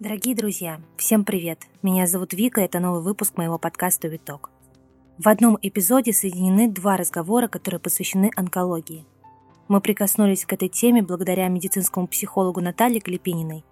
Дорогие 0.00 0.34
друзья, 0.34 0.80
всем 0.96 1.24
привет! 1.24 1.60
Меня 1.80 2.08
зовут 2.08 2.32
Вика, 2.32 2.60
это 2.60 2.80
новый 2.80 3.00
выпуск 3.00 3.36
моего 3.36 3.58
подкаста 3.58 4.08
«Виток». 4.08 4.50
В 5.18 5.28
одном 5.28 5.56
эпизоде 5.62 6.12
соединены 6.12 6.68
два 6.68 6.96
разговора, 6.96 7.46
которые 7.46 7.78
посвящены 7.78 8.32
онкологии. 8.34 9.06
Мы 9.68 9.80
прикоснулись 9.80 10.46
к 10.46 10.52
этой 10.52 10.68
теме 10.68 11.00
благодаря 11.00 11.46
медицинскому 11.46 12.08
психологу 12.08 12.60
Наталье 12.60 13.00
Клепининой 13.00 13.64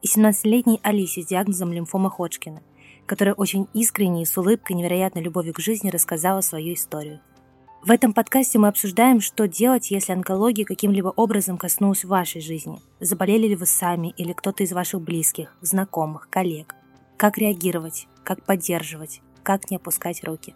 и 0.00 0.06
17-летней 0.06 0.80
Алисе 0.82 1.20
с 1.22 1.26
диагнозом 1.26 1.70
лимфома 1.72 2.08
Ходжкина, 2.08 2.62
которая 3.04 3.34
очень 3.34 3.68
искренне 3.74 4.22
и 4.22 4.26
с 4.26 4.36
улыбкой 4.38 4.76
невероятной 4.76 5.20
любовью 5.20 5.52
к 5.52 5.60
жизни 5.60 5.90
рассказала 5.90 6.40
свою 6.40 6.72
историю– 6.72 7.20
в 7.86 7.90
этом 7.92 8.12
подкасте 8.12 8.58
мы 8.58 8.66
обсуждаем, 8.66 9.20
что 9.20 9.46
делать, 9.46 9.92
если 9.92 10.12
онкология 10.12 10.64
каким-либо 10.64 11.06
образом 11.14 11.56
коснулась 11.56 12.04
вашей 12.04 12.40
жизни. 12.40 12.80
Заболели 12.98 13.46
ли 13.46 13.54
вы 13.54 13.64
сами 13.66 14.12
или 14.16 14.32
кто-то 14.32 14.64
из 14.64 14.72
ваших 14.72 15.00
близких, 15.00 15.54
знакомых, 15.60 16.28
коллег. 16.28 16.74
Как 17.16 17.38
реагировать, 17.38 18.08
как 18.24 18.42
поддерживать, 18.44 19.20
как 19.44 19.70
не 19.70 19.76
опускать 19.76 20.24
руки. 20.24 20.52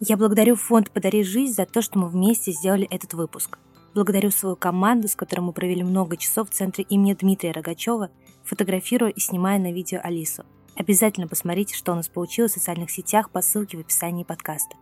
Я 0.00 0.16
благодарю 0.16 0.56
фонд 0.56 0.90
«Подари 0.90 1.22
жизнь» 1.22 1.54
за 1.54 1.64
то, 1.64 1.80
что 1.80 2.00
мы 2.00 2.08
вместе 2.08 2.50
сделали 2.50 2.88
этот 2.90 3.14
выпуск. 3.14 3.58
Благодарю 3.94 4.32
свою 4.32 4.56
команду, 4.56 5.06
с 5.06 5.14
которой 5.14 5.42
мы 5.42 5.52
провели 5.52 5.84
много 5.84 6.16
часов 6.16 6.50
в 6.50 6.52
центре 6.52 6.84
имени 6.88 7.14
Дмитрия 7.14 7.52
Рогачева, 7.52 8.10
фотографируя 8.42 9.10
и 9.10 9.20
снимая 9.20 9.60
на 9.60 9.72
видео 9.72 10.00
Алису. 10.02 10.44
Обязательно 10.74 11.28
посмотрите, 11.28 11.76
что 11.76 11.92
у 11.92 11.94
нас 11.94 12.08
получилось 12.08 12.50
в 12.50 12.54
социальных 12.54 12.90
сетях 12.90 13.30
по 13.30 13.42
ссылке 13.42 13.76
в 13.76 13.80
описании 13.80 14.24
подкаста. 14.24 14.74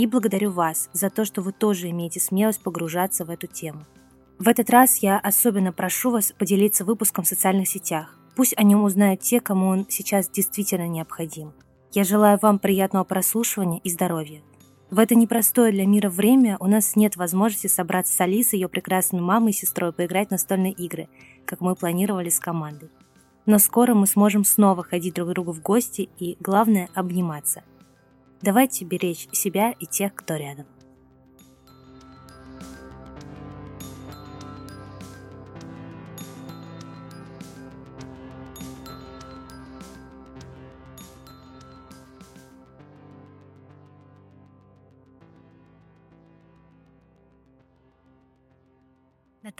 И 0.00 0.06
благодарю 0.06 0.50
вас 0.50 0.88
за 0.94 1.10
то, 1.10 1.26
что 1.26 1.42
вы 1.42 1.52
тоже 1.52 1.90
имеете 1.90 2.20
смелость 2.20 2.62
погружаться 2.62 3.26
в 3.26 3.30
эту 3.30 3.46
тему. 3.46 3.84
В 4.38 4.48
этот 4.48 4.70
раз 4.70 4.96
я 5.02 5.18
особенно 5.18 5.74
прошу 5.74 6.10
вас 6.10 6.32
поделиться 6.32 6.86
выпуском 6.86 7.22
в 7.22 7.28
социальных 7.28 7.68
сетях. 7.68 8.16
Пусть 8.34 8.56
о 8.56 8.62
нем 8.62 8.82
узнают 8.82 9.20
те, 9.20 9.40
кому 9.40 9.66
он 9.66 9.84
сейчас 9.90 10.30
действительно 10.30 10.88
необходим. 10.88 11.52
Я 11.92 12.04
желаю 12.04 12.38
вам 12.40 12.58
приятного 12.58 13.04
прослушивания 13.04 13.78
и 13.84 13.90
здоровья. 13.90 14.40
В 14.90 15.00
это 15.00 15.14
непростое 15.14 15.70
для 15.70 15.86
мира 15.86 16.08
время 16.08 16.56
у 16.60 16.66
нас 16.66 16.96
нет 16.96 17.16
возможности 17.16 17.66
собраться 17.66 18.14
с 18.14 18.20
Алисой, 18.22 18.58
ее 18.58 18.70
прекрасной 18.70 19.20
мамой 19.20 19.50
и 19.50 19.54
сестрой, 19.54 19.92
поиграть 19.92 20.28
в 20.28 20.30
настольные 20.30 20.72
игры, 20.72 21.10
как 21.44 21.60
мы 21.60 21.74
планировали 21.74 22.30
с 22.30 22.40
командой. 22.40 22.88
Но 23.44 23.58
скоро 23.58 23.92
мы 23.92 24.06
сможем 24.06 24.44
снова 24.44 24.82
ходить 24.82 25.12
друг 25.12 25.28
к 25.28 25.32
другу 25.32 25.52
в 25.52 25.60
гости 25.60 26.08
и, 26.18 26.38
главное, 26.40 26.88
обниматься. 26.94 27.64
Давайте 28.42 28.84
беречь 28.84 29.28
себя 29.32 29.72
и 29.78 29.86
тех, 29.86 30.14
кто 30.14 30.36
рядом. 30.36 30.66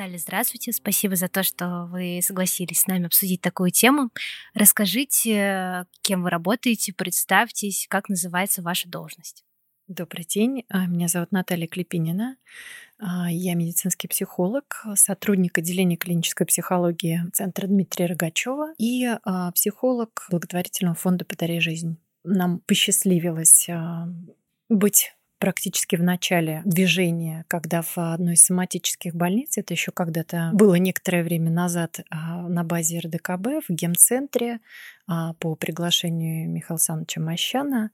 Наталья, 0.00 0.16
здравствуйте. 0.16 0.72
Спасибо 0.72 1.14
за 1.14 1.28
то, 1.28 1.42
что 1.42 1.86
вы 1.92 2.20
согласились 2.22 2.80
с 2.80 2.86
нами 2.86 3.04
обсудить 3.04 3.42
такую 3.42 3.70
тему. 3.70 4.08
Расскажите, 4.54 5.84
кем 6.00 6.22
вы 6.22 6.30
работаете, 6.30 6.94
представьтесь, 6.94 7.86
как 7.86 8.08
называется 8.08 8.62
ваша 8.62 8.88
должность. 8.88 9.44
Добрый 9.88 10.24
день. 10.24 10.64
А, 10.70 10.86
меня 10.86 11.06
зовут 11.06 11.32
Наталья 11.32 11.66
Клепинина. 11.66 12.38
А, 12.98 13.30
я 13.30 13.54
медицинский 13.54 14.08
психолог, 14.08 14.86
сотрудник 14.94 15.58
отделения 15.58 15.98
клинической 15.98 16.46
психологии 16.46 17.20
Центра 17.34 17.66
Дмитрия 17.66 18.06
Рогачева 18.06 18.72
и 18.78 19.04
а, 19.04 19.52
психолог 19.52 20.28
благотворительного 20.30 20.96
фонда 20.96 21.26
«Подари 21.26 21.60
жизнь». 21.60 21.98
Нам 22.25 22.60
посчастливилось 22.60 23.69
быть 24.70 25.12
практически 25.40 25.96
в 25.96 26.02
начале 26.02 26.62
движения, 26.64 27.44
когда 27.48 27.82
в 27.82 27.98
одной 27.98 28.34
из 28.34 28.44
соматических 28.44 29.14
больниц, 29.14 29.58
это 29.58 29.74
еще 29.74 29.90
когда-то 29.90 30.50
было 30.52 30.74
некоторое 30.76 31.24
время 31.24 31.50
назад 31.50 32.00
а, 32.10 32.46
на 32.46 32.62
базе 32.62 33.00
РДКБ 33.00 33.66
в 33.66 33.72
гемцентре 33.72 34.60
по 35.38 35.56
приглашению 35.56 36.48
Михаила 36.48 36.76
Александровича 36.76 37.21
Мощана, 37.21 37.91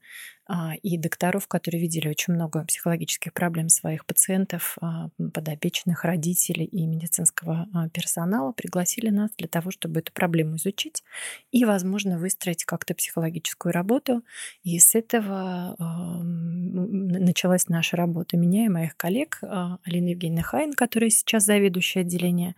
а, 0.49 0.75
и 0.81 0.97
докторов, 0.97 1.47
которые 1.47 1.81
видели 1.81 2.07
очень 2.07 2.33
много 2.33 2.63
психологических 2.63 3.33
проблем 3.33 3.67
своих 3.67 4.05
пациентов, 4.05 4.77
а, 4.79 5.09
подопечных 5.33 6.05
родителей 6.05 6.65
и 6.65 6.85
медицинского 6.85 7.67
а, 7.73 7.89
персонала, 7.89 8.53
пригласили 8.53 9.09
нас 9.09 9.31
для 9.37 9.49
того, 9.49 9.71
чтобы 9.71 9.99
эту 9.99 10.13
проблему 10.13 10.55
изучить 10.55 11.03
и, 11.51 11.65
возможно, 11.65 12.17
выстроить 12.17 12.63
как-то 12.63 12.95
психологическую 12.95 13.73
работу. 13.73 14.23
И 14.63 14.79
с 14.79 14.95
этого 14.95 15.75
началась 16.19 17.67
наша 17.67 17.97
работа. 17.97 18.37
Меня 18.37 18.65
и 18.65 18.69
моих 18.69 18.95
коллег, 18.95 19.39
Алина 19.41 20.09
Евгеньевна 20.09 20.43
Хайн, 20.43 20.73
которая 20.73 21.09
сейчас 21.09 21.43
заведующая 21.43 22.03
отделение 22.03 22.55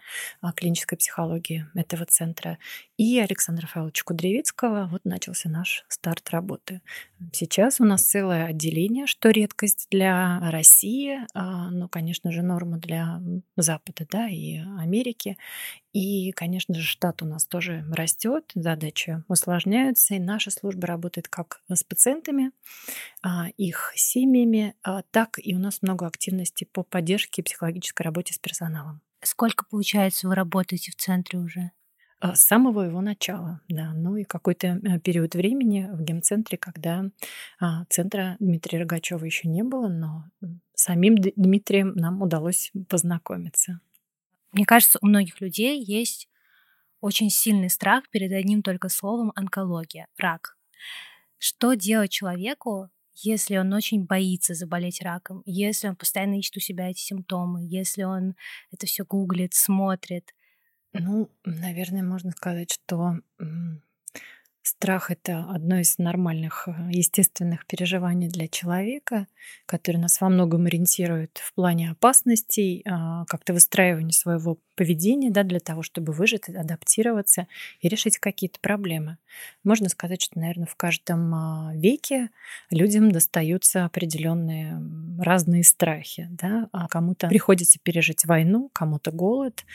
клинической 0.56 0.98
психологии 0.98 1.66
этого 1.74 2.06
центра, 2.06 2.59
и 2.98 3.19
Александра 3.19 3.66
Файловича 3.66 4.03
Кудревицкого. 4.52 4.88
Вот 4.92 5.06
начался 5.06 5.50
наш 5.50 5.84
старт 5.88 6.30
работы. 6.30 6.82
Сейчас 7.34 7.80
у 7.80 7.86
нас 7.86 8.04
целое 8.04 8.46
отделение, 8.46 9.08
что 9.08 9.30
редкость 9.30 9.88
для 9.92 10.40
России, 10.52 11.20
а, 11.34 11.70
но, 11.72 11.88
конечно 11.88 12.32
же, 12.32 12.42
норма 12.42 12.78
для 12.78 13.22
Запада 13.56 14.06
да, 14.10 14.28
и 14.30 14.58
Америки. 14.80 15.38
И, 15.94 16.32
конечно 16.32 16.76
же, 16.76 16.84
штат 16.84 17.22
у 17.22 17.26
нас 17.26 17.46
тоже 17.46 17.86
растет, 17.92 18.52
задачи 18.56 19.24
усложняются, 19.28 20.16
и 20.16 20.20
наша 20.20 20.52
служба 20.52 20.88
работает 20.88 21.28
как 21.28 21.62
с 21.70 21.84
пациентами, 21.84 22.52
а, 23.24 23.48
их 23.58 23.94
семьями, 23.96 24.76
а, 24.84 25.04
так 25.12 25.40
и 25.42 25.56
у 25.56 25.60
нас 25.60 25.81
много 25.81 26.06
активности 26.08 26.66
по 26.66 26.84
поддержке 26.84 27.42
и 27.42 27.46
психологической 27.46 28.04
работе 28.04 28.34
с 28.34 28.40
персоналом. 28.40 29.02
Сколько, 29.22 29.66
получается, 29.66 30.28
вы 30.28 30.36
работаете 30.36 30.92
в 30.92 30.96
центре 30.96 31.40
уже? 31.40 31.72
А, 32.22 32.35
с 32.35 32.41
самого 32.41 32.81
его 32.81 33.00
начала, 33.02 33.62
да. 33.69 33.94
Ну 33.94 34.18
и 34.18 34.25
какой-то 34.25 34.68
э, 34.68 35.00
период 35.00 35.35
времени 35.35 35.88
в 35.90 36.02
гемцентре, 36.02 36.57
когда 36.57 37.06
а, 37.59 37.85
центра 37.85 38.35
Дмитрия 38.40 38.80
Рогачева 38.80 39.24
еще 39.24 39.47
не 39.47 39.63
было, 39.63 39.88
но 39.88 40.25
самим 40.74 41.16
Дмитрием 41.16 41.94
нам 41.96 42.22
удалось 42.22 42.72
познакомиться. 42.90 43.80
Мне 44.52 44.66
кажется, 44.66 45.00
у 45.02 45.07
многих 45.07 45.40
людей 45.40 45.81
есть 45.81 46.28
очень 47.00 47.30
сильный 47.30 47.69
страх 47.69 48.09
перед 48.09 48.34
одним 48.34 48.63
только 48.63 48.90
словом 48.90 49.31
онкология, 49.36 50.07
рак. 50.18 50.57
Что 51.38 51.74
делать 51.75 52.12
человеку, 52.12 52.90
если 53.13 53.56
он 53.56 53.72
очень 53.74 54.06
боится 54.06 54.53
заболеть 54.53 55.01
раком, 55.01 55.41
если 55.46 55.88
он 55.88 55.96
постоянно 55.96 56.40
ищет 56.40 56.57
у 56.57 56.59
себя 56.59 56.90
эти 56.90 57.00
симптомы, 57.00 57.66
если 57.66 58.03
он 58.03 58.36
это 58.72 58.88
все 58.88 59.06
гуглит, 59.06 59.53
смотрит, 59.53 60.34
ну, 60.94 61.29
наверное, 61.45 62.03
можно 62.03 62.31
сказать, 62.31 62.72
что 62.72 63.19
страх 64.69 65.11
это 65.11 65.45
одно 65.50 65.79
из 65.79 65.97
нормальных, 65.97 66.67
э, 66.67 66.72
естественных 66.91 67.66
переживаний 67.66 68.29
для 68.29 68.47
человека, 68.47 69.27
который 69.66 69.97
нас 69.97 70.22
во 70.22 70.29
многом 70.29 70.66
ориентирует 70.66 71.39
в 71.44 71.53
плане 71.53 71.91
опасностей, 71.91 72.83
а, 72.85 73.25
как-то 73.25 73.53
выстраивания 73.53 74.11
своего 74.11 74.59
поведения, 74.79 75.29
да, 75.29 75.44
для 75.44 75.59
того, 75.59 75.84
чтобы 75.84 76.13
выжить, 76.13 76.47
адаптироваться 76.47 77.47
и 77.81 77.90
решить 77.90 78.17
какие-то 78.17 78.62
проблемы. 78.62 79.17
Можно 79.66 79.90
сказать, 79.90 80.22
что, 80.22 80.40
наверное, 80.40 80.67
в 80.67 80.75
каждом 80.78 81.35
а, 81.35 81.72
веке 81.75 82.29
людям 82.72 83.12
достаются 83.12 83.84
определенные 83.84 84.81
разные 85.19 85.66
страхи. 85.66 86.29
Да? 86.31 86.69
А 86.72 86.88
кому-то 86.88 87.27
приходится 87.27 87.77
пережить 87.83 88.24
войну, 88.24 88.69
кому-то 88.71 89.12
голод. 89.12 89.65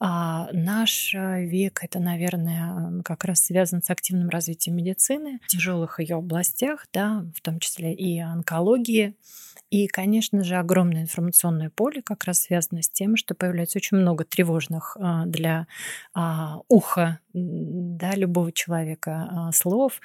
А 0.00 0.48
наш 0.52 1.14
э, 1.14 1.44
век 1.44 1.84
это, 1.84 1.98
наверное, 1.98 3.02
как 3.02 3.24
раз 3.24 3.44
связан 3.44 3.82
с 3.82 3.90
активным 3.90 4.30
развитием 4.30 4.76
медицины 4.76 5.40
в 5.44 5.48
тяжелых 5.48 6.00
ее 6.00 6.16
областях, 6.16 6.86
да, 6.90 7.26
в 7.36 7.42
том 7.42 7.60
числе 7.60 7.92
и 7.92 8.18
онкологии. 8.18 9.14
И, 9.70 9.88
конечно 9.88 10.44
же, 10.44 10.56
огромное 10.56 11.02
информационное 11.02 11.70
поле 11.70 12.02
как 12.02 12.24
раз 12.24 12.40
связано 12.42 12.82
с 12.82 12.88
тем, 12.88 13.16
что 13.16 13.34
появляется 13.34 13.78
очень 13.78 13.96
много 13.96 14.24
тревожных 14.24 14.96
а, 15.00 15.26
для 15.26 15.66
а, 16.14 16.60
уха 16.68 17.18
да, 17.32 18.12
любого 18.14 18.52
человека 18.52 19.28
а, 19.30 19.52
слов. 19.52 20.00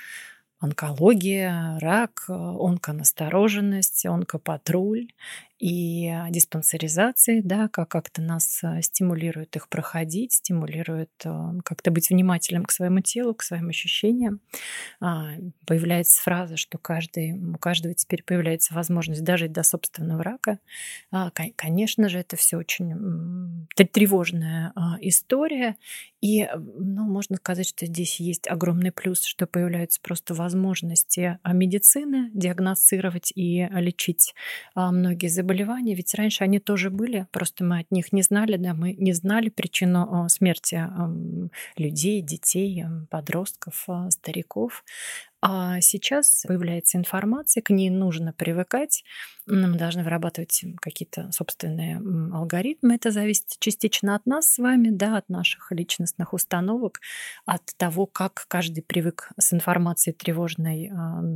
Онкология, 0.59 1.77
рак, 1.79 2.25
онконастороженность, 2.27 4.05
онкопатруль. 4.05 5.07
И 5.59 6.13
диспансеризации, 6.29 7.41
да, 7.41 7.67
как 7.67 7.89
как-то 7.89 8.21
нас 8.21 8.61
стимулирует 8.81 9.55
их 9.55 9.67
проходить, 9.67 10.33
стимулирует 10.33 11.11
как-то 11.65 11.91
быть 11.91 12.09
внимательным 12.09 12.63
к 12.65 12.71
своему 12.71 13.01
телу, 13.01 13.33
к 13.33 13.43
своим 13.43 13.69
ощущениям. 13.69 14.39
А, 15.01 15.31
появляется 15.65 16.21
фраза, 16.21 16.55
что 16.57 16.77
каждый, 16.77 17.33
у 17.33 17.57
каждого 17.57 17.93
теперь 17.93 18.23
появляется 18.23 18.73
возможность 18.73 19.23
дожить 19.23 19.51
до 19.51 19.63
собственного 19.63 20.23
рака. 20.23 20.59
А, 21.11 21.31
конечно 21.31 22.09
же, 22.09 22.19
это 22.19 22.35
все 22.35 22.57
очень 22.57 23.67
тревожная 23.75 24.73
история, 25.01 25.75
и, 26.21 26.49
ну, 26.53 27.03
можно 27.03 27.37
сказать, 27.37 27.67
что 27.67 27.85
здесь 27.85 28.19
есть 28.19 28.47
огромный 28.47 28.91
плюс, 28.91 29.23
что 29.23 29.47
появляются 29.47 30.01
просто 30.01 30.33
возможности 30.33 31.39
а, 31.43 31.53
медицины 31.53 32.29
диагностировать 32.33 33.31
и 33.35 33.67
лечить 33.71 34.33
а, 34.75 34.91
многие 34.91 35.27
заболевания. 35.27 35.48
Ведь 35.93 36.13
раньше 36.15 36.43
они 36.43 36.59
тоже 36.59 36.89
были, 36.89 37.27
просто 37.31 37.63
мы 37.63 37.79
от 37.79 37.91
них 37.91 38.11
не 38.13 38.21
знали, 38.21 38.57
да, 38.57 38.73
мы 38.73 38.93
не 38.93 39.13
знали 39.13 39.49
причину 39.49 40.07
а, 40.11 40.29
смерти 40.29 40.87
людей, 41.77 42.21
детей, 42.21 42.85
подростков, 43.09 43.87
стариков. 44.09 44.83
А 45.41 45.79
сейчас 45.79 46.43
появляется 46.47 46.97
информация, 46.97 47.61
к 47.61 47.69
ней 47.69 47.89
нужно 47.89 48.33
привыкать. 48.33 49.03
Мы 49.47 49.77
должны 49.77 50.03
вырабатывать 50.03 50.63
какие-то 50.81 51.31
собственные 51.31 51.97
алгоритмы. 52.33 52.95
Это 52.95 53.09
зависит 53.09 53.45
частично 53.59 54.15
от 54.15 54.25
нас 54.25 54.51
с 54.53 54.57
вами, 54.59 54.89
да, 54.89 55.17
от 55.17 55.29
наших 55.29 55.71
личностных 55.71 56.33
установок, 56.33 56.99
от 57.45 57.61
того, 57.77 58.05
как 58.05 58.45
каждый 58.49 58.81
привык 58.83 59.29
с 59.39 59.53
информацией 59.53 60.13
тревожной 60.13 60.91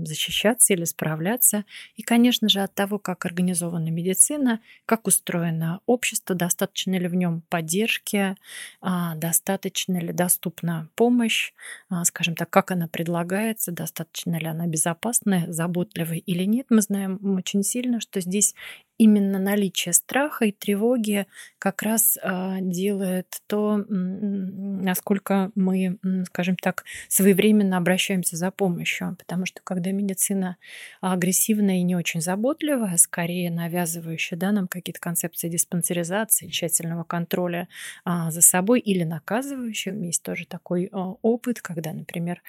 защищаться 0.05 0.73
или 0.73 0.83
справляться. 0.83 1.63
И, 1.95 2.03
конечно 2.03 2.50
же, 2.50 2.59
от 2.59 2.73
того, 2.75 3.00
как 3.00 3.25
организована 3.25 3.89
медицина, 3.89 4.59
как 4.85 5.07
устроено 5.07 5.79
общество, 5.85 6.35
достаточно 6.35 6.97
ли 7.00 7.07
в 7.07 7.15
нем 7.15 7.41
поддержки, 7.50 8.35
а, 8.81 9.15
достаточно 9.15 9.97
ли 9.97 10.11
доступна 10.13 10.89
помощь, 10.95 11.53
а, 11.89 12.03
скажем 12.05 12.35
так, 12.35 12.50
как 12.50 12.71
она 12.71 12.88
предлагается, 12.88 13.71
достаточно 13.71 13.93
ли 14.25 14.48
она 14.48 14.68
безопасная, 14.68 15.51
заботливая 15.51 16.18
или 16.18 16.44
нет. 16.44 16.68
Мы 16.69 16.81
знаем 16.81 17.19
очень 17.36 17.63
сильно, 17.63 18.00
что 18.00 18.22
здесь 18.22 18.56
именно 18.98 19.40
наличие 19.40 19.94
страха 19.94 20.45
и 20.45 20.51
тревоги 20.51 21.25
как 21.57 21.81
раз 21.81 22.18
а, 22.22 22.60
делает 22.62 23.42
то, 23.48 23.84
насколько 23.90 25.51
мы, 25.56 25.98
скажем 26.28 26.56
так, 26.56 26.86
своевременно 27.10 27.78
обращаемся 27.78 28.38
за 28.38 28.51
помощью. 28.51 29.16
Потому 29.18 29.45
что 29.45 29.62
когда 29.63 29.92
медицина 29.92 30.57
агрессивная 31.01 31.78
и 31.78 31.84
не 31.84 31.96
очень 31.96 32.22
заботливая, 32.22 32.98
скорее 32.98 33.51
навязывающая 33.51 34.38
да, 34.38 34.51
нам 34.51 34.68
какие-то 34.68 35.00
концепции 35.00 35.50
диспансеризации, 35.50 36.48
тщательного 36.48 37.04
контроля 37.04 37.68
а, 38.06 38.31
за 38.31 38.42
собой 38.42 38.80
или 38.80 39.04
наказывающая, 39.04 39.94
есть 39.94 40.24
тоже 40.24 40.46
такой 40.46 40.89
а, 40.92 41.16
опыт, 41.22 41.62
когда, 41.62 41.94
например, 41.94 42.42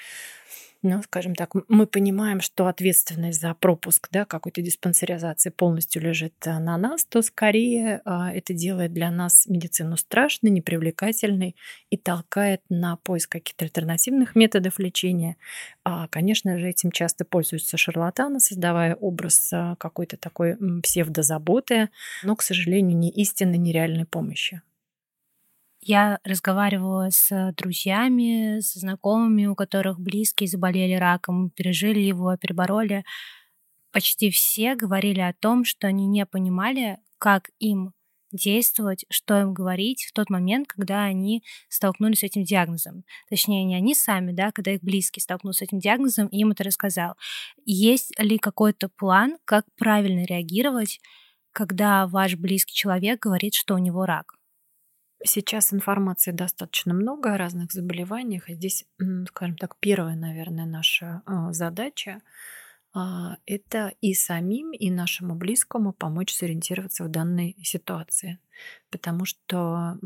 ну, 0.84 1.02
скажем 1.02 1.34
так, 1.34 1.52
мы 1.68 1.86
понимаем, 1.86 2.40
что 2.40 2.66
ответственность 2.66 3.40
за 3.40 3.54
пропуск 3.54 4.08
да, 4.12 4.24
какой-то 4.24 4.60
диспансеризации 4.60 5.50
полностью 5.50 6.02
лежит 6.02 6.34
э, 6.44 6.58
на 6.58 6.76
нас, 6.76 7.04
то 7.06 7.22
скорее 7.22 8.02
а, 8.04 8.30
это 8.32 8.52
делает 8.52 8.92
для 8.92 9.10
нас 9.10 9.46
медицину 9.46 9.96
страшной, 9.96 10.50
непривлекательной 10.50 11.56
и 11.88 11.96
толкает 11.96 12.60
на 12.68 12.96
поиск 12.96 13.32
каких-то 13.32 13.64
альтернативных 13.64 14.36
методов 14.36 14.78
лечения. 14.78 15.36
А, 15.84 16.06
конечно 16.08 16.58
же, 16.58 16.68
этим 16.68 16.92
часто 16.92 17.24
пользуются 17.24 17.78
шарлатаны, 17.78 18.38
создавая 18.38 18.94
образ 18.94 19.50
а, 19.52 19.76
какой-то 19.76 20.18
такой 20.18 20.56
псевдозаботы, 20.82 21.88
но, 22.22 22.36
к 22.36 22.42
сожалению, 22.42 22.98
не 22.98 23.10
истинной, 23.10 23.58
нереальной 23.58 24.04
помощи. 24.04 24.60
Я 25.86 26.18
разговаривала 26.24 27.10
с 27.10 27.52
друзьями, 27.58 28.60
с 28.60 28.72
знакомыми, 28.72 29.44
у 29.44 29.54
которых 29.54 30.00
близкие 30.00 30.48
заболели 30.48 30.94
раком, 30.94 31.50
пережили 31.50 32.00
его, 32.00 32.34
перебороли. 32.38 33.04
Почти 33.92 34.30
все 34.30 34.76
говорили 34.76 35.20
о 35.20 35.34
том, 35.34 35.66
что 35.66 35.86
они 35.86 36.06
не 36.06 36.24
понимали, 36.24 37.00
как 37.18 37.50
им 37.58 37.92
действовать, 38.32 39.04
что 39.10 39.38
им 39.42 39.52
говорить 39.52 40.04
в 40.04 40.14
тот 40.14 40.30
момент, 40.30 40.68
когда 40.68 41.04
они 41.04 41.44
столкнулись 41.68 42.20
с 42.20 42.22
этим 42.22 42.44
диагнозом. 42.44 43.04
Точнее, 43.28 43.64
не 43.64 43.76
они 43.76 43.94
сами, 43.94 44.32
да, 44.32 44.52
когда 44.52 44.70
их 44.70 44.80
близкие 44.80 45.22
столкнулись 45.22 45.58
с 45.58 45.62
этим 45.62 45.80
диагнозом, 45.80 46.28
и 46.28 46.38
им 46.38 46.52
это 46.52 46.64
рассказал. 46.64 47.16
Есть 47.66 48.18
ли 48.18 48.38
какой-то 48.38 48.88
план, 48.88 49.36
как 49.44 49.66
правильно 49.76 50.24
реагировать, 50.24 50.98
когда 51.52 52.06
ваш 52.06 52.36
близкий 52.36 52.74
человек 52.74 53.20
говорит, 53.20 53.52
что 53.52 53.74
у 53.74 53.78
него 53.78 54.06
рак? 54.06 54.32
Сейчас 55.26 55.72
информации 55.72 56.32
достаточно 56.32 56.92
много 56.92 57.32
о 57.32 57.38
разных 57.38 57.72
заболеваниях. 57.72 58.50
И 58.50 58.54
здесь, 58.54 58.84
скажем 59.28 59.56
так, 59.56 59.76
первая, 59.80 60.16
наверное, 60.16 60.66
наша 60.66 61.22
а, 61.24 61.50
задача 61.54 62.20
а, 62.92 63.38
это 63.46 63.94
и 64.02 64.12
самим, 64.12 64.72
и 64.72 64.90
нашему 64.90 65.34
близкому 65.34 65.94
помочь 65.94 66.34
сориентироваться 66.34 67.04
в 67.04 67.08
данной 67.08 67.56
ситуации. 67.62 68.38
Потому 68.90 69.24
что 69.24 69.98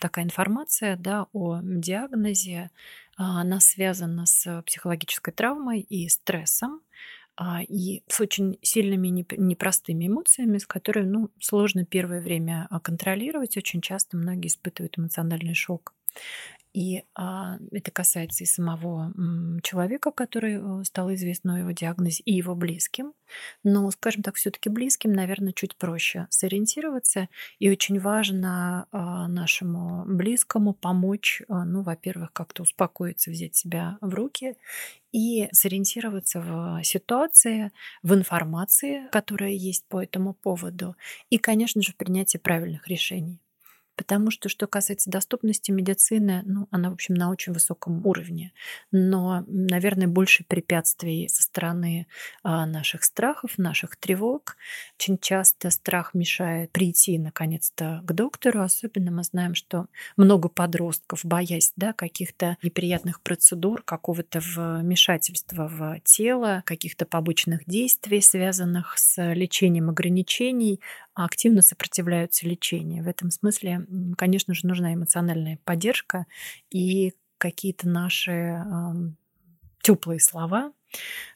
такая 0.00 0.24
информация 0.24 0.96
да, 0.96 1.26
о 1.34 1.60
диагнозе, 1.62 2.70
а, 3.18 3.42
она 3.42 3.60
связана 3.60 4.24
с 4.24 4.62
психологической 4.62 5.34
травмой 5.34 5.80
и 5.80 6.08
стрессом, 6.08 6.80
и 7.68 8.02
с 8.08 8.20
очень 8.20 8.58
сильными 8.62 9.08
непростыми 9.08 10.06
эмоциями, 10.06 10.58
с 10.58 10.66
которыми 10.66 11.08
ну, 11.08 11.30
сложно 11.40 11.84
первое 11.84 12.20
время 12.20 12.66
а, 12.70 12.80
контролировать. 12.80 13.56
Очень 13.56 13.80
часто 13.80 14.16
многие 14.16 14.48
испытывают 14.48 14.98
эмоциональный 14.98 15.54
шок. 15.54 15.94
И 16.72 17.04
а, 17.14 17.58
это 17.70 17.90
касается 17.90 18.44
и 18.44 18.46
самого 18.46 19.12
человека, 19.62 20.10
который 20.10 20.54
э, 20.54 20.84
стал 20.84 21.12
известен 21.12 21.50
о 21.50 21.58
его 21.58 21.70
диагнозе, 21.72 22.22
и 22.24 22.32
его 22.32 22.54
близким. 22.54 23.12
Но, 23.62 23.90
скажем 23.90 24.22
так, 24.22 24.36
все-таки 24.36 24.70
близким, 24.70 25.12
наверное, 25.12 25.52
чуть 25.52 25.76
проще 25.76 26.26
сориентироваться. 26.30 27.28
И 27.58 27.70
очень 27.70 28.00
важно 28.00 28.86
а, 28.90 29.28
нашему 29.28 30.04
близкому 30.06 30.72
помочь, 30.72 31.42
а, 31.48 31.64
ну, 31.64 31.82
во-первых, 31.82 32.32
как-то 32.32 32.62
успокоиться, 32.62 33.30
взять 33.30 33.54
себя 33.54 33.98
в 34.00 34.14
руки 34.14 34.56
и 35.12 35.48
сориентироваться 35.52 36.40
в 36.40 36.82
ситуации, 36.84 37.70
в 38.02 38.14
информации, 38.14 39.08
которая 39.12 39.50
есть 39.50 39.84
по 39.88 40.02
этому 40.02 40.32
поводу, 40.32 40.96
и, 41.28 41.36
конечно 41.36 41.82
же, 41.82 41.92
в 41.92 41.96
принятии 41.96 42.38
правильных 42.38 42.88
решений. 42.88 43.42
Потому 43.96 44.30
что, 44.30 44.48
что 44.48 44.66
касается 44.66 45.10
доступности 45.10 45.70
медицины, 45.70 46.42
ну, 46.44 46.66
она, 46.70 46.90
в 46.90 46.94
общем, 46.94 47.14
на 47.14 47.30
очень 47.30 47.52
высоком 47.52 48.04
уровне. 48.06 48.52
Но, 48.90 49.44
наверное, 49.46 50.08
больше 50.08 50.44
препятствий 50.44 51.28
со 51.28 51.42
стороны 51.42 52.06
а, 52.42 52.66
наших 52.66 53.04
страхов, 53.04 53.58
наших 53.58 53.96
тревог. 53.96 54.56
Очень 54.98 55.18
часто 55.18 55.70
страх 55.70 56.14
мешает 56.14 56.72
прийти, 56.72 57.18
наконец-то, 57.18 58.00
к 58.04 58.12
доктору. 58.12 58.62
Особенно 58.62 59.10
мы 59.10 59.24
знаем, 59.24 59.54
что 59.54 59.86
много 60.16 60.48
подростков, 60.48 61.20
боясь 61.24 61.72
да, 61.76 61.92
каких-то 61.92 62.56
неприятных 62.62 63.20
процедур, 63.20 63.82
какого-то 63.82 64.40
вмешательства 64.40 65.68
в 65.68 66.00
тело, 66.04 66.62
каких-то 66.64 67.04
побочных 67.04 67.64
действий, 67.66 68.20
связанных 68.20 68.98
с 68.98 69.32
лечением 69.34 69.90
ограничений, 69.90 70.80
активно 71.14 71.62
сопротивляются 71.62 72.46
лечению. 72.46 73.04
В 73.04 73.08
этом 73.08 73.30
смысле, 73.30 73.81
конечно 74.16 74.54
же, 74.54 74.66
нужна 74.66 74.94
эмоциональная 74.94 75.58
поддержка 75.64 76.26
и 76.70 77.14
какие-то 77.38 77.88
наши 77.88 78.64
теплые 79.82 80.20
слова, 80.20 80.72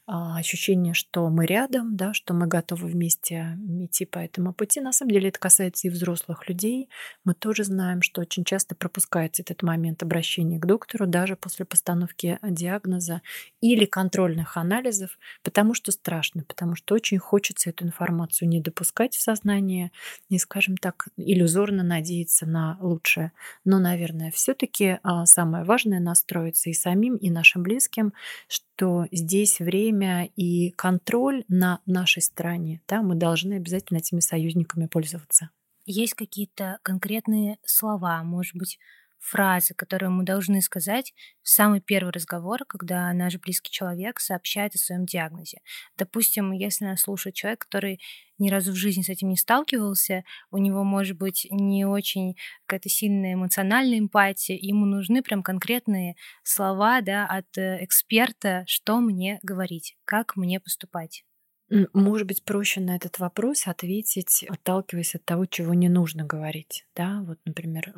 ощущение, 0.07 0.93
что 0.93 1.27
мы 1.29 1.45
рядом, 1.45 1.97
да, 1.97 2.13
что 2.13 2.33
мы 2.33 2.47
готовы 2.47 2.87
вместе 2.87 3.57
идти 3.81 4.05
по 4.05 4.19
этому 4.19 4.53
пути. 4.53 4.79
На 4.79 4.93
самом 4.93 5.11
деле 5.11 5.27
это 5.29 5.39
касается 5.39 5.87
и 5.87 5.91
взрослых 5.91 6.47
людей. 6.47 6.89
Мы 7.25 7.33
тоже 7.33 7.65
знаем, 7.65 8.01
что 8.01 8.21
очень 8.21 8.45
часто 8.45 8.73
пропускается 8.73 9.41
этот 9.41 9.63
момент 9.63 10.03
обращения 10.03 10.59
к 10.59 10.65
доктору 10.65 11.07
даже 11.07 11.35
после 11.35 11.65
постановки 11.65 12.39
диагноза 12.41 13.21
или 13.59 13.83
контрольных 13.83 14.55
анализов, 14.55 15.17
потому 15.43 15.73
что 15.73 15.91
страшно, 15.91 16.43
потому 16.43 16.75
что 16.75 16.95
очень 16.95 17.17
хочется 17.17 17.69
эту 17.71 17.83
информацию 17.83 18.47
не 18.47 18.61
допускать 18.61 19.13
в 19.13 19.21
сознание, 19.21 19.91
не, 20.29 20.39
скажем 20.39 20.77
так, 20.77 21.07
иллюзорно 21.17 21.83
надеяться 21.83 22.45
на 22.45 22.77
лучшее. 22.79 23.33
Но, 23.65 23.79
наверное, 23.79 24.31
все-таки 24.31 24.99
а, 25.03 25.25
самое 25.25 25.65
важное 25.65 25.99
настроиться 25.99 26.69
и 26.69 26.73
самим, 26.73 27.17
и 27.17 27.29
нашим 27.29 27.63
близким, 27.63 28.13
что 28.47 29.07
здесь 29.11 29.46
время 29.47 29.59
время 29.59 30.29
и 30.35 30.71
контроль 30.71 31.43
на 31.47 31.81
нашей 31.85 32.21
стороне. 32.21 32.81
Да, 32.87 33.01
мы 33.01 33.15
должны 33.15 33.55
обязательно 33.55 33.97
этими 33.97 34.19
союзниками 34.19 34.87
пользоваться. 34.87 35.49
Есть 35.85 36.15
какие-то 36.15 36.79
конкретные 36.83 37.57
слова, 37.65 38.21
может 38.23 38.55
быть, 38.55 38.77
фразы, 39.19 39.73
которые 39.73 40.09
мы 40.09 40.23
должны 40.23 40.61
сказать 40.61 41.13
в 41.41 41.49
самый 41.49 41.81
первый 41.81 42.11
разговор, 42.11 42.63
когда 42.67 43.11
наш 43.13 43.37
близкий 43.37 43.71
человек 43.71 44.19
сообщает 44.19 44.75
о 44.75 44.77
своем 44.77 45.05
диагнозе. 45.05 45.59
Допустим, 45.97 46.51
если 46.51 46.85
нас 46.85 47.01
слушает 47.01 47.35
человек, 47.35 47.59
который 47.59 47.99
ни 48.37 48.49
разу 48.49 48.71
в 48.71 48.75
жизни 48.75 49.01
с 49.01 49.09
этим 49.09 49.29
не 49.29 49.37
сталкивался, 49.37 50.23
у 50.51 50.57
него 50.57 50.83
может 50.83 51.17
быть 51.17 51.47
не 51.49 51.85
очень 51.85 52.35
какая-то 52.65 52.89
сильная 52.89 53.33
эмоциональная 53.33 53.99
эмпатия, 53.99 54.57
ему 54.59 54.85
нужны 54.85 55.23
прям 55.23 55.43
конкретные 55.43 56.15
слова 56.43 57.01
да, 57.01 57.25
от 57.25 57.57
э, 57.57 57.83
эксперта, 57.83 58.63
что 58.67 58.99
мне 58.99 59.39
говорить, 59.41 59.97
как 60.05 60.35
мне 60.35 60.59
поступать. 60.59 61.26
Может 61.69 62.27
быть, 62.27 62.43
проще 62.43 62.79
на 62.79 62.95
этот 62.95 63.19
вопрос 63.19 63.67
ответить, 63.67 64.45
отталкиваясь 64.47 65.15
от 65.15 65.25
того, 65.25 65.45
чего 65.45 65.73
не 65.73 65.89
нужно 65.89 66.23
говорить. 66.23 66.85
Да? 66.95 67.21
Вот, 67.27 67.39
например, 67.45 67.93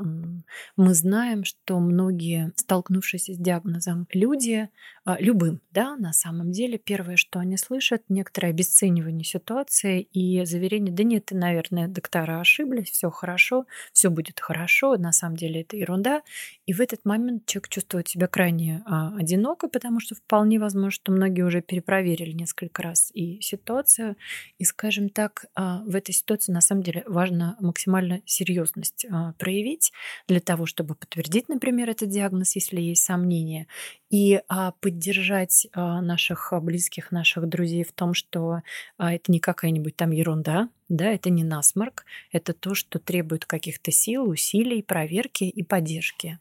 мы 0.75 0.93
знаем, 0.95 1.43
что 1.43 1.79
многие, 1.79 2.51
столкнувшиеся 2.55 3.33
с 3.33 3.37
диагнозом 3.37 4.07
люди, 4.11 4.69
а, 5.05 5.17
любым, 5.19 5.61
да, 5.71 5.95
на 5.97 6.13
самом 6.13 6.51
деле, 6.51 6.79
первое, 6.79 7.15
что 7.15 7.39
они 7.39 7.57
слышат, 7.57 8.03
некоторое 8.09 8.49
обесценивание 8.49 9.23
ситуации 9.23 10.01
и 10.01 10.43
заверение, 10.45 10.91
да 10.91 11.03
нет, 11.03 11.25
ты, 11.25 11.35
наверное, 11.35 11.87
доктора 11.87 12.39
ошиблись, 12.39 12.89
все 12.89 13.11
хорошо, 13.11 13.65
все 13.93 14.09
будет 14.09 14.39
хорошо, 14.39 14.97
на 14.97 15.11
самом 15.11 15.35
деле 15.35 15.61
это 15.61 15.77
ерунда. 15.77 16.23
И 16.65 16.73
в 16.73 16.81
этот 16.81 17.05
момент 17.05 17.45
человек 17.45 17.69
чувствует 17.69 18.07
себя 18.07 18.27
крайне 18.27 18.81
а, 18.85 19.15
одиноко, 19.15 19.67
потому 19.67 19.99
что 19.99 20.15
вполне 20.15 20.59
возможно, 20.59 20.89
что 20.89 21.11
многие 21.11 21.43
уже 21.43 21.61
перепроверили 21.61 22.31
несколько 22.31 22.81
раз 22.81 23.11
и 23.13 23.39
ситуацию, 23.41 23.58
ситуацию. 23.59 24.15
И, 24.57 24.63
скажем 24.63 25.09
так, 25.09 25.45
а, 25.55 25.83
в 25.85 25.95
этой 25.95 26.13
ситуации 26.13 26.51
на 26.51 26.61
самом 26.61 26.83
деле 26.83 27.03
важно 27.07 27.55
максимально 27.59 28.21
серьезность 28.25 29.05
а, 29.09 29.33
проявить 29.33 29.91
для 30.27 30.39
того, 30.39 30.65
чтобы 30.65 30.95
подтвердить, 30.95 31.49
например, 31.49 31.89
этот 31.89 32.09
диагноз, 32.09 32.55
если 32.55 32.81
есть 32.81 33.03
сомнения, 33.03 33.67
и 34.09 34.41
а, 34.47 34.71
поддержать 34.79 35.67
наших 35.75 36.53
близких, 36.61 37.11
наших 37.11 37.47
друзей 37.47 37.83
в 37.83 37.91
том, 37.91 38.13
что 38.13 38.61
это 38.97 39.31
не 39.31 39.39
какая-нибудь 39.39 39.95
там 39.95 40.11
ерунда, 40.11 40.69
да, 40.89 41.11
это 41.11 41.29
не 41.29 41.43
насморк, 41.43 42.05
это 42.31 42.53
то, 42.53 42.75
что 42.75 42.99
требует 42.99 43.45
каких-то 43.45 43.91
сил, 43.91 44.27
усилий, 44.27 44.81
проверки 44.81 45.43
и 45.43 45.63
поддержки. 45.63 46.39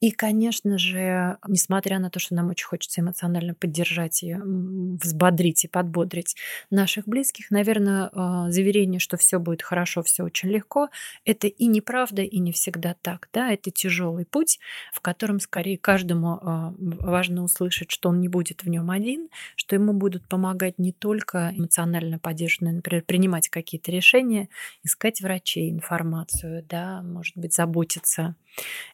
И, 0.00 0.10
конечно 0.10 0.78
же, 0.78 1.38
несмотря 1.46 1.98
на 1.98 2.10
то, 2.10 2.18
что 2.18 2.34
нам 2.34 2.50
очень 2.50 2.66
хочется 2.66 3.00
эмоционально 3.00 3.54
поддержать 3.54 4.22
и 4.22 4.34
взбодрить 4.34 5.64
и 5.64 5.68
подбодрить 5.68 6.36
наших 6.70 7.06
близких, 7.06 7.50
наверное, 7.50 8.10
а, 8.12 8.50
заверение, 8.50 9.00
что 9.00 9.16
все 9.16 9.38
будет 9.38 9.62
хорошо, 9.62 10.02
все 10.02 10.24
очень 10.24 10.50
легко, 10.50 10.88
это 11.24 11.46
и 11.46 11.66
неправда, 11.66 12.22
и 12.22 12.38
не 12.38 12.52
всегда 12.52 12.94
так. 13.00 13.28
Да? 13.32 13.50
Это 13.50 13.70
тяжелый 13.70 14.26
путь, 14.26 14.58
в 14.92 15.00
котором 15.00 15.40
скорее 15.40 15.78
каждому 15.78 16.38
а, 16.42 16.74
важно 16.78 17.42
услышать, 17.42 17.90
что 17.90 18.10
он 18.10 18.20
не 18.20 18.28
будет 18.28 18.62
в 18.62 18.68
нем 18.68 18.90
один, 18.90 19.28
что 19.54 19.74
ему 19.74 19.92
будут 19.92 20.28
помогать 20.28 20.78
не 20.78 20.92
только 20.92 21.52
эмоционально 21.54 22.18
поддержанные, 22.18 22.74
например, 22.74 23.04
принимать 23.04 23.48
какие-то 23.48 23.75
решения, 23.88 24.48
искать 24.82 25.20
врачей, 25.20 25.70
информацию, 25.70 26.64
да, 26.68 27.02
может 27.02 27.36
быть, 27.36 27.54
заботиться 27.54 28.36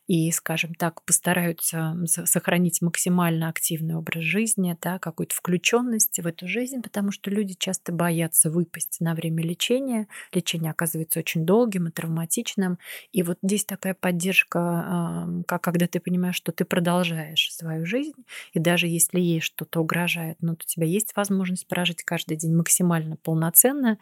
и, 0.07 0.31
скажем 0.33 0.75
так, 0.75 1.03
постараются 1.05 1.97
сохранить 2.07 2.83
максимально 2.83 3.49
активный 3.49 3.95
образ 3.95 4.25
жизни, 4.25 4.77
да, 4.81 4.99
какую-то 4.99 5.35
включенность 5.35 6.19
в 6.21 6.27
эту 6.27 6.49
жизнь, 6.49 6.83
потому 6.83 7.13
что 7.13 7.31
люди 7.31 7.55
часто 7.59 7.93
боятся 7.93 8.51
выпасть 8.51 8.99
на 9.01 9.15
время 9.15 9.43
лечения. 9.43 10.09
Лечение 10.33 10.71
оказывается 10.71 11.21
очень 11.21 11.47
долгим 11.47 11.89
и 11.89 11.91
травматичным. 11.91 12.79
И 13.13 13.23
вот 13.23 13.39
здесь 13.43 13.65
такая 13.65 13.95
поддержка, 13.95 15.29
как 15.47 15.63
когда 15.63 15.87
ты 15.87 16.01
понимаешь, 16.01 16.37
что 16.37 16.53
ты 16.53 16.65
продолжаешь 16.65 17.53
свою 17.53 17.87
жизнь, 17.87 18.25
и 18.53 18.59
даже 18.59 18.89
если 18.89 19.21
ей 19.21 19.41
что-то 19.41 19.81
угрожает, 19.81 20.37
но 20.41 20.53
у 20.53 20.57
тебя 20.57 20.87
есть 20.87 21.15
возможность 21.17 21.67
прожить 21.69 22.03
каждый 22.03 22.37
день 22.37 22.55
максимально 22.55 23.17
полноценно 23.17 23.99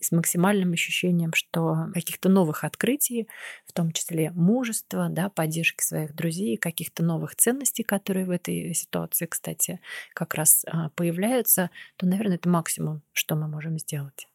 с 0.00 0.10
максимальным 0.12 0.72
ощущением, 0.72 1.32
что 1.32 1.86
каких-то 1.94 2.28
новых 2.28 2.64
открытий, 2.64 3.28
в 3.66 3.72
том 3.72 3.92
числе 3.92 4.30
мужества, 4.32 5.03
да, 5.08 5.28
поддержки 5.28 5.82
своих 5.82 6.14
друзей, 6.14 6.56
каких-то 6.56 7.02
новых 7.02 7.36
ценностей, 7.36 7.82
которые 7.82 8.26
в 8.26 8.30
этой 8.30 8.74
ситуации, 8.74 9.26
кстати, 9.26 9.80
как 10.12 10.34
раз 10.34 10.64
а, 10.66 10.90
появляются, 10.90 11.70
то, 11.96 12.06
наверное, 12.06 12.36
это 12.36 12.48
максимум, 12.48 13.02
что 13.12 13.36
мы 13.36 13.48
можем 13.48 13.78
сделать. 13.78 14.28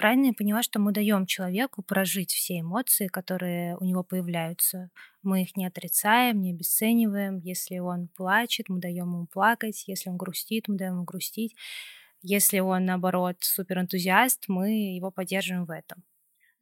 Правильно 0.00 0.28
я 0.28 0.32
поняла, 0.32 0.62
что 0.62 0.78
мы 0.78 0.92
даем 0.92 1.26
человеку 1.26 1.82
прожить 1.82 2.32
все 2.32 2.60
эмоции, 2.60 3.06
которые 3.06 3.76
у 3.76 3.84
него 3.84 4.02
появляются. 4.02 4.88
Мы 5.22 5.42
их 5.42 5.56
не 5.56 5.66
отрицаем, 5.66 6.40
не 6.40 6.52
обесцениваем. 6.52 7.36
Если 7.36 7.78
он 7.78 8.08
плачет, 8.08 8.70
мы 8.70 8.80
даем 8.80 9.12
ему 9.12 9.26
плакать. 9.26 9.84
Если 9.86 10.08
он 10.08 10.16
грустит, 10.16 10.68
мы 10.68 10.76
даем 10.76 10.94
ему 10.94 11.04
грустить. 11.04 11.54
Если 12.22 12.60
он, 12.60 12.86
наоборот, 12.86 13.36
суперэнтузиаст, 13.40 14.44
мы 14.48 14.94
его 14.94 15.10
поддерживаем 15.10 15.66
в 15.66 15.70
этом. 15.70 16.02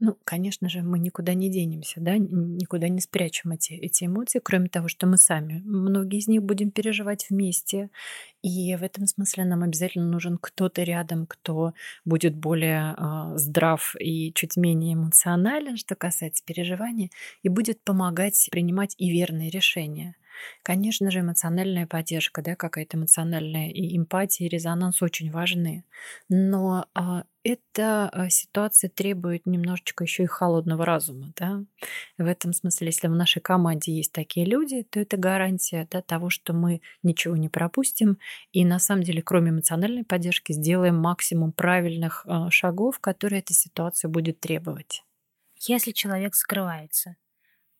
Ну, 0.00 0.16
конечно 0.24 0.68
же, 0.68 0.82
мы 0.82 1.00
никуда 1.00 1.34
не 1.34 1.50
денемся, 1.50 2.00
да, 2.00 2.16
никуда 2.18 2.88
не 2.88 3.00
спрячем 3.00 3.50
эти, 3.50 3.72
эти 3.72 4.04
эмоции, 4.04 4.40
кроме 4.42 4.68
того, 4.68 4.86
что 4.86 5.08
мы 5.08 5.18
сами 5.18 5.60
многие 5.64 6.18
из 6.20 6.28
них 6.28 6.44
будем 6.44 6.70
переживать 6.70 7.26
вместе. 7.28 7.90
И 8.40 8.76
в 8.76 8.84
этом 8.84 9.06
смысле 9.06 9.44
нам 9.44 9.64
обязательно 9.64 10.06
нужен 10.06 10.38
кто-то 10.40 10.84
рядом, 10.84 11.26
кто 11.26 11.74
будет 12.04 12.36
более 12.36 12.94
э, 12.96 13.36
здрав 13.38 13.96
и 13.98 14.32
чуть 14.34 14.56
менее 14.56 14.94
эмоционален, 14.94 15.76
что 15.76 15.96
касается 15.96 16.44
переживания, 16.46 17.10
и 17.42 17.48
будет 17.48 17.82
помогать 17.82 18.48
принимать 18.52 18.94
и 18.98 19.10
верные 19.10 19.50
решения. 19.50 20.14
Конечно 20.62 21.10
же, 21.10 21.20
эмоциональная 21.20 21.86
поддержка, 21.86 22.42
да, 22.42 22.56
какая-то 22.56 22.96
эмоциональная 22.96 23.70
и 23.70 23.96
эмпатия, 23.96 24.46
и 24.46 24.48
резонанс 24.48 25.02
очень 25.02 25.30
важны. 25.30 25.84
Но 26.28 26.86
а, 26.94 27.24
эта 27.42 28.08
а, 28.08 28.28
ситуация 28.28 28.90
требует 28.90 29.46
немножечко 29.46 30.04
еще 30.04 30.24
и 30.24 30.26
холодного 30.26 30.84
разума. 30.84 31.32
Да? 31.36 31.64
В 32.18 32.26
этом 32.26 32.52
смысле, 32.52 32.88
если 32.88 33.08
в 33.08 33.14
нашей 33.14 33.40
команде 33.40 33.92
есть 33.92 34.12
такие 34.12 34.44
люди, 34.44 34.82
то 34.82 35.00
это 35.00 35.16
гарантия 35.16 35.88
да, 35.90 36.02
того, 36.02 36.30
что 36.30 36.52
мы 36.52 36.80
ничего 37.02 37.36
не 37.36 37.48
пропустим. 37.48 38.18
И 38.52 38.64
на 38.64 38.78
самом 38.78 39.02
деле, 39.02 39.22
кроме 39.22 39.50
эмоциональной 39.50 40.04
поддержки, 40.04 40.52
сделаем 40.52 40.96
максимум 40.96 41.52
правильных 41.52 42.24
а, 42.26 42.50
шагов, 42.50 42.98
которые 42.98 43.40
эта 43.40 43.54
ситуация 43.54 44.08
будет 44.08 44.40
требовать. 44.40 45.04
Если 45.60 45.92
человек 45.92 46.34
скрывается, 46.34 47.16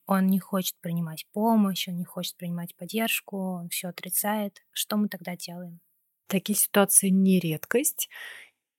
он 0.09 0.27
не 0.27 0.39
хочет 0.41 0.75
принимать 0.81 1.27
помощь, 1.33 1.87
он 1.87 1.97
не 1.97 2.05
хочет 2.05 2.37
принимать 2.37 2.75
поддержку, 2.75 3.37
он 3.37 3.69
все 3.69 3.89
отрицает. 3.89 4.65
Что 4.73 4.97
мы 4.97 5.09
тогда 5.09 5.37
делаем? 5.37 5.81
Такие 6.29 6.59
ситуации 6.59 7.11
не 7.11 7.39
редкость. 7.39 8.09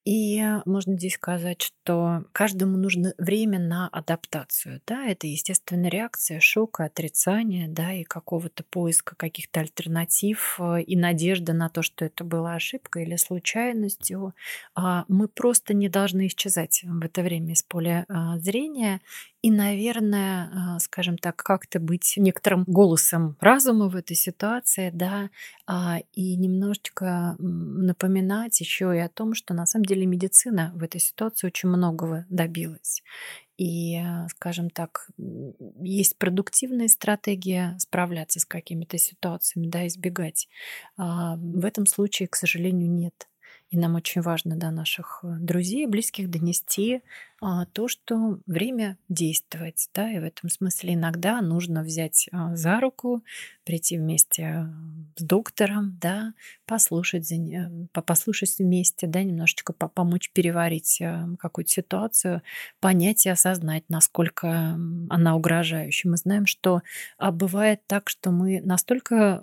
И 0.05 0.41
можно 0.65 0.97
здесь 0.97 1.15
сказать, 1.15 1.61
что 1.61 2.23
каждому 2.31 2.77
нужно 2.77 3.13
время 3.19 3.59
на 3.59 3.87
адаптацию. 3.89 4.81
Да, 4.87 5.05
это 5.05 5.27
естественная 5.27 5.91
реакция 5.91 6.39
шока, 6.39 6.85
отрицания, 6.85 7.67
да, 7.67 7.93
и 7.93 8.03
какого-то 8.03 8.63
поиска 8.63 9.15
каких-то 9.15 9.59
альтернатив 9.59 10.57
э, 10.59 10.81
и 10.81 10.95
надежда 10.95 11.53
на 11.53 11.69
то, 11.69 11.83
что 11.83 12.05
это 12.05 12.23
была 12.23 12.55
ошибкой 12.55 13.03
или 13.03 13.17
случайностью. 13.17 14.33
А 14.73 15.05
мы 15.09 15.27
просто 15.27 15.75
не 15.75 15.89
должны 15.89 16.25
исчезать 16.27 16.81
в 16.83 17.05
это 17.05 17.21
время 17.21 17.53
из 17.53 17.61
поля 17.61 18.05
а, 18.07 18.39
зрения 18.39 19.01
и, 19.41 19.51
наверное, 19.51 20.49
а, 20.75 20.79
скажем 20.79 21.17
так, 21.17 21.37
как-то 21.37 21.79
быть 21.79 22.13
некоторым 22.17 22.63
голосом 22.67 23.37
разума 23.39 23.87
в 23.87 23.95
этой 23.95 24.15
ситуации, 24.15 24.91
да, 24.93 25.29
а, 25.65 25.99
и 26.13 26.35
немножечко 26.35 27.35
напоминать 27.39 28.59
еще 28.59 28.93
и 28.95 28.99
о 28.99 29.07
том, 29.09 29.33
что 29.33 29.53
на 29.53 29.65
самом 29.65 29.85
деле 29.85 30.05
медицина 30.05 30.71
в 30.75 30.83
этой 30.83 30.99
ситуации 30.99 31.47
очень 31.47 31.69
многого 31.69 32.25
добилась. 32.29 33.01
И, 33.57 33.95
а, 33.97 34.27
скажем 34.29 34.69
так, 34.69 35.07
есть 35.81 36.17
продуктивная 36.17 36.87
стратегия 36.89 37.75
справляться 37.79 38.39
с 38.39 38.45
какими-то 38.45 38.97
ситуациями, 38.97 39.67
да, 39.67 39.87
избегать. 39.87 40.47
В 40.97 41.65
этом 41.65 41.85
случае, 41.85 42.27
к 42.27 42.35
сожалению, 42.35 42.89
нет. 42.91 43.27
И 43.69 43.77
нам 43.77 43.95
очень 43.95 44.21
важно 44.21 44.55
до 44.55 44.71
наших 44.71 45.19
э, 45.23 45.37
друзей, 45.39 45.85
близких 45.85 46.29
донести 46.29 47.01
а, 47.41 47.65
то, 47.67 47.87
что 47.87 48.39
время 48.47 48.97
действовать. 49.07 49.89
Да, 49.93 50.11
и 50.11 50.19
в 50.19 50.23
этом 50.23 50.49
смысле 50.49 50.95
иногда 50.95 51.39
нужно 51.41 51.83
взять 51.83 52.27
а, 52.31 52.55
за 52.55 52.79
руку, 52.81 53.23
прийти 53.63 53.97
вместе 53.97 54.43
а, 54.43 54.73
с 55.15 55.21
доктором, 55.21 55.97
да, 56.01 56.33
послушать, 56.65 57.31
послушать 57.93 58.57
вместе, 58.57 59.07
да, 59.07 59.23
немножечко 59.23 59.71
помочь 59.71 60.31
переварить 60.33 61.01
какую-то 61.39 61.71
ситуацию, 61.71 62.41
понять 62.79 63.25
и 63.25 63.29
осознать, 63.29 63.83
насколько 63.87 64.77
она 65.09 65.35
угрожающая. 65.35 66.09
Мы 66.09 66.17
знаем, 66.17 66.45
что 66.45 66.81
бывает 67.19 67.81
так, 67.87 68.09
что 68.09 68.31
мы 68.31 68.61
настолько 68.61 69.41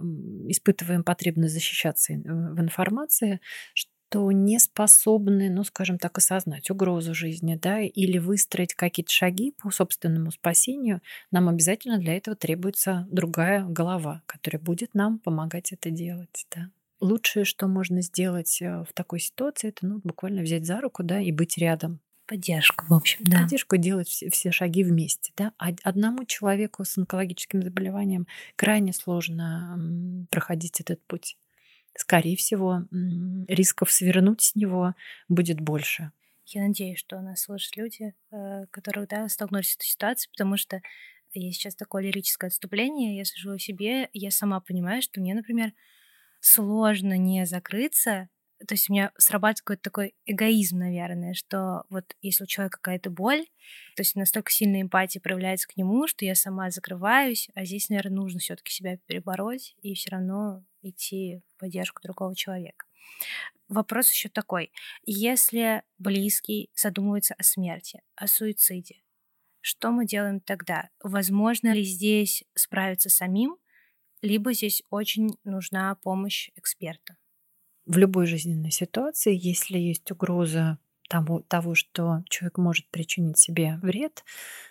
испытываем 0.48 1.02
потребность 1.04 1.54
защищаться 1.54 2.12
в 2.14 2.60
информации, 2.60 3.40
что 3.72 3.90
что 4.08 4.30
не 4.30 4.58
способны, 4.58 5.50
ну, 5.50 5.64
скажем 5.64 5.98
так, 5.98 6.18
осознать 6.18 6.70
угрозу 6.70 7.14
жизни, 7.14 7.58
да, 7.60 7.80
или 7.80 8.18
выстроить 8.18 8.74
какие-то 8.74 9.12
шаги 9.12 9.52
по 9.60 9.70
собственному 9.70 10.30
спасению, 10.30 11.00
нам 11.30 11.48
обязательно 11.48 11.98
для 11.98 12.16
этого 12.16 12.36
требуется 12.36 13.06
другая 13.10 13.64
голова, 13.64 14.22
которая 14.26 14.60
будет 14.60 14.94
нам 14.94 15.18
помогать 15.18 15.72
это 15.72 15.90
делать, 15.90 16.46
да. 16.54 16.70
Лучшее, 17.00 17.44
что 17.44 17.66
можно 17.68 18.00
сделать 18.00 18.62
э, 18.62 18.84
в 18.88 18.94
такой 18.94 19.20
ситуации, 19.20 19.68
это 19.68 19.86
ну, 19.86 20.00
буквально 20.02 20.40
взять 20.42 20.64
за 20.64 20.80
руку, 20.80 21.02
да, 21.02 21.20
и 21.20 21.30
быть 21.30 21.58
рядом. 21.58 22.00
Поддержку, 22.26 22.86
в 22.88 22.94
общем, 22.94 23.20
да. 23.20 23.40
Поддержку 23.40 23.76
делать 23.76 24.08
все, 24.08 24.30
все 24.30 24.50
шаги 24.50 24.82
вместе, 24.82 25.32
да. 25.36 25.52
Одному 25.58 26.24
человеку 26.24 26.84
с 26.84 26.96
онкологическим 26.96 27.62
заболеванием 27.62 28.26
крайне 28.56 28.92
сложно 28.92 30.26
проходить 30.30 30.80
этот 30.80 31.04
путь 31.06 31.36
скорее 31.96 32.36
всего, 32.36 32.84
рисков 33.48 33.90
свернуть 33.90 34.42
с 34.42 34.54
него 34.54 34.94
будет 35.28 35.60
больше. 35.60 36.12
Я 36.46 36.62
надеюсь, 36.62 36.98
что 36.98 37.20
нас 37.20 37.42
слышат 37.42 37.76
люди, 37.76 38.14
э, 38.30 38.66
которые 38.70 39.06
да, 39.08 39.28
столкнулись 39.28 39.72
с 39.72 39.76
этой 39.76 39.86
ситуацией, 39.86 40.30
потому 40.30 40.56
что 40.56 40.80
есть 41.32 41.58
сейчас 41.58 41.74
такое 41.74 42.04
лирическое 42.04 42.48
отступление, 42.48 43.16
я 43.16 43.24
сижу 43.24 43.50
о 43.50 43.58
себе, 43.58 44.08
я 44.12 44.30
сама 44.30 44.60
понимаю, 44.60 45.02
что 45.02 45.20
мне, 45.20 45.34
например, 45.34 45.72
сложно 46.40 47.18
не 47.18 47.46
закрыться, 47.46 48.28
то 48.66 48.74
есть 48.74 48.88
у 48.88 48.92
меня 48.92 49.12
срабатывает 49.18 49.60
какой-то 49.60 49.82
такой 49.82 50.14
эгоизм, 50.24 50.78
наверное, 50.78 51.34
что 51.34 51.84
вот 51.90 52.16
если 52.22 52.44
у 52.44 52.46
человека 52.46 52.78
какая-то 52.78 53.10
боль, 53.10 53.44
то 53.96 54.00
есть 54.00 54.14
настолько 54.14 54.50
сильная 54.50 54.82
эмпатия 54.82 55.20
проявляется 55.20 55.68
к 55.68 55.76
нему, 55.76 56.06
что 56.06 56.24
я 56.24 56.34
сама 56.34 56.70
закрываюсь, 56.70 57.50
а 57.54 57.64
здесь, 57.64 57.90
наверное, 57.90 58.16
нужно 58.16 58.40
все-таки 58.40 58.72
себя 58.72 58.96
перебороть 59.06 59.74
и 59.82 59.94
все 59.94 60.10
равно 60.10 60.64
идти 60.82 61.42
поддержку 61.56 62.02
другого 62.02 62.34
человека. 62.34 62.86
Вопрос 63.68 64.10
еще 64.12 64.28
такой. 64.28 64.72
Если 65.04 65.82
близкий 65.98 66.70
задумывается 66.74 67.34
о 67.34 67.42
смерти, 67.42 68.02
о 68.14 68.26
суициде, 68.28 69.02
что 69.60 69.90
мы 69.92 70.06
делаем 70.06 70.40
тогда? 70.40 70.90
Возможно 71.02 71.72
ли 71.74 71.84
здесь 71.84 72.44
справиться 72.54 73.10
самим, 73.10 73.58
либо 74.22 74.52
здесь 74.54 74.82
очень 74.90 75.38
нужна 75.44 75.94
помощь 75.96 76.50
эксперта? 76.56 77.16
В 77.86 77.98
любой 77.98 78.26
жизненной 78.26 78.72
ситуации, 78.72 79.38
если 79.40 79.78
есть 79.78 80.10
угроза 80.10 80.78
того, 81.08 81.40
того, 81.42 81.74
что 81.76 82.24
человек 82.28 82.58
может 82.58 82.88
причинить 82.90 83.38
себе 83.38 83.78
вред, 83.80 84.24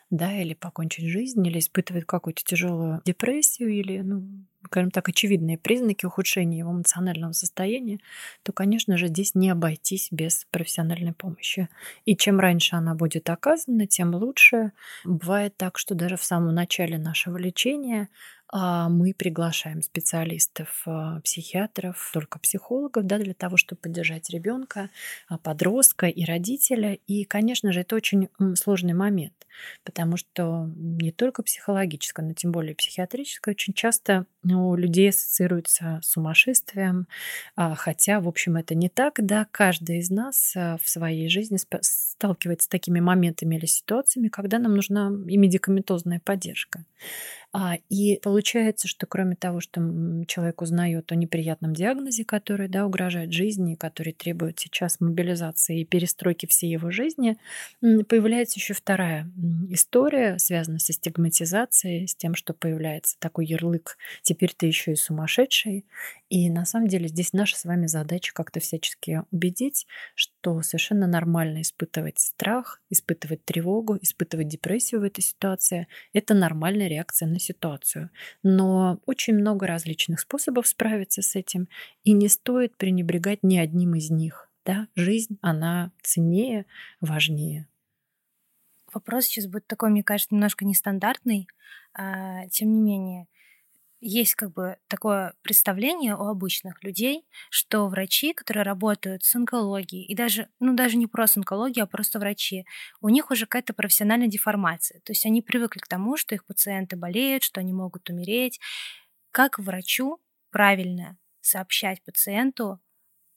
да, 0.10 0.38
или 0.42 0.54
покончить 0.54 1.08
жизнь, 1.08 1.46
или 1.48 1.60
испытывает 1.60 2.06
какую-то 2.06 2.44
тяжелую 2.44 3.02
депрессию, 3.06 3.70
или, 3.70 4.00
ну, 4.00 4.46
скажем 4.66 4.92
так, 4.92 5.10
очевидные 5.10 5.58
признаки 5.58 6.06
ухудшения 6.06 6.60
его 6.60 6.72
эмоционального 6.72 7.32
состояния, 7.32 8.00
то, 8.44 8.52
конечно 8.52 8.98
же, 8.98 9.08
здесь 9.08 9.36
не 9.36 9.50
обойтись 9.50 10.10
без 10.12 10.46
профессиональной 10.52 11.14
помощи. 11.14 11.70
И 12.06 12.16
чем 12.16 12.40
раньше 12.40 12.76
она 12.76 12.96
будет 12.96 13.30
оказана, 13.30 13.88
тем 13.88 14.14
лучше. 14.16 14.72
Бывает 15.04 15.56
так, 15.58 15.78
что 15.78 15.96
даже 15.96 16.18
в 16.18 16.24
самом 16.24 16.54
начале 16.54 16.98
нашего 16.98 17.38
лечения 17.38 18.10
а, 18.48 18.90
мы 18.90 19.14
приглашаем 19.14 19.82
специалистов, 19.82 20.84
а, 20.86 21.20
психиатров, 21.22 22.12
только 22.14 22.40
психологов, 22.40 23.06
да, 23.06 23.18
для 23.18 23.34
того, 23.34 23.58
чтобы 23.58 23.82
поддержать 23.82 24.30
ребенка, 24.30 24.90
а, 25.28 25.38
подростка 25.38 26.08
и 26.08 26.24
родителя. 26.26 27.00
И, 27.08 27.26
конечно 27.26 27.74
же, 27.74 27.82
это 27.82 27.96
очень 27.96 28.30
сложный 28.56 28.94
момент, 28.94 29.48
потому 29.84 30.18
что 30.18 30.70
не 30.76 31.12
только 31.12 31.44
психологическое, 31.44 32.26
но 32.26 32.34
тем 32.34 32.52
более 32.52 32.76
психиатрическое 32.76 33.54
очень 33.54 33.74
часто 33.74 34.26
у 34.54 34.76
людей 34.76 35.10
ассоциируется 35.10 36.00
с 36.04 36.12
сумасшествием, 36.12 37.08
хотя, 37.56 38.20
в 38.20 38.28
общем, 38.28 38.58
это 38.58 38.76
не 38.76 38.90
так, 38.90 39.16
да, 39.18 39.48
каждый 39.52 40.00
из 40.00 40.10
нас 40.10 40.54
в 40.56 40.82
своей 40.86 41.28
жизни 41.30 41.58
сталкивается 41.82 42.66
с 42.66 42.70
такими 42.70 43.00
моментами 43.00 43.56
или 43.56 43.66
ситуациями, 43.66 44.28
когда 44.28 44.60
нам 44.60 44.76
нужна 44.76 45.12
и 45.28 45.38
медикаментозная 45.38 46.22
поддержка. 46.24 46.84
А, 47.58 47.78
и 47.90 48.20
получается, 48.22 48.90
что 48.90 49.06
кроме 49.06 49.38
того, 49.38 49.62
что 49.62 49.80
человек 50.28 50.62
узнает 50.62 51.14
о 51.14 51.16
неприятном 51.16 51.74
диагнозе, 51.74 52.26
который 52.26 52.68
да, 52.68 52.86
угрожает 52.86 53.32
жизни, 53.32 53.76
который 53.76 54.12
требует 54.12 54.60
сейчас 54.60 55.00
мобилизации 55.00 55.80
и 55.80 55.86
перестройки 55.86 56.48
всей 56.48 56.70
его 56.70 56.92
жизни, 56.92 57.38
появляется 57.80 58.60
еще 58.60 58.74
вторая 58.74 59.32
история, 59.70 60.38
связанная 60.38 60.80
со 60.80 60.92
стигматизацией, 60.92 62.10
с 62.10 62.16
тем, 62.16 62.36
что 62.36 62.54
появляется 62.54 63.16
такой 63.20 63.46
ярлык 63.46 63.98
«теперь 64.36 64.54
ты 64.54 64.68
еще 64.68 64.92
и 64.92 64.96
сумасшедший». 64.96 65.86
И 66.30 66.50
на 66.50 66.66
самом 66.66 66.88
деле 66.88 67.08
здесь 67.08 67.34
наша 67.34 67.58
с 67.58 67.66
вами 67.66 67.88
задача 67.88 68.34
как-то 68.34 68.60
всячески 68.60 69.24
убедить, 69.32 69.88
что 70.16 70.62
совершенно 70.62 71.08
нормально 71.08 71.62
испытывать 71.62 72.20
страх, 72.20 72.82
испытывать 72.90 73.46
тревогу, 73.46 73.98
испытывать 74.02 74.48
депрессию 74.48 75.02
в 75.02 75.04
этой 75.04 75.22
ситуации. 75.22 75.88
Это 76.14 76.34
нормальная 76.34 76.88
реакция 76.88 77.28
на 77.28 77.40
ситуацию. 77.40 78.10
Но 78.44 79.00
очень 79.06 79.36
много 79.36 79.68
различных 79.68 80.20
способов 80.20 80.68
справиться 80.68 81.22
с 81.22 81.36
этим, 81.36 81.68
и 82.04 82.12
не 82.12 82.28
стоит 82.28 82.78
пренебрегать 82.78 83.44
ни 83.44 83.58
одним 83.58 83.96
из 83.96 84.10
них. 84.10 84.50
Да? 84.66 84.88
Жизнь, 84.96 85.38
она 85.42 85.92
ценнее, 86.02 86.66
важнее. 87.00 87.68
Вопрос 88.94 89.26
сейчас 89.26 89.48
будет 89.48 89.68
такой, 89.68 89.90
мне 89.90 90.04
кажется, 90.04 90.34
немножко 90.34 90.66
нестандартный. 90.66 91.48
А, 91.94 92.48
тем 92.48 92.74
не 92.74 92.82
менее, 92.82 93.28
есть 94.08 94.36
как 94.36 94.54
бы 94.54 94.78
такое 94.88 95.34
представление 95.42 96.16
у 96.16 96.28
обычных 96.28 96.84
людей, 96.84 97.26
что 97.50 97.88
врачи, 97.88 98.34
которые 98.34 98.64
работают 98.64 99.24
с 99.24 99.36
онкологией, 99.36 100.06
и 100.06 100.16
даже, 100.16 100.50
ну 100.60 100.76
даже 100.76 100.98
не 100.98 101.08
просто 101.08 101.40
онкология, 101.40 101.84
а 101.84 101.88
просто 101.88 102.20
врачи, 102.20 102.66
у 103.02 103.10
них 103.10 103.32
уже 103.32 103.46
какая-то 103.46 103.74
профессиональная 103.74 104.28
деформация. 104.28 105.02
То 105.02 105.12
есть 105.12 105.26
они 105.26 105.42
привыкли 105.42 105.80
к 105.80 105.88
тому, 105.88 106.18
что 106.18 106.36
их 106.36 106.46
пациенты 106.46 106.96
болеют, 106.96 107.44
что 107.44 107.60
они 107.62 107.74
могут 107.74 108.10
умереть. 108.10 108.60
Как 109.32 109.60
врачу 109.60 110.20
правильно 110.52 111.18
сообщать 111.42 112.04
пациенту 112.04 112.80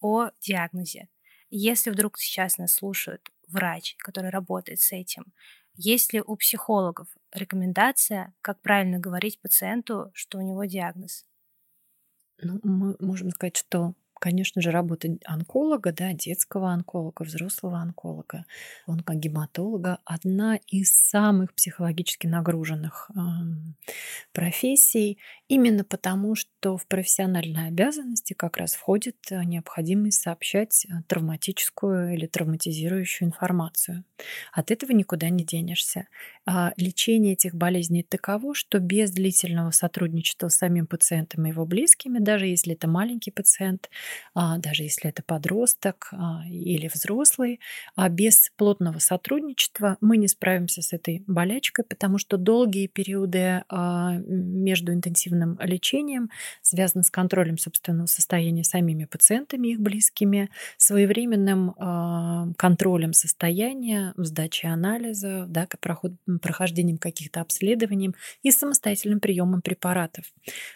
о 0.00 0.30
диагнозе? 0.40 1.08
Если 1.50 1.90
вдруг 1.90 2.18
сейчас 2.18 2.58
нас 2.58 2.74
слушает 2.74 3.28
врач, 3.48 3.96
который 3.98 4.30
работает 4.30 4.80
с 4.80 4.92
этим, 4.92 5.24
есть 5.78 6.12
ли 6.12 6.20
у 6.20 6.36
психологов 6.36 7.08
рекомендация, 7.32 8.34
как 8.42 8.60
правильно 8.60 8.98
говорить 8.98 9.40
пациенту, 9.40 10.10
что 10.14 10.38
у 10.38 10.42
него 10.42 10.64
диагноз? 10.66 11.26
Ну, 12.42 12.58
мы 12.62 12.96
можем 13.00 13.30
сказать, 13.30 13.56
что 13.56 13.94
конечно 14.18 14.60
же, 14.62 14.70
работа 14.70 15.08
онколога, 15.24 15.92
да, 15.92 16.12
детского 16.12 16.70
онколога, 16.70 17.22
взрослого 17.22 17.78
онколога, 17.78 18.44
онкогематолога 18.86 19.98
одна 20.04 20.58
из 20.68 20.92
самых 20.92 21.54
психологически 21.54 22.26
нагруженных 22.26 23.10
э, 23.14 23.20
профессий, 24.32 25.18
именно 25.48 25.84
потому, 25.84 26.34
что 26.34 26.76
в 26.76 26.86
профессиональные 26.86 27.68
обязанности 27.68 28.34
как 28.34 28.56
раз 28.56 28.74
входит 28.74 29.16
э, 29.30 29.42
необходимость 29.44 30.22
сообщать 30.22 30.86
э, 30.86 31.02
травматическую 31.06 32.14
или 32.14 32.26
травматизирующую 32.26 33.28
информацию. 33.28 34.04
От 34.52 34.70
этого 34.70 34.92
никуда 34.92 35.28
не 35.28 35.44
денешься. 35.44 36.08
А 36.46 36.72
лечение 36.76 37.34
этих 37.34 37.54
болезней 37.54 38.02
таково, 38.02 38.54
что 38.54 38.78
без 38.78 39.10
длительного 39.10 39.70
сотрудничества 39.70 40.48
с 40.48 40.56
самим 40.56 40.86
пациентом 40.86 41.46
и 41.46 41.50
его 41.50 41.66
близкими, 41.66 42.18
даже 42.18 42.46
если 42.46 42.74
это 42.74 42.88
маленький 42.88 43.30
пациент, 43.30 43.90
даже 44.34 44.82
если 44.82 45.10
это 45.10 45.22
подросток 45.22 46.08
а, 46.12 46.42
или 46.48 46.88
взрослый, 46.92 47.60
а 47.96 48.08
без 48.08 48.50
плотного 48.56 48.98
сотрудничества 48.98 49.96
мы 50.00 50.16
не 50.16 50.28
справимся 50.28 50.82
с 50.82 50.92
этой 50.92 51.24
болячкой, 51.26 51.84
потому 51.84 52.18
что 52.18 52.36
долгие 52.36 52.86
периоды 52.86 53.64
а, 53.68 54.16
между 54.16 54.92
интенсивным 54.92 55.58
лечением 55.60 56.30
связаны 56.62 57.04
с 57.04 57.10
контролем 57.10 57.58
собственного 57.58 58.06
состояния 58.06 58.64
самими 58.64 59.04
пациентами, 59.04 59.68
их 59.68 59.80
близкими, 59.80 60.50
своевременным 60.76 61.74
контролем 62.56 63.12
состояния, 63.12 64.14
сдачей 64.16 64.70
анализа, 64.70 65.46
да, 65.48 65.66
прохождением 66.40 66.98
каких-то 66.98 67.40
обследований 67.40 68.14
и 68.42 68.50
самостоятельным 68.50 69.20
приемом 69.20 69.62
препаратов. 69.62 70.24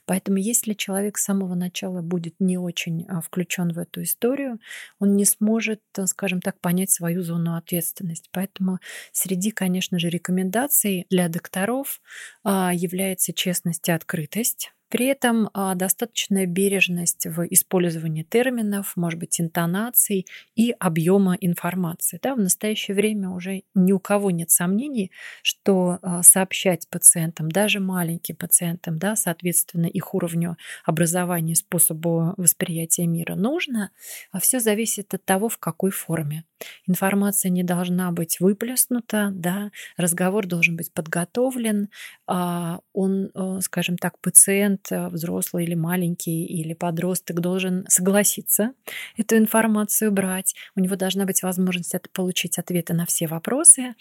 Поэтому 0.07 0.39
если 0.39 0.75
человек 0.75 1.19
с 1.19 1.25
самого 1.25 1.55
начала 1.55 2.03
будет 2.03 2.35
не 2.39 2.59
очень 2.59 3.07
включен 3.23 3.73
в 3.73 3.79
эту 3.79 4.03
историю, 4.03 4.61
он 4.99 5.17
не 5.17 5.25
сможет, 5.25 5.81
э, 5.97 6.07
скажем 6.07 6.41
так, 6.41 6.61
понять 6.61 6.91
свою 6.91 7.23
зону 7.23 7.57
ответственности. 7.57 8.29
Поэтому 8.33 8.79
среди, 9.13 9.51
конечно 9.51 9.99
же, 9.99 10.09
рекомендаций 10.09 11.07
для 11.11 11.29
докторов 11.29 12.01
а, 12.45 12.73
является 12.75 13.33
честность 13.33 13.89
и 13.89 13.93
открытость 13.93 14.73
При 14.93 15.07
этом 15.07 15.49
а, 15.55 15.75
достаточная 15.75 16.45
бережность 16.45 17.27
в 17.27 17.47
использовании 17.49 18.25
терминов, 18.25 18.93
может 18.95 19.19
быть, 19.19 19.41
интонаций 19.41 20.27
и 20.55 20.75
объема 20.79 21.35
информации. 21.41 22.21
Да, 22.23 22.35
в 22.35 22.39
настоящее 22.39 22.95
время 22.95 23.31
уже 23.31 23.63
ни 23.75 23.93
у 23.93 23.99
кого 23.99 24.31
нет 24.31 24.51
сомнений, 24.51 25.11
что 25.43 25.99
а, 26.03 26.23
сообщать 26.23 26.91
пациентам, 26.91 27.51
даже 27.51 27.81
маленьким 27.81 28.37
пациентам, 28.37 28.99
да, 28.99 29.17
соответственно, 29.17 29.87
их 29.87 30.13
уровню 30.15 30.59
образования, 30.85 31.55
способу 31.55 32.35
восприятия 32.37 33.07
мира 33.07 33.35
нужно, 33.35 33.93
а 34.31 34.41
все 34.41 34.61
зависит 34.61 35.15
от 35.15 35.25
того, 35.25 35.49
в 35.49 35.57
какой 35.57 35.91
форме. 35.91 36.45
Информация 36.87 37.49
не 37.49 37.63
должна 37.63 38.13
быть 38.13 38.41
выплеснута, 38.41 39.31
да, 39.33 39.71
разговор 39.97 40.47
должен 40.47 40.77
быть 40.77 40.93
подготовлен, 40.93 41.89
он, 42.27 43.31
э, 43.35 43.61
скажем 43.63 43.97
так, 43.99 44.19
пациент, 44.21 44.82
э, 44.91 45.09
взрослый 45.09 45.65
или 45.65 45.75
маленький, 45.75 46.45
или 46.45 46.75
подросток 46.75 47.41
должен 47.41 47.85
согласиться 47.89 48.73
эту 49.17 49.37
информацию 49.37 50.11
брать, 50.11 50.55
у 50.75 50.81
него 50.81 50.97
должна 50.97 51.25
быть 51.25 51.43
возможность 51.43 51.95
получить 52.13 52.59
ответы 52.59 52.95
на 52.95 53.07
все 53.07 53.27
вопросы, 53.27 53.95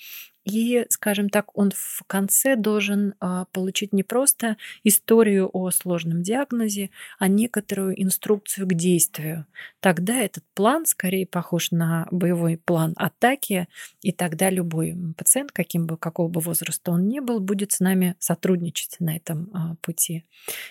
и, 0.43 0.85
скажем 0.89 1.29
так, 1.29 1.55
он 1.55 1.71
в 1.71 2.03
конце 2.07 2.55
должен 2.55 3.13
а, 3.19 3.45
получить 3.51 3.93
не 3.93 4.01
просто 4.01 4.57
историю 4.83 5.49
о 5.53 5.69
сложном 5.69 6.23
диагнозе, 6.23 6.89
а 7.19 7.27
некоторую 7.27 8.01
инструкцию 8.01 8.67
к 8.67 8.73
действию. 8.73 9.45
Тогда 9.81 10.17
этот 10.19 10.43
план 10.55 10.87
скорее 10.87 11.27
похож 11.27 11.69
на 11.71 12.07
боевой 12.09 12.57
план 12.57 12.93
атаки, 12.95 13.67
и 14.01 14.11
тогда 14.11 14.49
любой 14.49 14.95
пациент, 15.15 15.51
каким 15.51 15.85
бы, 15.85 15.95
какого 15.95 16.27
бы 16.27 16.41
возраста 16.41 16.91
он 16.91 17.07
ни 17.07 17.19
был, 17.19 17.39
будет 17.39 17.71
с 17.71 17.79
нами 17.79 18.15
сотрудничать 18.17 18.95
на 18.99 19.15
этом 19.15 19.49
а, 19.53 19.75
пути. 19.81 20.23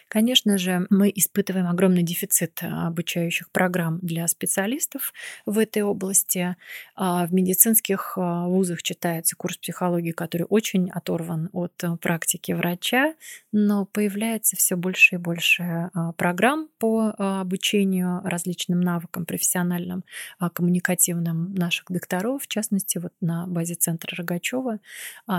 Конечно 0.09 0.59
же, 0.59 0.87
мы 0.91 1.13
испытываем 1.15 1.69
огромный 1.69 2.03
дефицит 2.03 2.61
обучающих 2.63 3.51
программ 3.53 4.01
для 4.03 4.27
специалистов 4.27 5.13
в 5.47 5.59
этой 5.59 5.83
области. 5.83 6.57
А, 6.97 7.27
в 7.27 7.33
медицинских 7.33 8.17
вузах 8.17 8.83
читается 8.83 9.37
курс 9.37 9.60
психологии, 9.61 10.13
который 10.13 10.47
очень 10.49 10.91
оторван 10.91 11.51
от 11.53 11.73
э, 11.85 11.97
практики 11.97 12.53
врача, 12.53 13.15
но 13.53 13.87
появляется 13.87 14.57
все 14.57 14.77
больше 14.77 15.17
и 15.17 15.19
больше 15.19 15.91
а, 15.93 16.13
программ 16.13 16.69
по 16.79 17.15
а, 17.19 17.41
обучению 17.41 18.21
различным 18.25 18.81
навыкам 18.81 19.27
профессиональным, 19.27 20.05
а, 20.39 20.51
коммуникативным 20.51 21.55
наших 21.55 21.87
докторов. 21.91 22.43
В 22.43 22.49
частности, 22.49 22.99
вот 22.99 23.13
на 23.21 23.47
базе 23.47 23.75
центра 23.75 24.15
Рогачева 24.17 24.79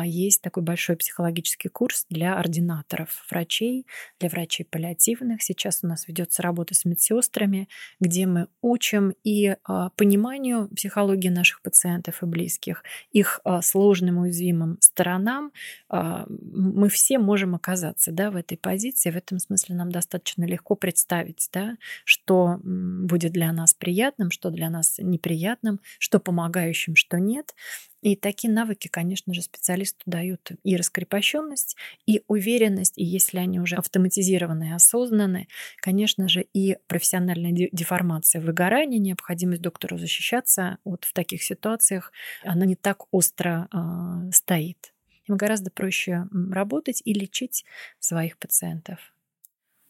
есть 0.04 0.42
такой 0.42 0.64
большой 0.64 0.96
психологический 0.96 1.70
курс 1.70 2.06
для 2.10 2.38
ординаторов 2.38 3.26
врачей, 3.30 3.86
для 4.20 4.30
врачей 4.30 4.66
паллиативных. 4.66 5.42
Сейчас 5.42 5.80
у 5.84 5.88
нас 5.88 6.08
ведется 6.08 6.42
работа 6.42 6.76
с 6.76 6.86
медсестрами, 6.86 7.68
где 8.00 8.26
мы 8.26 8.48
учим 8.62 9.14
и 9.24 9.56
пониманию 9.96 10.68
психологии 10.70 11.30
наших 11.30 11.62
пациентов 11.62 12.24
и 12.24 12.26
близких, 12.26 12.84
их 13.12 13.42
сложным 13.62 14.11
сложным 14.12 14.18
уязвимым 14.18 14.78
сторонам, 14.82 15.52
а, 15.90 16.26
мы 16.28 16.90
все 16.90 17.20
можем 17.20 17.56
оказаться 17.56 18.12
да, 18.12 18.32
в 18.32 18.36
этой 18.36 18.58
позиции. 18.58 19.12
В 19.12 19.16
этом 19.16 19.40
смысле 19.40 19.76
нам 19.76 19.92
достаточно 19.92 20.46
легко 20.46 20.76
представить, 20.76 21.50
да, 21.54 21.78
что 22.06 22.60
будет 22.64 23.32
для 23.32 23.52
нас 23.52 23.74
приятным, 23.74 24.32
что 24.32 24.50
для 24.50 24.70
нас 24.70 25.00
неприятным, 25.00 25.80
что 26.00 26.20
помогающим, 26.20 26.96
что 26.96 27.20
нет. 27.20 27.56
И 28.02 28.16
такие 28.16 28.52
навыки, 28.52 28.88
конечно 28.88 29.34
же, 29.34 29.42
специалисту 29.42 30.02
дают 30.06 30.52
и 30.64 30.76
раскрепощенность, 30.76 31.78
и 32.06 32.24
уверенность, 32.28 32.98
и 32.98 33.04
если 33.04 33.38
они 33.38 33.60
уже 33.60 33.76
автоматизированы 33.76 34.70
и 34.70 34.74
осознаны, 34.74 35.48
конечно 35.78 36.28
же, 36.28 36.42
и 36.42 36.78
профессиональная 36.88 37.70
деформация, 37.72 38.42
выгорание, 38.42 39.00
необходимость 39.00 39.62
доктору 39.62 39.98
защищаться 39.98 40.78
вот 40.84 41.06
в 41.06 41.14
таких 41.14 41.44
ситуациях, 41.44 42.12
она 42.44 42.66
не 42.66 42.76
так 42.76 43.04
остро 43.12 43.70
э, 43.72 44.32
стоит. 44.32 44.94
Им 45.28 45.38
гораздо 45.38 45.70
проще 45.70 46.28
работать 46.52 47.02
и 47.06 47.14
лечить 47.14 47.66
своих 48.00 48.38
пациентов. 48.38 49.14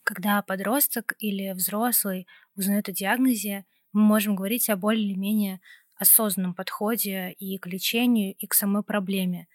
Когда 0.04 0.42
подросток 0.42 1.16
или 1.20 1.52
взрослый 1.54 2.28
узнает 2.56 2.90
о 2.90 2.92
диагнозе, 2.92 3.66
мы 3.94 4.02
можем 4.02 4.36
говорить 4.36 4.70
о 4.70 4.76
более-менее 4.76 5.62
осознанном 6.02 6.54
подходе 6.56 7.32
и 7.32 7.58
к 7.58 7.68
лечению, 7.68 8.36
и 8.38 8.48
к 8.48 8.54
самой 8.54 8.84
проблеме. 8.84 9.48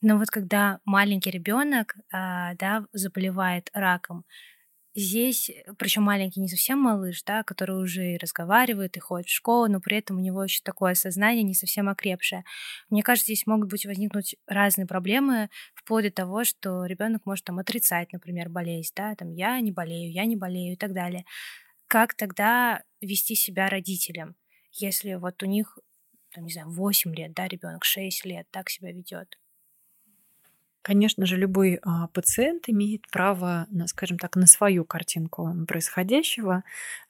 Но 0.00 0.18
вот 0.18 0.30
когда 0.30 0.80
маленький 0.84 1.30
ребенок 1.30 1.96
а, 2.12 2.54
да, 2.54 2.86
заболевает 2.92 3.70
раком, 3.72 4.24
здесь, 4.94 5.50
причем 5.78 6.02
маленький 6.04 6.40
не 6.40 6.48
совсем 6.48 6.80
малыш, 6.80 7.22
да, 7.24 7.42
который 7.44 7.80
уже 7.82 8.14
и 8.14 8.18
разговаривает, 8.18 8.96
и 8.96 9.00
ходит 9.00 9.28
в 9.28 9.34
школу, 9.34 9.68
но 9.68 9.80
при 9.80 9.98
этом 9.98 10.16
у 10.18 10.20
него 10.20 10.44
еще 10.44 10.60
такое 10.64 10.94
сознание 10.94 11.42
не 11.44 11.54
совсем 11.54 11.88
окрепшее. 11.88 12.44
Мне 12.90 13.02
кажется, 13.02 13.26
здесь 13.32 13.46
могут 13.46 13.70
быть 13.70 13.86
возникнуть 13.86 14.36
разные 14.46 14.86
проблемы, 14.86 15.50
вплоть 15.74 16.04
до 16.04 16.10
того, 16.10 16.44
что 16.44 16.84
ребенок 16.86 17.26
может 17.26 17.44
там 17.44 17.58
отрицать, 17.58 18.12
например, 18.12 18.48
болезнь, 18.48 18.92
да, 18.96 19.14
там 19.14 19.32
я 19.32 19.60
не 19.60 19.72
болею, 19.72 20.12
я 20.12 20.24
не 20.26 20.36
болею 20.36 20.74
и 20.74 20.76
так 20.76 20.92
далее. 20.94 21.24
Как 21.88 22.14
тогда 22.14 22.82
вести 23.00 23.34
себя 23.34 23.68
родителям? 23.68 24.36
Если 24.72 25.14
вот 25.14 25.42
у 25.42 25.46
них, 25.46 25.78
там, 26.32 26.44
не 26.46 26.52
знаю, 26.52 26.70
8 26.70 27.14
лет, 27.14 27.32
да, 27.34 27.48
ребенок 27.48 27.84
6 27.84 28.24
лет 28.24 28.46
так 28.50 28.70
себя 28.70 28.92
ведет. 28.92 29.38
Конечно 30.82 31.26
же, 31.26 31.36
любой 31.36 31.80
а, 31.82 32.06
пациент 32.08 32.64
имеет 32.68 33.02
право, 33.10 33.66
скажем 33.86 34.16
так, 34.18 34.36
на 34.36 34.46
свою 34.46 34.84
картинку 34.84 35.52
происходящего, 35.66 36.62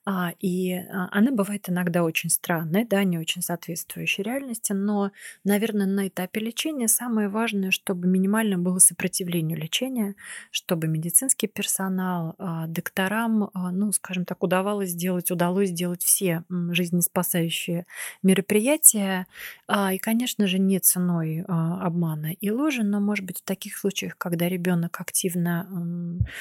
а, 0.04 0.32
и 0.40 0.72
а, 0.74 1.08
она 1.12 1.30
бывает 1.32 1.68
иногда 1.68 2.02
очень 2.02 2.30
странной, 2.30 2.84
да, 2.86 3.04
не 3.04 3.18
очень 3.18 3.42
соответствующей 3.42 4.22
реальности, 4.22 4.72
но, 4.72 5.12
наверное, 5.44 5.86
на 5.86 6.08
этапе 6.08 6.40
лечения 6.40 6.88
самое 6.88 7.28
важное, 7.28 7.70
чтобы 7.70 8.08
минимально 8.08 8.58
было 8.58 8.78
сопротивлению 8.78 9.58
лечения, 9.58 10.14
чтобы 10.50 10.88
медицинский 10.88 11.46
персонал, 11.46 12.34
докторам, 12.68 13.50
ну, 13.54 13.92
скажем 13.92 14.24
так, 14.24 14.42
удавалось 14.42 14.90
сделать, 14.90 15.30
удалось 15.30 15.68
сделать 15.70 16.02
все 16.02 16.42
жизнеспасающие 16.50 17.86
мероприятия, 18.22 19.26
и, 19.70 19.98
конечно 19.98 20.46
же, 20.46 20.58
не 20.58 20.78
ценой 20.80 21.42
обмана 21.46 22.32
и 22.32 22.50
ложи, 22.50 22.82
но, 22.82 23.00
может 23.00 23.24
быть, 23.26 23.40
в 23.40 23.44
таких 23.44 23.57
случаях, 23.76 24.16
когда 24.16 24.48
ребенок 24.48 25.00
активно 25.00 25.68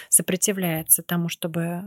сопротивляется 0.10 1.04
тому, 1.04 1.30
чтобы 1.30 1.84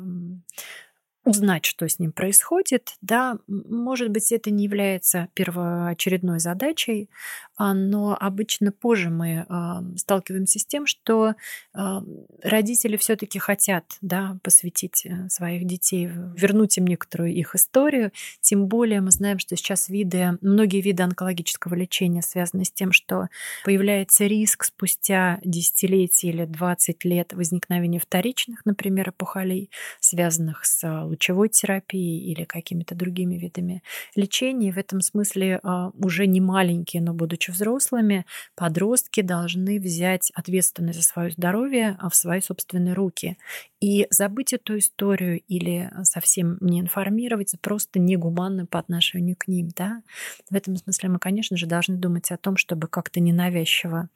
узнать, 1.25 1.67
что 1.67 1.87
с 1.87 1.99
ним 1.99 2.13
происходит, 2.13 2.95
да, 3.03 3.39
может 3.47 4.11
быть, 4.11 4.33
это 4.33 4.51
не 4.51 4.65
является 4.65 5.29
первоочередной 5.35 6.41
задачей, 6.41 7.11
а, 7.57 7.75
но 7.75 8.17
обычно 8.19 8.73
позже 8.73 9.11
мы 9.11 9.45
а, 9.49 9.83
сталкиваемся 9.97 10.59
с 10.59 10.65
тем, 10.65 10.87
что 10.87 11.35
а, 11.75 12.03
родители 12.43 12.97
все-таки 12.97 13.39
хотят 13.39 13.85
да, 14.01 14.39
посвятить 14.43 15.05
э, 15.05 15.29
своих 15.29 15.67
детей, 15.67 16.07
вернуть 16.07 16.79
им 16.79 16.87
некоторую 16.87 17.35
их 17.35 17.55
историю. 17.55 18.13
Тем 18.41 18.67
более 18.67 19.03
мы 19.03 19.11
знаем, 19.11 19.39
что 19.39 19.57
сейчас 19.57 19.91
виды, 19.91 20.39
многие 20.41 20.81
виды 20.81 21.03
онкологического 21.03 21.75
лечения 21.75 22.23
связаны 22.23 22.65
с 22.65 22.73
тем, 22.73 22.93
что 22.93 23.29
появляется 23.65 24.25
риск 24.25 24.65
спустя 24.65 25.39
десятилетия 25.45 26.31
или 26.31 26.45
20 26.47 27.05
лет 27.05 27.35
возникновения 27.35 27.99
вторичных, 27.99 28.65
например, 28.65 29.11
опухолей, 29.11 29.71
связанных 30.01 30.65
с 30.65 31.10
лучевой 31.11 31.49
терапией 31.49 32.33
или 32.33 32.45
какими-то 32.45 32.95
другими 32.95 33.35
видами 33.37 33.83
лечения. 34.15 34.73
В 34.73 34.79
этом 34.79 35.01
смысле 35.01 35.61
уже 35.95 36.27
не 36.27 36.41
маленькие, 36.41 37.03
но 37.03 37.13
будучи 37.13 37.51
взрослыми, 37.51 38.25
подростки 38.55 39.21
должны 39.21 39.79
взять 39.79 40.31
ответственность 40.35 40.99
за 40.99 41.05
свое 41.05 41.31
здоровье 41.31 41.97
а 41.99 42.09
в 42.09 42.15
свои 42.15 42.41
собственные 42.41 42.95
руки 42.95 43.37
и 43.81 44.07
забыть 44.11 44.53
эту 44.53 44.79
историю 44.79 45.41
или 45.49 45.91
совсем 46.03 46.59
не 46.61 46.81
информировать 46.81 47.55
просто 47.61 47.99
негуманно 47.99 48.67
по 48.67 48.79
отношению 48.79 49.37
к 49.39 49.49
ним. 49.49 49.69
Да? 49.75 50.03
В 50.51 50.55
этом 50.55 50.77
смысле 50.77 51.09
мы, 51.09 51.19
конечно 51.19 51.57
же, 51.57 51.67
должны 51.67 51.97
думать 51.97 52.31
о 52.31 52.37
том, 52.37 52.57
чтобы 52.57 52.89
как-то 52.89 53.21
ненавязчиво 53.21 54.09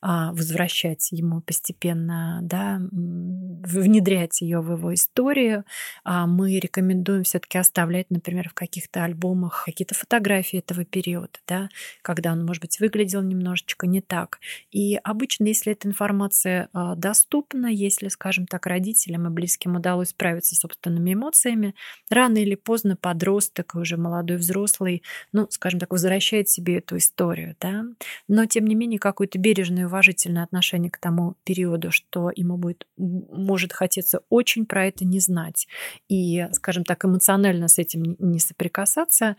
а, 0.00 0.32
возвращать 0.32 1.10
ему 1.10 1.40
постепенно, 1.40 2.40
да, 2.42 2.80
внедрять 2.92 4.40
ее 4.40 4.60
в 4.60 4.72
его 4.72 4.94
историю. 4.94 5.64
А 6.04 6.26
мы 6.26 6.58
рекомендуем 6.58 7.24
все-таки 7.24 7.58
оставлять, 7.58 8.10
например, 8.10 8.48
в 8.48 8.54
каких-то 8.54 9.04
альбомах 9.04 9.64
какие-то 9.64 9.94
фотографии 9.94 10.60
этого 10.60 10.84
периода, 10.84 11.38
да, 11.46 11.68
когда 12.02 12.32
он, 12.32 12.46
может 12.46 12.62
быть, 12.62 12.78
выглядел 12.78 13.22
немножечко 13.22 13.86
не 13.86 14.00
так. 14.00 14.38
И 14.70 14.96
обычно, 15.02 15.46
если 15.46 15.72
эта 15.72 15.88
информация 15.88 16.68
а, 16.72 16.94
доступна, 16.94 17.66
если, 17.66 18.08
скажем 18.08 18.46
так, 18.46 18.66
родители 18.66 19.07
родителям 19.08 19.26
и 19.26 19.30
близким 19.30 19.76
удалось 19.76 20.10
справиться 20.10 20.54
с 20.54 20.60
собственными 20.60 21.14
эмоциями, 21.14 21.74
рано 22.10 22.38
или 22.38 22.54
поздно 22.54 22.96
подросток, 22.96 23.74
уже 23.74 23.96
молодой 23.96 24.36
взрослый, 24.36 25.02
ну, 25.32 25.46
скажем 25.50 25.80
так, 25.80 25.90
возвращает 25.90 26.48
себе 26.48 26.78
эту 26.78 26.96
историю, 26.96 27.56
да, 27.60 27.84
но 28.28 28.46
тем 28.46 28.66
не 28.66 28.74
менее 28.74 28.98
какое-то 28.98 29.38
бережное 29.38 29.82
и 29.82 29.86
уважительное 29.86 30.44
отношение 30.44 30.90
к 30.90 30.98
тому 30.98 31.34
периоду, 31.44 31.90
что 31.90 32.30
ему 32.34 32.56
будет, 32.56 32.86
может 32.96 33.72
хотеться 33.72 34.20
очень 34.28 34.66
про 34.66 34.86
это 34.86 35.04
не 35.04 35.20
знать 35.20 35.66
и, 36.08 36.46
скажем 36.52 36.84
так, 36.84 37.04
эмоционально 37.04 37.68
с 37.68 37.78
этим 37.78 38.16
не 38.18 38.38
соприкасаться, 38.38 39.36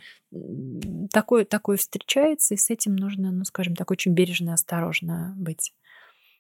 такое, 1.12 1.46
такое 1.46 1.78
встречается, 1.78 2.54
и 2.54 2.58
с 2.58 2.70
этим 2.70 2.96
нужно, 2.96 3.32
ну, 3.32 3.44
скажем 3.46 3.76
так, 3.76 3.92
очень 3.92 4.14
бережно 4.14 4.50
и 4.50 4.54
осторожно 4.54 5.34
быть. 5.38 5.74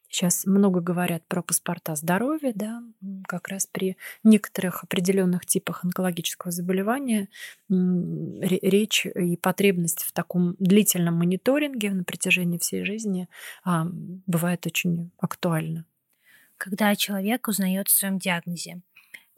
Сейчас 0.09 0.45
много 0.45 0.81
говорят 0.81 1.23
про 1.27 1.43
паспорта 1.43 1.95
здоровья, 1.95 2.51
да, 2.55 2.81
как 3.27 3.47
раз 3.47 3.67
при 3.67 3.95
некоторых 4.23 4.83
определенных 4.83 5.45
типах 5.45 5.83
онкологического 5.83 6.51
заболевания 6.51 7.29
речь 7.69 9.05
и 9.05 9.37
потребность 9.37 10.01
в 10.01 10.11
таком 10.11 10.55
длительном 10.57 11.15
мониторинге 11.15 11.91
на 11.91 12.03
протяжении 12.03 12.57
всей 12.57 12.83
жизни 12.85 13.29
а, 13.63 13.85
бывает 14.25 14.65
очень 14.65 15.11
актуальна. 15.19 15.85
Когда 16.57 16.95
человек 16.95 17.47
узнает 17.47 17.87
о 17.87 17.91
своем 17.91 18.17
диагнозе, 18.17 18.81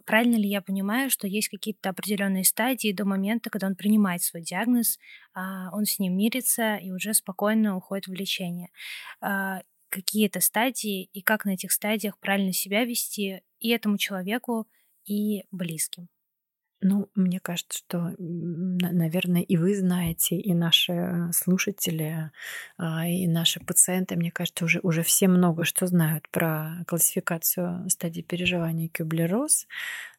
правильно 0.06 0.38
ли 0.38 0.48
я 0.48 0.62
понимаю, 0.62 1.10
что 1.10 1.28
есть 1.28 1.50
какие-то 1.50 1.90
определенные 1.90 2.46
стадии 2.46 2.94
до 2.94 3.04
момента, 3.04 3.50
когда 3.50 3.68
он 3.68 3.76
принимает 3.76 4.24
свой 4.24 4.42
диагноз, 4.42 5.00
а, 5.34 5.70
он 5.74 5.86
с 5.86 6.00
ним 6.00 6.16
мирится 6.16 6.78
и 6.78 6.92
уже 6.92 7.14
спокойно 7.14 7.76
уходит 7.76 8.08
в 8.08 8.14
лечение? 8.14 8.70
Какие 9.92 10.28
это 10.28 10.40
стадии 10.40 11.10
и 11.12 11.22
как 11.22 11.44
на 11.44 11.52
этих 11.52 11.74
стадиях 11.74 12.18
правильно 12.18 12.54
себя 12.54 12.86
вести 12.86 13.44
и 13.60 13.70
этому 13.70 13.98
человеку, 13.98 14.68
и 15.04 15.44
близким. 15.52 16.08
Ну, 16.84 17.10
мне 17.14 17.40
кажется, 17.40 17.78
что, 17.78 18.16
наверное, 18.18 19.44
и 19.44 19.56
вы 19.56 19.76
знаете, 19.76 20.36
и 20.36 20.52
наши 20.56 21.30
слушатели, 21.32 22.32
а, 22.78 23.08
и 23.08 23.28
наши 23.28 23.60
пациенты, 23.60 24.16
мне 24.16 24.32
кажется, 24.32 24.66
уже, 24.66 24.80
уже 24.82 25.04
все 25.04 25.28
много 25.28 25.64
что 25.64 25.86
знают 25.86 26.28
про 26.32 26.84
классификацию 26.88 27.88
стадий 27.88 28.24
переживания 28.24 28.90
Кюблер-Росс. 28.90 29.68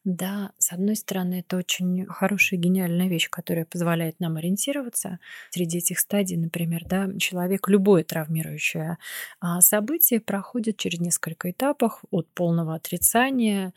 Да, 0.04 0.52
с 0.58 0.72
одной 0.72 0.96
стороны, 0.96 1.40
это 1.40 1.56
очень 1.56 2.06
хорошая, 2.06 2.60
гениальная 2.60 3.08
вещь, 3.08 3.28
которая 3.28 3.64
позволяет 3.64 4.20
нам 4.20 4.36
ориентироваться 4.36 5.18
среди 5.50 5.78
этих 5.78 5.98
стадий. 5.98 6.36
Например, 6.36 6.82
да, 6.84 7.08
человек 7.18 7.68
любое 7.68 8.04
травмирующее 8.04 8.98
а, 9.40 9.60
событие 9.60 10.20
проходит 10.20 10.76
через 10.76 11.00
несколько 11.00 11.50
этапов 11.50 12.02
от 12.10 12.28
полного 12.34 12.74
отрицания 12.74 13.72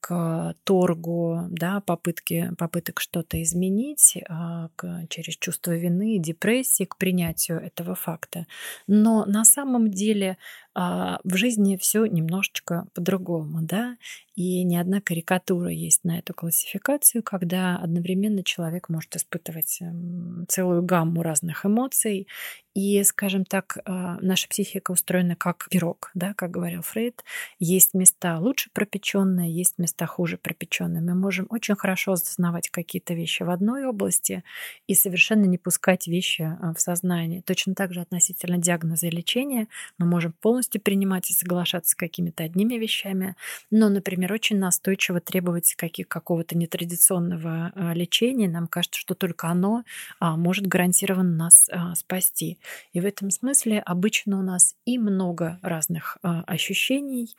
к 0.00 0.54
торгу, 0.64 1.46
да, 1.50 1.80
попытки, 1.80 2.52
попыток 2.56 3.00
что-то 3.00 3.42
изменить, 3.42 4.18
а, 4.28 4.68
к, 4.76 5.06
через 5.08 5.36
чувство 5.36 5.76
вины, 5.76 6.18
депрессии, 6.18 6.84
к 6.84 6.96
принятию 6.96 7.60
этого 7.60 7.94
факта. 7.94 8.46
Но 8.86 9.24
на 9.26 9.44
самом 9.44 9.90
деле 9.90 10.38
в 10.74 11.36
жизни 11.36 11.76
все 11.76 12.06
немножечко 12.06 12.86
по-другому, 12.94 13.62
да, 13.62 13.96
и 14.38 14.62
ни 14.62 14.76
одна 14.76 15.00
карикатура 15.00 15.68
есть 15.68 16.04
на 16.04 16.20
эту 16.20 16.32
классификацию, 16.32 17.24
когда 17.24 17.76
одновременно 17.76 18.44
человек 18.44 18.88
может 18.88 19.16
испытывать 19.16 19.78
эм, 19.80 20.44
целую 20.46 20.84
гамму 20.84 21.24
разных 21.24 21.66
эмоций. 21.66 22.28
И, 22.72 23.02
скажем 23.02 23.44
так, 23.44 23.78
а, 23.84 24.18
наша 24.20 24.48
психика 24.48 24.92
устроена 24.92 25.34
как 25.34 25.66
пирог, 25.68 26.12
да, 26.14 26.34
как 26.34 26.52
говорил 26.52 26.82
Фрейд. 26.82 27.24
Есть 27.58 27.92
места 27.94 28.38
лучше 28.38 28.70
пропеченные, 28.72 29.52
есть 29.52 29.78
места 29.78 30.06
хуже 30.06 30.38
пропеченные. 30.38 31.02
Мы 31.02 31.16
можем 31.16 31.48
очень 31.50 31.74
хорошо 31.74 32.12
осознавать 32.12 32.70
какие-то 32.70 33.14
вещи 33.14 33.42
в 33.42 33.50
одной 33.50 33.84
области 33.86 34.44
и 34.86 34.94
совершенно 34.94 35.46
не 35.46 35.58
пускать 35.58 36.06
вещи 36.06 36.42
а, 36.42 36.72
в 36.72 36.80
сознание. 36.80 37.42
Точно 37.42 37.74
так 37.74 37.92
же 37.92 38.00
относительно 38.00 38.58
диагноза 38.58 39.08
и 39.08 39.10
лечения 39.10 39.66
мы 39.98 40.06
можем 40.06 40.32
полностью 40.40 40.67
принимать 40.76 41.30
и 41.30 41.34
соглашаться 41.34 41.92
с 41.92 41.94
какими-то 41.94 42.44
одними 42.44 42.74
вещами, 42.74 43.34
но, 43.70 43.88
например, 43.88 44.18
например, 44.18 44.32
очень 44.32 44.58
настойчиво 44.58 45.20
требовать 45.20 45.74
каких, 45.76 46.08
какого-то 46.08 46.56
нетрадиционного 46.56 47.72
а, 47.74 47.94
лечения. 47.94 48.48
Нам 48.48 48.66
кажется, 48.66 48.98
что 48.98 49.14
только 49.14 49.48
оно 49.48 49.84
а, 50.20 50.36
может 50.36 50.66
гарантированно 50.66 51.36
нас 51.36 51.68
а, 51.70 51.94
спасти. 51.94 52.58
И 52.92 53.00
в 53.00 53.04
этом 53.04 53.30
смысле 53.30 53.80
обычно 53.80 54.38
у 54.38 54.42
нас 54.42 54.74
и 54.84 54.98
много 54.98 55.58
разных 55.62 56.18
ощущений, 56.22 57.36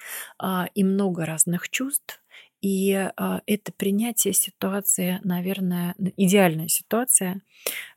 и 0.75 0.83
много 0.83 1.25
разных 1.25 1.69
чувств, 1.69 2.21
и 2.61 2.93
а, 3.15 3.41
это 3.45 3.71
принятие 3.71 4.33
ситуации, 4.33 5.19
наверное, 5.23 5.95
идеальная 6.17 6.67
ситуация. 6.67 7.41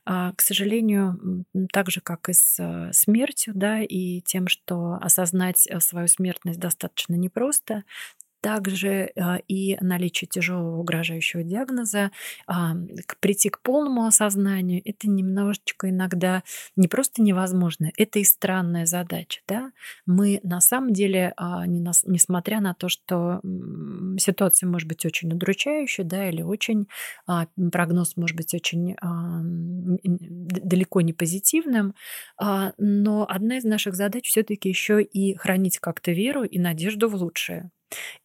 А, 0.05 0.33
к 0.33 0.41
сожалению, 0.41 1.45
так 1.71 1.89
же, 1.91 2.01
как 2.01 2.29
и 2.29 2.33
с 2.33 2.89
смертью, 2.93 3.53
да, 3.55 3.81
и 3.81 4.21
тем, 4.21 4.47
что 4.47 4.97
осознать 5.01 5.67
свою 5.79 6.07
смертность 6.07 6.59
достаточно 6.59 7.15
непросто, 7.15 7.83
также 8.43 9.09
а, 9.15 9.37
и 9.47 9.77
наличие 9.79 10.27
тяжелого 10.27 10.77
угрожающего 10.77 11.43
диагноза, 11.43 12.11
а, 12.45 12.75
прийти 13.21 13.49
к 13.49 13.61
полному 13.61 14.05
осознанию, 14.05 14.81
это 14.83 15.09
немножечко 15.09 15.89
иногда 15.89 16.43
не 16.75 16.89
просто 16.89 17.21
невозможно, 17.21 17.89
это 17.97 18.19
и 18.19 18.25
странная 18.25 18.85
задача. 18.85 19.39
Да? 19.47 19.71
Мы 20.05 20.41
на 20.43 20.59
самом 20.59 20.91
деле, 20.91 21.33
а, 21.37 21.65
несмотря 21.65 22.59
на 22.59 22.73
то, 22.73 22.89
что 22.89 23.39
ситуация 24.17 24.67
может 24.67 24.89
быть 24.89 25.05
очень 25.05 25.31
удручающая, 25.31 26.03
да, 26.03 26.27
или 26.27 26.41
очень 26.41 26.87
прогноз 27.71 28.17
может 28.17 28.35
быть 28.35 28.53
очень 28.53 28.97
далеко 30.03 30.99
не 30.99 31.13
позитивным, 31.13 31.95
но 32.77 33.25
одна 33.29 33.57
из 33.57 33.63
наших 33.63 33.95
задач 33.95 34.27
все-таки 34.27 34.67
еще 34.67 35.01
и 35.01 35.35
хранить 35.35 35.79
как-то 35.79 36.11
веру 36.11 36.43
и 36.43 36.59
надежду 36.59 37.07
в 37.07 37.15
лучшее. 37.15 37.71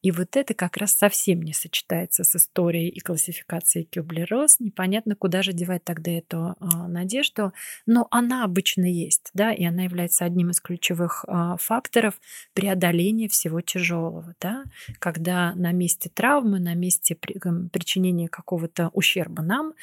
И 0.03 0.11
вот 0.11 0.37
это 0.37 0.55
как 0.55 0.77
раз 0.77 0.93
совсем 0.93 1.43
не 1.43 1.53
сочетается 1.53 2.25
с 2.25 2.37
историей 2.37 2.89
и 2.89 3.01
классификацией 3.01 3.89
Кюблер-Росс. 3.91 4.61
Непонятно, 4.61 5.17
куда 5.17 5.43
же 5.43 5.53
девать 5.53 5.85
тогда 5.85 6.11
эту 6.11 6.57
а, 6.59 6.89
надежду. 6.89 7.53
Но 7.87 8.07
она 8.11 8.45
обычно 8.45 8.85
есть, 8.85 9.31
да, 9.35 9.53
и 9.53 9.65
она 9.65 9.85
является 9.85 10.25
одним 10.25 10.51
из 10.51 10.61
ключевых 10.61 11.25
а, 11.27 11.57
факторов 11.57 12.21
преодоления 12.55 13.29
всего 13.29 13.61
тяжелого, 13.61 14.35
да, 14.41 14.65
когда 14.99 15.55
на 15.55 15.73
месте 15.73 16.11
травмы, 16.13 16.61
на 16.61 16.75
месте 16.75 17.15
при, 17.15 17.39
причинения 17.69 18.29
какого-то 18.29 18.91
ущерба 18.93 19.43
нам, 19.43 19.75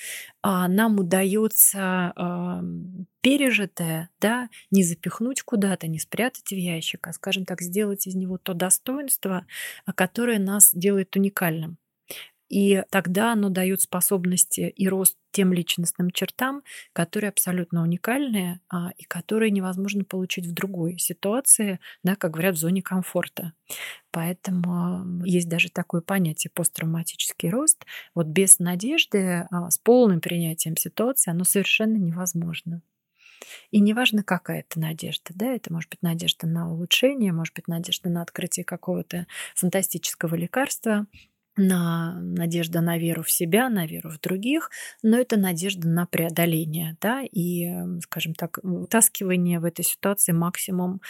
а, 0.41 0.67
нам 0.67 0.99
удается 0.99 2.13
а, 2.15 2.63
пережитое, 3.21 4.11
да, 4.21 4.49
не 4.69 4.83
запихнуть 4.83 5.41
куда-то, 5.41 5.87
не 5.87 5.97
спрятать 5.97 6.47
в 6.47 6.55
ящик, 6.55 7.07
а, 7.07 7.13
скажем 7.13 7.45
так, 7.45 7.59
сделать 7.59 8.05
из 8.05 8.13
него 8.13 8.37
то 8.37 8.53
достоинство, 8.53 9.47
которое 9.93 10.39
нас 10.39 10.71
делает 10.73 11.15
уникальным. 11.15 11.77
И 12.47 12.83
тогда 12.91 13.33
оно 13.33 13.49
дает 13.49 13.81
способности 13.81 14.71
и 14.75 14.87
рост 14.87 15.17
тем 15.31 15.51
личностным 15.51 16.11
чертам, 16.11 16.61
которые 16.93 17.29
абсолютно 17.29 17.81
уникальные 17.81 18.61
а, 18.69 18.91
и 18.97 19.03
которые 19.03 19.49
невозможно 19.51 20.03
получить 20.03 20.45
в 20.45 20.53
другой 20.53 20.99
ситуации, 20.99 21.79
да, 22.03 22.15
как 22.15 22.31
говорят, 22.31 22.55
в 22.55 22.59
зоне 22.59 22.81
комфорта. 22.83 23.53
Поэтому 24.11 25.23
есть 25.25 25.49
даже 25.49 25.69
такое 25.69 26.01
понятие 26.01 26.51
посттравматический 26.53 27.49
рост. 27.49 27.85
Вот 28.13 28.27
без 28.27 28.59
надежды, 28.59 29.47
а, 29.51 29.71
с 29.71 29.77
полным 29.79 30.21
принятием 30.21 30.77
ситуации, 30.77 31.31
оно 31.31 31.43
совершенно 31.45 31.97
невозможно. 31.97 32.81
И 33.71 33.79
неважно, 33.79 34.23
какая 34.23 34.59
это 34.61 34.79
надежда, 34.79 35.31
да, 35.35 35.47
это 35.53 35.71
может 35.71 35.89
быть 35.89 36.01
надежда 36.01 36.47
на 36.47 36.71
улучшение, 36.71 37.33
может 37.33 37.53
быть 37.55 37.67
надежда 37.67 38.09
на 38.09 38.21
открытие 38.21 38.65
какого-то 38.65 39.27
фантастического 39.55 40.35
лекарства, 40.35 41.07
на 41.57 42.19
надежда 42.19 42.81
на 42.81 42.97
веру 42.97 43.23
в 43.23 43.31
себя, 43.31 43.69
на 43.69 43.85
веру 43.85 44.09
в 44.09 44.19
других, 44.19 44.69
но 45.01 45.17
это 45.17 45.37
надежда 45.37 45.87
на 45.87 46.05
преодоление, 46.05 46.97
да, 47.01 47.23
и, 47.23 47.67
скажем 48.01 48.33
так, 48.33 48.59
вытаскивание 48.61 49.59
в 49.59 49.65
этой 49.65 49.85
ситуации 49.85 50.33
максимум 50.33 51.01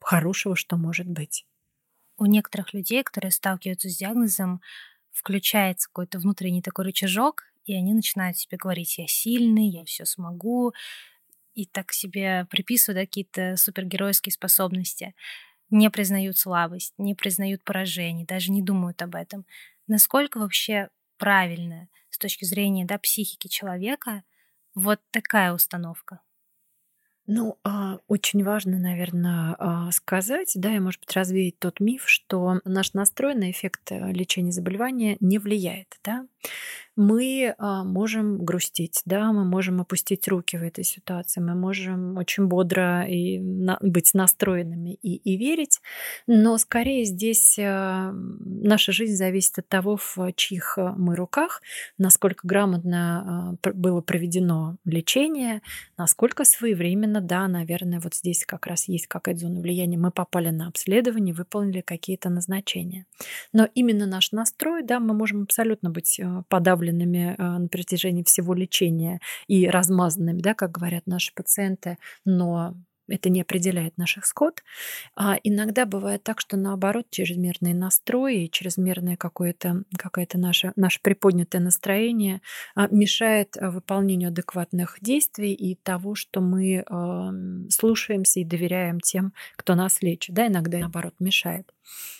хорошего, 0.00 0.56
что 0.56 0.76
может 0.76 1.08
быть. 1.08 1.44
У 2.16 2.26
некоторых 2.26 2.74
людей, 2.74 3.02
которые 3.02 3.32
сталкиваются 3.32 3.88
с 3.88 3.96
диагнозом, 3.96 4.60
включается 5.10 5.88
какой-то 5.88 6.18
внутренний 6.18 6.62
такой 6.62 6.84
рычажок, 6.84 7.44
и 7.64 7.74
они 7.74 7.94
начинают 7.94 8.36
себе 8.38 8.58
говорить, 8.58 8.98
я 8.98 9.06
сильный, 9.06 9.68
я 9.68 9.84
все 9.84 10.04
смогу, 10.04 10.72
и 11.54 11.66
так 11.66 11.92
себе 11.92 12.46
приписывают 12.50 12.96
да, 12.96 13.06
какие-то 13.06 13.56
супергеройские 13.56 14.32
способности, 14.32 15.14
не 15.70 15.90
признают 15.90 16.38
слабость, 16.38 16.94
не 16.98 17.14
признают 17.14 17.64
поражений, 17.64 18.24
даже 18.26 18.52
не 18.52 18.62
думают 18.62 19.02
об 19.02 19.16
этом. 19.16 19.46
Насколько 19.88 20.38
вообще 20.38 20.90
правильно 21.18 21.88
с 22.10 22.18
точки 22.18 22.44
зрения 22.44 22.84
да, 22.86 22.98
психики 22.98 23.48
человека 23.48 24.24
вот 24.74 25.00
такая 25.12 25.52
установка? 25.54 26.20
Ну, 27.26 27.58
а, 27.62 27.98
очень 28.08 28.42
важно, 28.42 28.78
наверное, 28.78 29.54
а, 29.58 29.92
сказать, 29.92 30.50
да, 30.56 30.74
и, 30.74 30.80
может 30.80 31.00
быть, 31.00 31.12
развеять 31.12 31.58
тот 31.60 31.78
миф, 31.78 32.08
что 32.08 32.60
наш 32.64 32.92
настрой 32.94 33.34
на 33.36 33.52
эффект 33.52 33.92
э, 33.92 34.10
лечения 34.12 34.50
заболевания 34.50 35.16
не 35.20 35.38
влияет, 35.38 35.98
да 36.02 36.26
мы 37.00 37.54
а, 37.56 37.82
можем 37.82 38.44
грустить, 38.44 39.00
да, 39.06 39.32
мы 39.32 39.46
можем 39.46 39.80
опустить 39.80 40.28
руки 40.28 40.58
в 40.58 40.62
этой 40.62 40.84
ситуации, 40.84 41.40
мы 41.40 41.54
можем 41.54 42.18
очень 42.18 42.44
бодро 42.44 43.06
и 43.08 43.38
на, 43.38 43.78
быть 43.80 44.12
настроенными 44.12 44.98
и, 45.00 45.16
и 45.16 45.38
верить, 45.38 45.80
но 46.26 46.58
скорее 46.58 47.06
здесь 47.06 47.58
а, 47.58 48.12
наша 48.12 48.92
жизнь 48.92 49.14
зависит 49.14 49.60
от 49.60 49.68
того, 49.68 49.96
в 49.96 50.32
чьих 50.36 50.76
а, 50.76 50.92
мы 50.92 51.16
руках, 51.16 51.62
насколько 51.96 52.46
грамотно 52.46 53.56
было 53.62 54.02
проведено 54.02 54.76
лечение, 54.84 55.62
насколько 55.96 56.44
своевременно, 56.44 57.22
да, 57.22 57.48
наверное, 57.48 58.00
вот 58.00 58.14
здесь 58.14 58.44
как 58.44 58.66
раз 58.66 58.88
есть 58.88 59.06
какая-то 59.06 59.40
зона 59.40 59.62
влияния, 59.62 59.96
мы 59.96 60.10
попали 60.10 60.50
на 60.50 60.68
обследование, 60.68 61.34
выполнили 61.34 61.80
какие-то 61.80 62.28
назначения. 62.28 63.06
Но 63.54 63.66
именно 63.74 64.04
наш 64.04 64.32
настрой, 64.32 64.82
да, 64.82 65.00
мы 65.00 65.14
можем 65.14 65.44
абсолютно 65.44 65.88
быть 65.88 66.20
подавлены 66.50 66.89
подавленными 66.90 67.34
а, 67.38 67.58
на 67.58 67.68
протяжении 67.68 68.22
всего 68.22 68.54
лечения 68.54 69.20
и 69.46 69.68
размазанными, 69.68 70.40
да, 70.40 70.54
как 70.54 70.72
говорят 70.72 71.06
наши 71.06 71.32
пациенты, 71.34 71.96
но 72.24 72.74
это 73.08 73.28
не 73.28 73.40
определяет 73.42 73.98
наш 73.98 74.18
исход. 74.18 74.62
А 75.16 75.36
иногда 75.42 75.84
бывает 75.84 76.22
так, 76.22 76.40
что 76.40 76.56
наоборот, 76.56 77.06
чрезмерные 77.10 77.74
настрои, 77.74 78.46
чрезмерное 78.46 79.16
какое-то, 79.16 79.82
какое-то 79.98 80.38
наше, 80.38 80.72
наше 80.76 81.00
приподнятое 81.02 81.60
настроение 81.60 82.40
а, 82.76 82.86
мешает 82.88 83.56
а, 83.56 83.70
выполнению 83.70 84.28
адекватных 84.28 84.98
действий 85.00 85.54
и 85.54 85.74
того, 85.74 86.14
что 86.14 86.40
мы 86.40 86.84
слушаемся 87.68 88.40
и 88.40 88.44
доверяем 88.44 89.00
тем, 89.00 89.32
кто 89.56 89.74
нас 89.74 90.02
лечит. 90.02 90.34
Да, 90.34 90.46
иногда 90.46 90.78
наоборот 90.78 91.14
мешает. 91.18 91.72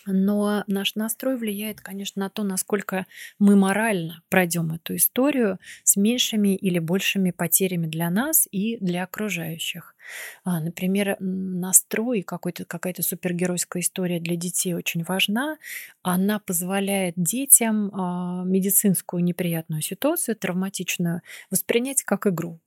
Но 0.05 0.63
наш 0.67 0.95
настрой 0.95 1.37
влияет, 1.37 1.81
конечно, 1.81 2.21
на 2.21 2.29
то, 2.29 2.43
насколько 2.43 3.05
мы 3.39 3.55
морально 3.55 4.21
пройдем 4.29 4.71
эту 4.73 4.95
историю 4.95 5.59
с 5.83 5.95
меньшими 5.95 6.55
или 6.55 6.79
большими 6.79 7.31
потерями 7.31 7.87
для 7.87 8.09
нас 8.09 8.47
и 8.51 8.77
для 8.77 9.03
окружающих. 9.03 9.95
А, 10.43 10.59
например, 10.59 11.17
настрой, 11.19 12.23
какая-то 12.23 13.03
супергеройская 13.03 13.81
история 13.81 14.19
для 14.19 14.35
детей 14.35 14.73
очень 14.73 15.03
важна. 15.03 15.57
Она 16.01 16.39
позволяет 16.39 17.13
детям 17.17 17.91
а, 17.93 18.43
медицинскую 18.43 19.23
неприятную 19.23 19.81
ситуацию, 19.81 20.35
травматичную, 20.35 21.21
воспринять 21.49 22.03
как 22.03 22.27
игру. 22.27 22.59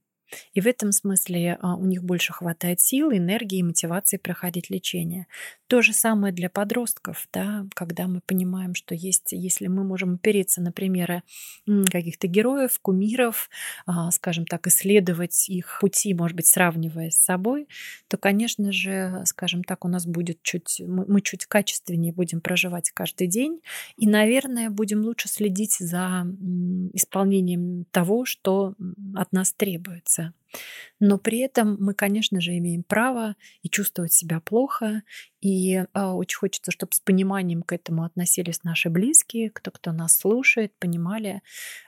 И 0.52 0.60
в 0.60 0.66
этом 0.66 0.92
смысле 0.92 1.58
а, 1.60 1.76
у 1.76 1.84
них 1.84 2.02
больше 2.02 2.32
хватает 2.32 2.80
сил, 2.80 3.10
энергии 3.12 3.58
и 3.58 3.62
мотивации 3.62 4.16
проходить 4.16 4.70
лечение. 4.70 5.26
То 5.66 5.82
же 5.82 5.92
самое 5.92 6.32
для 6.32 6.50
подростков, 6.50 7.28
да, 7.32 7.66
когда 7.74 8.06
мы 8.06 8.20
понимаем, 8.24 8.74
что 8.74 8.94
есть, 8.94 9.32
если 9.32 9.66
мы 9.66 9.84
можем 9.84 10.14
опереться 10.14 10.60
на 10.60 10.72
примеры 10.72 11.22
каких-то 11.90 12.26
героев, 12.26 12.78
кумиров, 12.80 13.48
а, 13.86 14.10
скажем 14.10 14.46
так, 14.46 14.66
исследовать 14.66 15.48
их 15.48 15.78
пути, 15.80 16.14
может 16.14 16.36
быть, 16.36 16.46
сравнивая 16.46 17.10
с 17.10 17.16
собой, 17.16 17.68
то, 18.08 18.16
конечно 18.16 18.72
же, 18.72 19.22
скажем 19.26 19.64
так, 19.64 19.84
у 19.84 19.88
нас 19.88 20.06
будет 20.06 20.42
чуть, 20.42 20.80
мы 20.80 21.20
чуть 21.20 21.46
качественнее 21.46 22.12
будем 22.12 22.40
проживать 22.40 22.90
каждый 22.90 23.26
день, 23.26 23.60
и, 23.96 24.06
наверное, 24.06 24.70
будем 24.70 25.02
лучше 25.02 25.28
следить 25.28 25.76
за 25.78 26.26
исполнением 26.92 27.84
того, 27.90 28.24
что 28.24 28.74
от 29.14 29.32
нас 29.32 29.52
требуется. 29.52 30.23
Namaste. 30.24 30.43
Но 31.00 31.18
при 31.18 31.38
этом 31.40 31.76
мы, 31.80 31.94
конечно 31.94 32.40
же, 32.40 32.56
имеем 32.56 32.82
право 32.82 33.36
и 33.62 33.68
чувствовать 33.68 34.12
себя 34.12 34.40
плохо, 34.40 35.02
и 35.44 35.84
а, 35.92 36.14
очень 36.14 36.38
хочется, 36.38 36.70
чтобы 36.70 36.94
с 36.94 37.00
пониманием 37.00 37.62
к 37.62 37.72
этому 37.72 38.04
относились 38.04 38.64
наши 38.64 38.88
близкие, 38.88 39.50
кто 39.50 39.70
кто 39.70 39.92
нас 39.92 40.16
слушает, 40.16 40.72
понимали. 40.78 41.42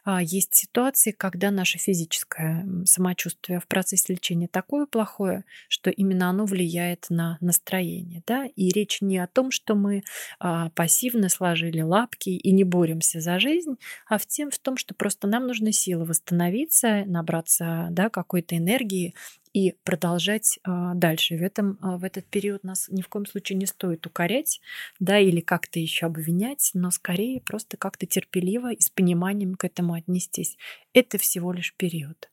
А, 0.05 0.23
есть 0.23 0.55
ситуации, 0.55 1.13
когда 1.13 1.51
наше 1.51 1.79
физическое 1.79 2.67
самочувствие 2.85 3.61
в 3.61 3.67
процессе 3.67 4.13
лечения 4.13 4.47
такое 4.47 4.85
плохое, 4.85 5.45
что 5.69 5.89
именно 5.89 6.29
оно 6.29 6.45
влияет 6.45 7.07
на 7.09 7.39
настроение. 7.41 8.23
Да? 8.27 8.45
И 8.45 8.69
речь 8.69 9.01
не 9.01 9.17
о 9.17 9.27
том, 9.27 9.51
что 9.51 9.75
мы 9.75 10.03
а, 10.39 10.69
пассивно 10.71 11.31
сложили 11.31 11.81
лапки 11.81 12.29
и 12.29 12.53
не 12.53 12.65
боремся 12.65 13.23
за 13.23 13.39
жизнь, 13.39 13.77
а 14.07 14.19
в 14.19 14.27
тем, 14.27 14.51
в 14.51 14.59
том, 14.59 14.77
что 14.77 14.95
просто 14.95 15.29
нам 15.29 15.47
нужны 15.47 15.73
силы 15.73 16.05
восстановиться, 16.05 17.05
набраться 17.07 17.89
да, 17.91 18.11
какой-то 18.11 18.56
энергии 18.59 19.15
и 19.53 19.75
продолжать 19.85 20.59
а, 20.65 20.95
дальше. 20.95 21.37
В, 21.37 21.43
этом, 21.43 21.79
а, 21.81 21.97
в 21.97 22.05
этот 22.05 22.27
период 22.27 22.63
нас 22.63 22.89
ни 22.89 23.01
в 23.01 23.09
коем 23.09 23.25
случае 23.25 23.57
не 23.57 23.67
стоит 23.67 24.07
укорять, 24.07 24.61
да, 25.01 25.19
или 25.19 25.41
как-то 25.41 25.79
еще 25.81 26.07
обвинять, 26.07 26.71
но 26.75 26.91
скорее 26.91 27.41
просто 27.41 27.77
как-то 27.77 28.07
терпеливо 28.07 28.73
и 28.73 28.81
с 28.81 28.91
пониманием 28.91 29.55
к 29.55 29.65
этому 29.65 29.95
отнестись. 29.95 30.59
Это 30.93 31.17
всего 31.17 31.53
лишь 31.53 31.75
период. 31.75 32.31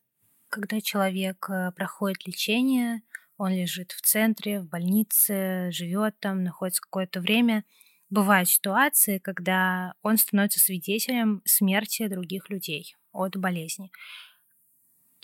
Когда 0.49 0.81
человек 0.81 1.49
э, 1.49 1.71
проходит 1.71 2.27
лечение, 2.27 3.01
он 3.37 3.51
лежит 3.53 3.93
в 3.93 4.01
центре, 4.01 4.59
в 4.59 4.67
больнице, 4.67 5.71
живет 5.71 6.19
там, 6.19 6.43
находится 6.43 6.81
какое-то 6.81 7.21
время, 7.21 7.63
бывают 8.09 8.47
ситуации, 8.47 9.17
когда 9.17 9.93
он 10.01 10.17
становится 10.17 10.59
свидетелем 10.59 11.41
смерти 11.45 12.07
других 12.07 12.49
людей 12.49 12.95
от 13.11 13.35
болезни. 13.37 13.91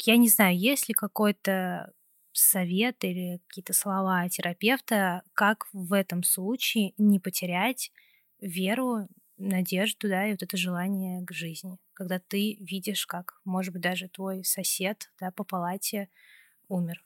Я 0.01 0.17
не 0.17 0.29
знаю, 0.29 0.57
есть 0.57 0.87
ли 0.87 0.93
какой-то 0.93 1.93
совет 2.31 3.03
или 3.03 3.41
какие-то 3.47 3.73
слова 3.73 4.27
терапевта, 4.29 5.23
как 5.33 5.67
в 5.73 5.93
этом 5.93 6.23
случае 6.23 6.93
не 6.97 7.19
потерять 7.19 7.91
веру, 8.39 9.07
надежду, 9.37 10.07
да, 10.09 10.27
и 10.27 10.31
вот 10.31 10.43
это 10.43 10.57
желание 10.57 11.25
к 11.25 11.31
жизни, 11.33 11.77
когда 11.93 12.19
ты 12.19 12.57
видишь, 12.59 13.05
как, 13.07 13.39
может 13.45 13.73
быть, 13.73 13.81
даже 13.81 14.09
твой 14.09 14.43
сосед, 14.43 15.09
да, 15.19 15.31
по 15.31 15.43
палате 15.43 16.09
умер. 16.69 17.03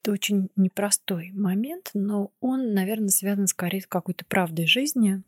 Это 0.00 0.12
очень 0.12 0.48
непростой 0.56 1.32
момент, 1.32 1.90
но 1.94 2.30
он, 2.40 2.72
наверное, 2.72 3.08
связан 3.08 3.46
скорее 3.46 3.80
с 3.82 3.86
какой-то 3.86 4.24
правдой 4.24 4.66
жизни. 4.66 5.22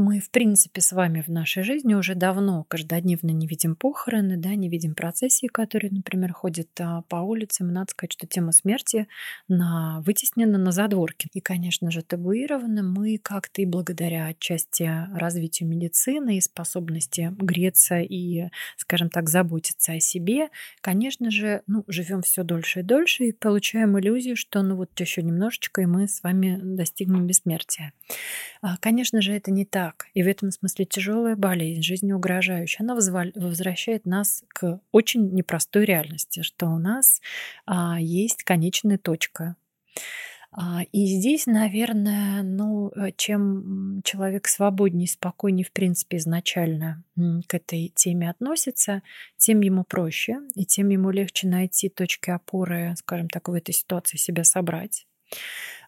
Мы, 0.00 0.20
в 0.20 0.30
принципе, 0.30 0.80
с 0.80 0.92
вами 0.92 1.22
в 1.22 1.28
нашей 1.28 1.64
жизни 1.64 1.94
уже 1.94 2.14
давно 2.14 2.62
каждодневно 2.68 3.30
не 3.30 3.48
видим 3.48 3.74
похороны, 3.74 4.36
да, 4.36 4.54
не 4.54 4.68
видим 4.68 4.94
процессии, 4.94 5.48
которые, 5.48 5.90
например, 5.90 6.32
ходят 6.32 6.68
а, 6.78 7.02
по 7.08 7.16
улицам. 7.16 7.72
Надо 7.72 7.90
сказать, 7.90 8.12
что 8.12 8.28
тема 8.28 8.52
смерти 8.52 9.08
на, 9.48 10.00
вытеснена 10.06 10.56
на 10.56 10.70
задворке. 10.70 11.28
И, 11.32 11.40
конечно 11.40 11.90
же, 11.90 12.02
табуированы 12.02 12.84
мы 12.84 13.18
как-то 13.18 13.60
и 13.60 13.66
благодаря 13.66 14.26
отчасти 14.26 14.88
развитию 15.18 15.68
медицины 15.68 16.36
и 16.36 16.40
способности 16.40 17.34
греться 17.36 17.98
и, 17.98 18.50
скажем 18.76 19.10
так, 19.10 19.28
заботиться 19.28 19.94
о 19.94 19.98
себе, 19.98 20.50
конечно 20.80 21.32
же, 21.32 21.62
ну, 21.66 21.82
живем 21.88 22.22
все 22.22 22.44
дольше 22.44 22.80
и 22.80 22.82
дольше 22.84 23.24
и 23.24 23.32
получаем 23.32 23.98
иллюзию, 23.98 24.36
что 24.36 24.62
ну 24.62 24.76
вот 24.76 24.90
еще 25.00 25.24
немножечко, 25.24 25.80
и 25.80 25.86
мы 25.86 26.06
с 26.06 26.22
вами 26.22 26.56
достигнем 26.62 27.26
бессмертия. 27.26 27.92
А, 28.62 28.76
конечно 28.76 29.20
же, 29.20 29.32
это 29.32 29.50
не 29.50 29.64
так 29.64 29.87
так. 29.88 30.06
И 30.14 30.22
в 30.22 30.28
этом 30.28 30.50
смысле 30.50 30.84
тяжелая 30.84 31.36
болезнь, 31.36 31.82
жизнеугрожающая, 31.82 32.84
она 32.84 32.94
возвращает 32.94 34.04
нас 34.04 34.44
к 34.48 34.80
очень 34.92 35.30
непростой 35.32 35.84
реальности, 35.84 36.42
что 36.42 36.66
у 36.66 36.78
нас 36.78 37.20
а, 37.66 37.98
есть 38.00 38.42
конечная 38.44 38.98
точка. 38.98 39.56
А, 40.50 40.82
и 40.92 41.06
здесь, 41.06 41.46
наверное, 41.46 42.42
ну, 42.42 42.90
э, 42.90 43.12
чем 43.16 44.02
человек 44.02 44.46
свободнее, 44.48 45.08
спокойнее, 45.08 45.64
в 45.64 45.72
принципе, 45.72 46.16
изначально 46.16 47.04
к 47.46 47.54
этой 47.54 47.92
теме 47.94 48.30
относится, 48.30 49.02
тем 49.36 49.60
ему 49.60 49.84
проще, 49.84 50.38
и 50.54 50.64
тем 50.64 50.88
ему 50.88 51.10
легче 51.10 51.48
найти 51.48 51.88
точки 51.88 52.30
опоры, 52.30 52.94
скажем 52.98 53.28
так, 53.28 53.48
в 53.48 53.52
этой 53.52 53.72
ситуации 53.72 54.16
себя 54.16 54.44
собрать. 54.44 55.06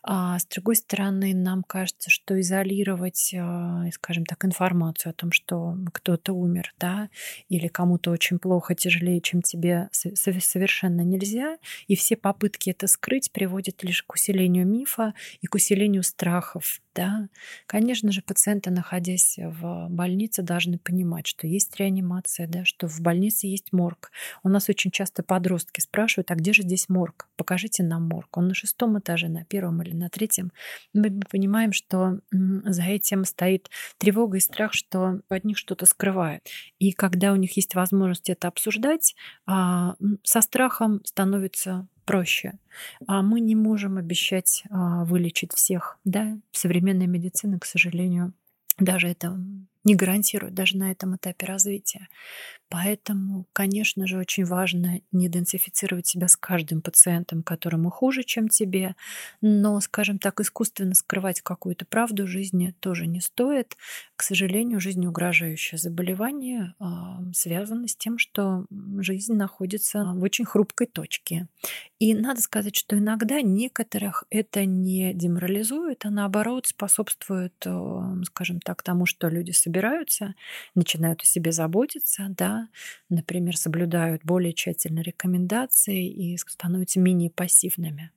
А 0.03 0.39
с 0.39 0.47
другой 0.47 0.77
стороны, 0.77 1.35
нам 1.35 1.63
кажется, 1.63 2.11
что 2.11 2.41
изолировать, 2.41 3.35
а, 3.39 3.85
скажем 3.93 4.25
так, 4.25 4.45
информацию 4.45 5.11
о 5.11 5.13
том, 5.13 5.31
что 5.31 5.77
кто-то 5.93 6.33
умер, 6.33 6.73
да, 6.79 7.11
или 7.49 7.69
кому-то 7.69 8.11
очень 8.11 8.39
плохо, 8.39 8.75
тяжелее, 8.75 9.21
чем 9.21 9.43
тебе, 9.43 9.89
совершенно 9.93 11.03
нельзя. 11.03 11.59
И 11.87 11.97
все 11.97 12.17
попытки 12.17 12.71
это 12.71 12.87
скрыть 12.87 13.31
приводят 13.31 13.83
лишь 13.83 14.03
к 14.03 14.15
усилению 14.15 14.67
мифа 14.67 15.15
и 15.43 15.47
к 15.47 15.55
усилению 15.55 16.03
страхов 16.03 16.81
да. 16.95 17.29
Конечно 17.67 18.11
же, 18.13 18.23
пациенты, 18.23 18.71
находясь 18.71 19.39
в 19.39 19.89
больнице, 19.89 20.43
должны 20.43 20.79
понимать, 20.79 21.27
что 21.27 21.47
есть 21.47 21.77
реанимация, 21.77 22.47
да, 22.47 22.65
что 22.65 22.89
в 22.89 23.01
больнице 23.01 23.47
есть 23.47 23.73
морг. 23.73 24.11
У 24.43 24.49
нас 24.49 24.69
очень 24.69 24.91
часто 24.91 25.23
подростки 25.23 25.81
спрашивают, 25.81 26.31
а 26.31 26.35
где 26.35 26.53
же 26.53 26.63
здесь 26.63 26.89
морг? 26.89 27.29
Покажите 27.37 27.83
нам 27.83 28.09
морг. 28.09 28.37
Он 28.37 28.49
на 28.49 28.55
шестом 28.55 28.99
этаже, 28.99 29.29
на 29.29 29.45
первом 29.45 29.83
или 29.83 29.90
или 29.91 29.97
на 29.97 30.09
третьем, 30.09 30.53
мы 30.95 31.21
понимаем, 31.31 31.73
что 31.73 32.21
за 32.31 32.83
этим 32.83 33.25
стоит 33.25 33.69
тревога 33.99 34.39
и 34.39 34.41
страх, 34.41 34.73
что 34.73 35.21
от 35.29 35.45
них 35.45 35.59
что-то 35.59 35.87
скрывает. 35.87 36.47
И 36.79 36.93
когда 36.93 37.33
у 37.33 37.37
них 37.37 37.57
есть 37.57 37.75
возможность 37.75 38.31
это 38.31 38.49
обсуждать, 38.49 39.15
а, 39.47 39.97
со 40.23 40.41
страхом 40.41 41.05
становится 41.05 41.89
проще. 42.05 42.59
А 43.07 43.23
мы 43.23 43.41
не 43.41 43.55
можем 43.55 43.97
обещать 43.97 44.65
а, 44.71 45.05
вылечить 45.05 45.53
всех. 45.53 45.99
Да? 46.05 46.39
Современная 46.53 47.07
медицина, 47.07 47.59
к 47.59 47.65
сожалению, 47.65 48.33
даже 48.79 49.09
это 49.09 49.39
не 49.85 49.95
гарантирует 49.95 50.55
даже 50.55 50.77
на 50.77 50.91
этом 50.91 51.17
этапе 51.17 51.47
развития. 51.47 52.09
Поэтому, 52.71 53.47
конечно 53.53 54.07
же, 54.07 54.17
очень 54.17 54.45
важно 54.45 55.01
не 55.11 55.27
идентифицировать 55.27 56.07
себя 56.07 56.29
с 56.29 56.37
каждым 56.37 56.83
пациентом, 56.83 57.43
которому 57.43 57.91
хуже, 57.91 58.23
чем 58.23 58.49
тебе, 58.49 58.95
но, 59.41 59.81
скажем 59.81 60.21
так, 60.21 60.41
искусственно 60.41 60.95
скрывать 60.95 61.41
какую-то 61.41 61.85
правду 61.85 62.29
жизни 62.29 62.73
тоже 62.79 63.09
не 63.09 63.21
стоит. 63.21 63.77
К 64.15 64.23
сожалению, 64.23 64.79
жизнеугрожающее 64.79 65.79
заболевание 65.79 66.75
э, 66.79 66.85
связано 67.35 67.89
с 67.89 67.97
тем, 67.97 68.19
что 68.19 68.67
жизнь 68.99 69.35
находится 69.35 70.05
в 70.05 70.23
очень 70.23 70.45
хрупкой 70.45 70.87
точке. 70.87 71.49
И 71.99 72.15
надо 72.15 72.41
сказать, 72.41 72.77
что 72.77 72.97
иногда 72.97 73.43
некоторых 73.43 74.25
это 74.31 74.65
не 74.65 75.13
деморализует, 75.13 76.07
а 76.07 76.11
наоборот 76.11 76.69
способствует, 76.69 77.55
э, 77.67 78.23
скажем 78.27 78.61
так, 78.61 78.85
тому, 78.85 79.07
что 79.07 79.29
люди 79.29 79.51
собираются 79.51 79.70
собираются, 79.71 80.35
начинают 80.75 81.23
о 81.23 81.27
себе 81.27 81.53
заботиться, 81.53 82.27
да, 82.31 82.69
например, 83.09 83.57
соблюдают 83.57 84.25
более 84.25 84.53
тщательно 84.53 85.01
рекомендации 85.01 86.09
и 86.09 86.37
становятся 86.37 86.99
менее 87.01 87.31
пассивными. 87.31 88.11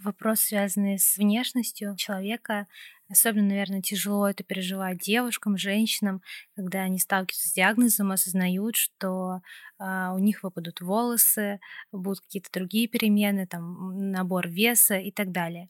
Вопрос, 0.00 0.40
связанный 0.42 0.96
с 0.98 1.16
внешностью 1.16 1.96
человека, 1.96 2.68
особенно, 3.08 3.48
наверное, 3.48 3.82
тяжело 3.82 4.28
это 4.28 4.44
переживать 4.44 4.98
девушкам, 4.98 5.56
женщинам, 5.58 6.22
когда 6.54 6.82
они 6.82 7.00
сталкиваются 7.00 7.48
с 7.48 7.52
диагнозом, 7.52 8.12
осознают, 8.12 8.76
что 8.76 9.40
э, 9.80 9.84
у 10.14 10.18
них 10.18 10.44
выпадут 10.44 10.80
волосы, 10.80 11.58
будут 11.90 12.20
какие-то 12.20 12.50
другие 12.52 12.86
перемены, 12.86 13.48
там, 13.48 14.12
набор 14.12 14.46
веса 14.48 14.98
и 14.98 15.10
так 15.10 15.32
далее. 15.32 15.68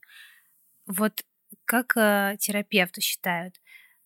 Вот 0.87 1.23
как 1.65 1.97
э, 1.97 2.37
терапевты 2.41 3.01
считают, 3.01 3.61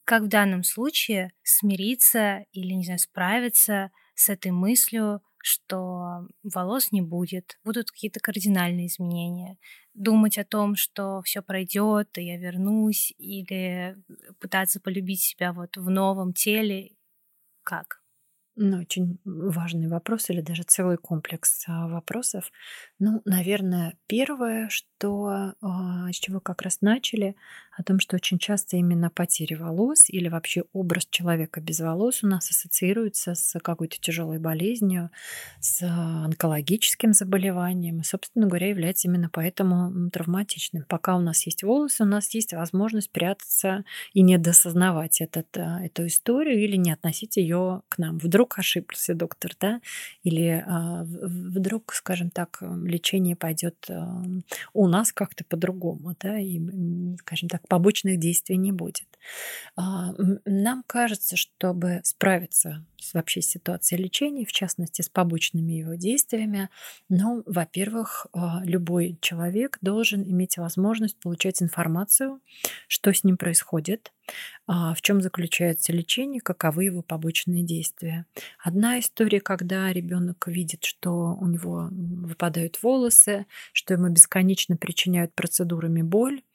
как 0.05 0.23
в 0.25 0.29
данном 0.29 0.65
случае 0.65 1.33
смириться 1.43 2.45
или, 2.53 2.73
не 2.75 2.85
знаю, 2.85 2.99
справиться 2.99 3.91
с 4.15 4.29
этой 4.29 4.51
мыслью, 4.53 5.23
что 5.39 6.27
волос 6.43 6.93
не 6.93 7.03
будет, 7.03 7.59
будут 7.65 7.91
какие-то 7.91 8.21
кардинальные 8.21 8.87
изменения. 8.87 9.59
Думать 9.95 10.39
о 10.39 10.45
том, 10.45 10.77
что 10.77 11.23
все 11.23 11.43
пройдет, 11.43 12.17
и 12.19 12.23
я 12.25 12.39
вернусь, 12.39 13.13
или 13.19 13.97
пытаться 14.41 14.81
полюбить 14.81 15.23
себя 15.23 15.53
вот 15.53 15.77
в 15.77 15.91
новом 15.91 16.33
теле. 16.33 16.93
Как? 17.65 18.02
Ну, 18.55 18.81
очень 18.81 19.19
важный 19.25 19.89
вопрос 19.89 20.29
или 20.29 20.43
даже 20.43 20.63
целый 20.65 20.99
комплекс 20.99 21.65
а, 21.69 21.89
вопросов. 21.89 22.53
Ну, 22.99 23.23
наверное, 23.25 23.95
первое, 24.07 24.69
что 24.69 25.55
а, 25.63 26.13
с 26.13 26.17
чего 26.17 26.39
как 26.39 26.61
раз 26.61 26.83
начали, 26.83 27.35
о 27.75 27.83
том, 27.83 27.99
что 27.99 28.17
очень 28.17 28.39
часто 28.39 28.77
именно 28.77 29.09
потеря 29.09 29.57
волос 29.57 30.11
или 30.11 30.29
вообще 30.29 30.65
образ 30.75 31.07
человека 31.11 31.63
без 31.63 31.81
волос 31.81 32.23
у 32.23 32.27
нас 32.27 32.51
ассоциируется 32.51 33.35
с 33.35 33.59
какой-то 33.59 33.97
тяжелой 33.99 34.39
болезнью, 34.39 35.11
с 35.61 35.83
онкологическим 35.83 37.15
заболеванием, 37.15 38.01
и, 38.01 38.05
собственно 38.05 38.47
говоря, 38.47 38.69
является 38.69 39.09
именно 39.09 39.31
поэтому 39.33 40.11
травматичным. 40.11 40.85
Пока 40.89 41.17
у 41.17 41.21
нас 41.21 41.47
есть 41.47 41.63
волосы, 41.63 42.03
у 42.03 42.07
нас 42.07 42.35
есть 42.35 42.53
возможность 42.53 43.11
прятаться 43.11 43.85
и 44.13 44.21
не 44.23 44.37
досознавать 44.37 45.23
этот, 45.23 45.57
а, 45.57 45.83
эту 45.83 46.07
историю 46.07 46.63
или 46.63 46.77
не 46.77 46.93
относить 46.93 47.37
ее 47.39 47.83
к 47.89 47.97
нам. 47.99 48.19
Вдруг 48.19 48.42
вдруг 48.43 48.59
ошибся 48.59 49.15
доктор, 49.15 49.53
да, 49.61 49.81
или 50.25 50.65
а, 50.67 51.05
вдруг, 51.05 51.95
скажем 51.95 52.31
так, 52.31 52.59
лечение 52.61 53.37
пойдет 53.37 53.77
а, 53.89 54.21
у 54.73 54.89
нас 54.89 55.13
как-то 55.13 55.45
по-другому, 55.45 56.17
да, 56.21 56.41
и, 56.41 56.61
скажем 57.21 57.49
так, 57.49 57.69
побочных 57.69 58.19
действий 58.19 58.57
не 58.57 58.73
будет. 58.73 59.07
А, 59.77 60.13
нам 60.45 60.83
кажется, 60.89 61.37
чтобы 61.37 62.01
справиться 62.03 62.85
с 62.99 63.15
вообще 63.15 63.43
ситуацией 63.43 64.03
лечения, 64.03 64.45
в 64.45 64.53
частности, 64.53 65.03
с 65.03 65.09
побочными 65.09 65.75
его 65.75 65.95
действиями, 65.95 66.69
ну, 67.09 67.45
во-первых, 67.47 68.27
любой 68.65 69.19
человек 69.21 69.79
должен 69.83 70.23
иметь 70.23 70.57
возможность 70.59 71.17
получать 71.19 71.63
информацию, 71.63 72.41
что 72.89 73.13
с 73.13 73.23
ним 73.23 73.37
происходит, 73.37 74.13
в 74.67 75.03
чем 75.03 75.21
заключается 75.23 75.93
лечение, 75.93 76.41
каковы 76.41 76.85
его 76.85 77.03
побочные 77.03 77.63
действия. 77.65 78.27
Одна 78.63 78.99
история, 79.01 79.41
когда 79.41 79.93
ребенок 79.93 80.47
видит, 80.47 80.85
что 80.85 81.37
у 81.41 81.47
него 81.47 81.89
выпадают 81.91 82.83
волосы, 82.83 83.47
что 83.73 83.95
ему 83.95 84.09
бесконечно 84.09 84.77
причиняют 84.77 85.35
процедурами 85.35 86.03
боль, 86.03 86.43
а, 86.43 86.52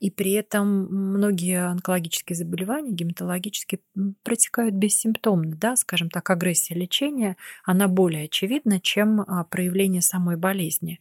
и 0.00 0.10
при 0.10 0.32
этом 0.32 0.86
многие 0.90 1.64
онкологические 1.64 2.36
заболевания, 2.36 2.90
гематологические, 2.90 3.78
протекают 4.24 4.74
бессимптомно, 4.74 5.54
да, 5.56 5.76
скажем 5.76 6.10
так, 6.10 6.28
агрессия 6.30 6.74
лечения, 6.74 7.36
она 7.64 7.86
более 7.86 8.24
очевидна, 8.24 8.80
чем 8.80 9.20
а, 9.20 9.44
проявление 9.44 10.02
самой 10.02 10.36
болезни. 10.36 10.98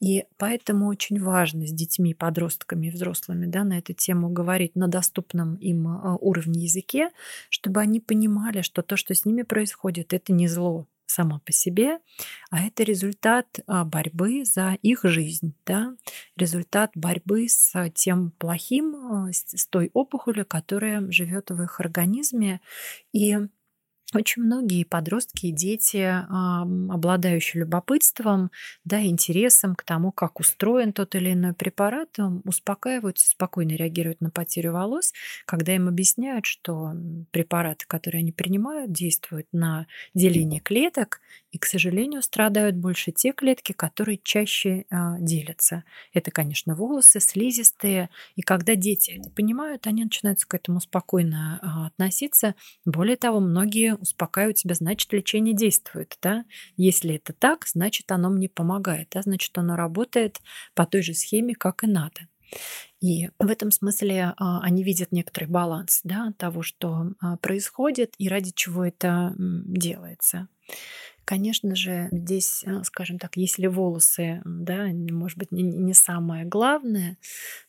И 0.00 0.24
поэтому 0.36 0.86
очень 0.86 1.20
важно 1.20 1.66
с 1.66 1.72
детьми, 1.72 2.14
подростками 2.14 2.86
и 2.86 2.90
взрослыми 2.90 3.46
да, 3.46 3.64
на 3.64 3.78
эту 3.78 3.94
тему 3.94 4.28
говорить 4.28 4.76
на 4.76 4.86
доступном 4.86 5.56
им 5.56 5.88
а, 5.88 6.16
уровне 6.20 6.62
языке, 6.62 7.10
чтобы 7.50 7.80
они 7.80 7.98
понимали, 7.98 8.62
что 8.62 8.82
то, 8.82 8.96
что 8.96 9.14
с 9.14 9.24
ними 9.24 9.42
происходит, 9.42 10.12
это 10.12 10.32
не 10.32 10.46
зло, 10.46 10.86
сама 11.06 11.40
по 11.40 11.52
себе, 11.52 11.98
а 12.50 12.66
это 12.66 12.82
результат 12.82 13.46
а, 13.66 13.84
борьбы 13.84 14.44
за 14.44 14.78
их 14.82 15.00
жизнь, 15.04 15.54
да? 15.66 15.94
результат 16.36 16.92
борьбы 16.94 17.48
с 17.48 17.72
тем 17.90 18.32
плохим, 18.32 18.96
а, 18.96 19.32
с 19.32 19.66
той 19.66 19.90
опухолью, 19.92 20.46
которая 20.46 21.10
живет 21.10 21.50
в 21.50 21.62
их 21.62 21.80
организме. 21.80 22.60
И 23.12 23.36
очень 24.12 24.42
многие 24.42 24.84
подростки 24.84 25.46
и 25.46 25.52
дети, 25.52 25.98
обладающие 26.92 27.62
любопытством, 27.62 28.50
да, 28.84 29.02
интересом 29.02 29.74
к 29.74 29.82
тому, 29.82 30.12
как 30.12 30.38
устроен 30.38 30.92
тот 30.92 31.14
или 31.14 31.32
иной 31.32 31.52
препарат, 31.52 32.16
успокаиваются, 32.44 33.28
спокойно 33.28 33.72
реагируют 33.72 34.20
на 34.20 34.30
потерю 34.30 34.72
волос, 34.72 35.12
когда 35.46 35.74
им 35.74 35.88
объясняют, 35.88 36.46
что 36.46 36.92
препараты, 37.32 37.86
которые 37.88 38.20
они 38.20 38.30
принимают, 38.32 38.92
действуют 38.92 39.48
на 39.52 39.86
деление 40.14 40.60
клеток, 40.60 41.20
и, 41.50 41.58
к 41.58 41.66
сожалению, 41.66 42.22
страдают 42.22 42.74
больше 42.76 43.12
те 43.12 43.32
клетки, 43.32 43.72
которые 43.72 44.18
чаще 44.22 44.86
а, 44.90 45.18
делятся. 45.20 45.84
Это, 46.12 46.30
конечно, 46.32 46.74
волосы, 46.74 47.20
слизистые. 47.20 48.10
И 48.34 48.42
когда 48.42 48.74
дети 48.74 49.12
это 49.20 49.30
понимают, 49.30 49.86
они 49.86 50.02
начинают 50.04 50.44
к 50.44 50.52
этому 50.54 50.80
спокойно 50.80 51.60
а, 51.62 51.86
относиться. 51.86 52.54
Более 52.84 53.16
того, 53.16 53.38
многие 53.40 53.93
успокаивают 53.96 54.58
себя, 54.58 54.74
значит, 54.74 55.12
лечение 55.12 55.54
действует. 55.54 56.16
Да? 56.22 56.44
Если 56.76 57.16
это 57.16 57.32
так, 57.32 57.66
значит, 57.66 58.10
оно 58.12 58.30
мне 58.30 58.48
помогает. 58.48 59.08
Да? 59.12 59.22
Значит, 59.22 59.56
оно 59.58 59.76
работает 59.76 60.40
по 60.74 60.86
той 60.86 61.02
же 61.02 61.14
схеме, 61.14 61.54
как 61.54 61.84
и 61.84 61.86
надо. 61.86 62.28
И 63.00 63.30
в 63.38 63.50
этом 63.50 63.70
смысле 63.70 64.34
а, 64.36 64.60
они 64.60 64.82
видят 64.82 65.12
некоторый 65.12 65.46
баланс 65.46 66.00
да, 66.04 66.32
того, 66.38 66.62
что 66.62 67.12
а, 67.20 67.36
происходит 67.36 68.14
и 68.18 68.28
ради 68.28 68.52
чего 68.54 68.84
это 68.84 69.34
делается. 69.36 70.48
Конечно 71.24 71.74
же, 71.74 72.08
здесь, 72.12 72.64
э, 72.66 72.82
скажем 72.84 73.18
так, 73.18 73.36
если 73.36 73.66
волосы, 73.66 74.42
да, 74.44 74.86
может 74.92 75.38
быть, 75.38 75.50
не, 75.52 75.94
самое 75.94 76.44
главное, 76.44 77.16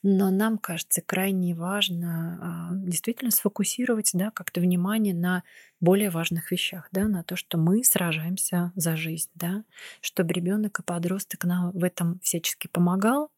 но 0.04 0.30
нам 0.30 0.58
кажется 0.58 1.02
крайне 1.02 1.56
важно 1.56 2.70
а, 2.72 2.76
действительно 2.76 3.32
сфокусировать, 3.32 4.10
да, 4.14 4.32
как-то 4.32 4.60
внимание 4.60 5.14
на 5.14 5.44
более 5.80 6.10
важных 6.10 6.52
вещах, 6.52 6.90
да, 6.92 7.08
на 7.08 7.24
то, 7.24 7.38
что 7.38 7.58
мы 7.58 7.84
сражаемся 7.84 8.74
за 8.76 8.98
жизнь, 8.98 9.30
да, 9.36 9.64
чтобы 10.02 10.34
ребенок 10.34 10.80
и 10.80 10.84
подросток 10.84 11.46
нам 11.46 11.72
в 11.72 11.84
этом 11.84 12.20
всячески 12.20 12.68
помогал, 12.68 13.32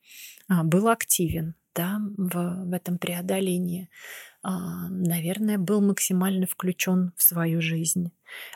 а, 0.47 0.63
был 0.63 0.87
активен, 0.87 1.53
да, 1.75 1.99
в, 2.17 2.65
в 2.65 2.73
этом 2.73 2.97
преодолении 2.97 3.89
наверное, 4.89 5.57
был 5.57 5.81
максимально 5.81 6.47
включен 6.47 7.11
в 7.17 7.23
свою 7.23 7.61
жизнь, 7.61 8.11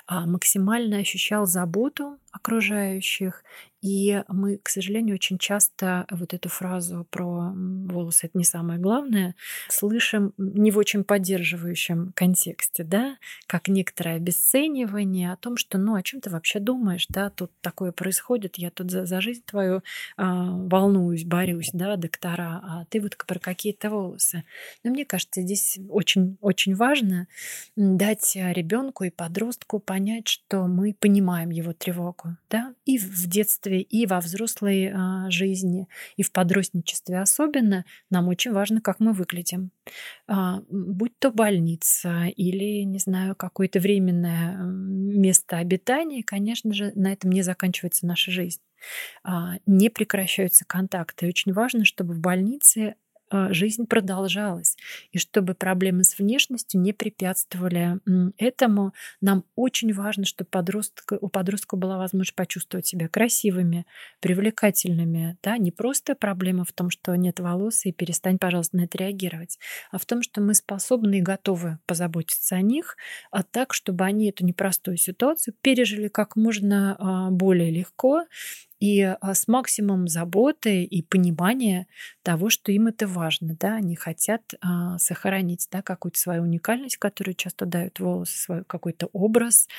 а, 0.07 0.25
максимально 0.25 0.97
ощущал 0.97 1.45
заботу 1.45 2.17
окружающих 2.31 3.43
и 3.81 4.23
мы, 4.27 4.57
к 4.57 4.69
сожалению, 4.69 5.15
очень 5.15 5.39
часто 5.39 6.05
вот 6.11 6.35
эту 6.35 6.49
фразу 6.49 7.07
про 7.09 7.51
волосы 7.55 8.27
это 8.27 8.37
не 8.37 8.43
самое 8.43 8.79
главное 8.79 9.35
слышим 9.69 10.33
не 10.37 10.69
в 10.69 10.77
очень 10.77 11.03
поддерживающем 11.03 12.11
контексте, 12.15 12.83
да, 12.83 13.17
как 13.47 13.67
некоторое 13.69 14.17
обесценивание 14.17 15.33
о 15.33 15.37
том, 15.37 15.57
что 15.57 15.79
ну 15.79 15.95
о 15.95 16.03
чем 16.03 16.21
ты 16.21 16.29
вообще 16.29 16.59
думаешь, 16.59 17.07
да, 17.09 17.31
тут 17.31 17.51
такое 17.61 17.91
происходит, 17.91 18.57
я 18.57 18.69
тут 18.69 18.91
за, 18.91 19.05
за 19.05 19.19
жизнь 19.19 19.43
твою 19.45 19.81
а, 20.15 20.51
волнуюсь, 20.51 21.25
борюсь, 21.25 21.71
да, 21.73 21.95
доктора, 21.95 22.61
а 22.63 22.85
ты 22.89 23.01
вот 23.01 23.17
про 23.25 23.39
какие-то 23.39 23.89
волосы. 23.89 24.43
Но 24.83 24.91
мне 24.91 25.05
кажется, 25.05 25.41
здесь 25.41 25.79
очень 25.89 26.37
очень 26.41 26.75
важно 26.75 27.27
дать 27.75 28.35
ребенку 28.35 29.05
и 29.05 29.09
подростку 29.09 29.79
понять, 29.79 30.27
что 30.27 30.67
мы 30.67 30.93
понимаем 30.93 31.49
его 31.49 31.73
тревогу, 31.73 32.20
да, 32.49 32.73
и 32.85 32.97
в 32.97 33.27
детстве 33.27 33.81
и 33.81 34.05
во 34.05 34.19
взрослой 34.19 34.91
а, 34.93 35.29
жизни, 35.29 35.87
и 36.17 36.23
в 36.23 36.31
подростничестве 36.31 37.19
особенно, 37.19 37.85
нам 38.09 38.27
очень 38.27 38.51
важно, 38.51 38.81
как 38.81 38.99
мы 38.99 39.13
выглядим. 39.13 39.71
А, 40.27 40.61
будь 40.69 41.17
то 41.19 41.31
больница 41.31 42.25
или, 42.35 42.83
не 42.83 42.99
знаю, 42.99 43.35
какое-то 43.35 43.79
временное 43.79 44.57
место 44.63 45.57
обитания, 45.57 46.23
конечно 46.23 46.73
же, 46.73 46.91
на 46.95 47.13
этом 47.13 47.31
не 47.31 47.41
заканчивается 47.41 48.05
наша 48.05 48.31
жизнь 48.31 48.61
а, 49.23 49.55
не 49.65 49.89
прекращаются 49.89 50.65
контакты. 50.65 51.25
И 51.25 51.29
очень 51.29 51.53
важно, 51.53 51.85
чтобы 51.85 52.13
в 52.13 52.19
больнице 52.19 52.95
жизнь 53.51 53.85
продолжалась. 53.85 54.77
И 55.11 55.17
чтобы 55.17 55.53
проблемы 55.53 56.03
с 56.03 56.17
внешностью 56.17 56.81
не 56.81 56.93
препятствовали 56.93 57.99
этому, 58.37 58.93
нам 59.21 59.45
очень 59.55 59.93
важно, 59.93 60.25
чтобы 60.25 60.49
подростка, 60.49 61.17
у 61.21 61.29
подростка 61.29 61.75
была 61.77 61.97
возможность 61.97 62.35
почувствовать 62.35 62.87
себя 62.87 63.07
красивыми, 63.07 63.85
привлекательными. 64.19 65.37
Да? 65.43 65.57
Не 65.57 65.71
просто 65.71 66.15
проблема 66.15 66.65
в 66.65 66.73
том, 66.73 66.89
что 66.89 67.15
нет 67.15 67.39
волос, 67.39 67.85
и 67.85 67.91
перестань, 67.91 68.37
пожалуйста, 68.37 68.77
на 68.77 68.81
это 68.81 68.97
реагировать, 68.97 69.59
а 69.91 69.97
в 69.97 70.05
том, 70.05 70.21
что 70.21 70.41
мы 70.41 70.53
способны 70.53 71.19
и 71.19 71.21
готовы 71.21 71.79
позаботиться 71.85 72.55
о 72.55 72.61
них, 72.61 72.97
а 73.31 73.43
так, 73.43 73.73
чтобы 73.73 74.05
они 74.05 74.29
эту 74.29 74.45
непростую 74.45 74.97
ситуацию 74.97 75.53
пережили 75.61 76.07
как 76.07 76.35
можно 76.35 76.95
а, 76.99 77.29
более 77.31 77.71
легко 77.71 78.25
и 78.81 79.01
а, 79.03 79.33
с 79.35 79.47
максимумом 79.47 80.09
заботы 80.09 80.83
и 80.83 81.03
понимания 81.03 81.87
того, 82.23 82.49
что 82.49 82.73
им 82.73 82.87
это 82.87 83.07
важно, 83.07 83.55
да, 83.59 83.75
они 83.75 83.95
хотят 83.95 84.41
а, 84.61 84.97
сохранить, 84.97 85.67
да, 85.71 85.81
какую-то 85.83 86.19
свою 86.19 86.43
уникальность, 86.43 86.97
которую 86.97 87.35
часто 87.35 87.65
дают 87.65 87.99
волосы, 88.01 88.37
свой 88.37 88.65
какой-то 88.65 89.07
образ, 89.13 89.69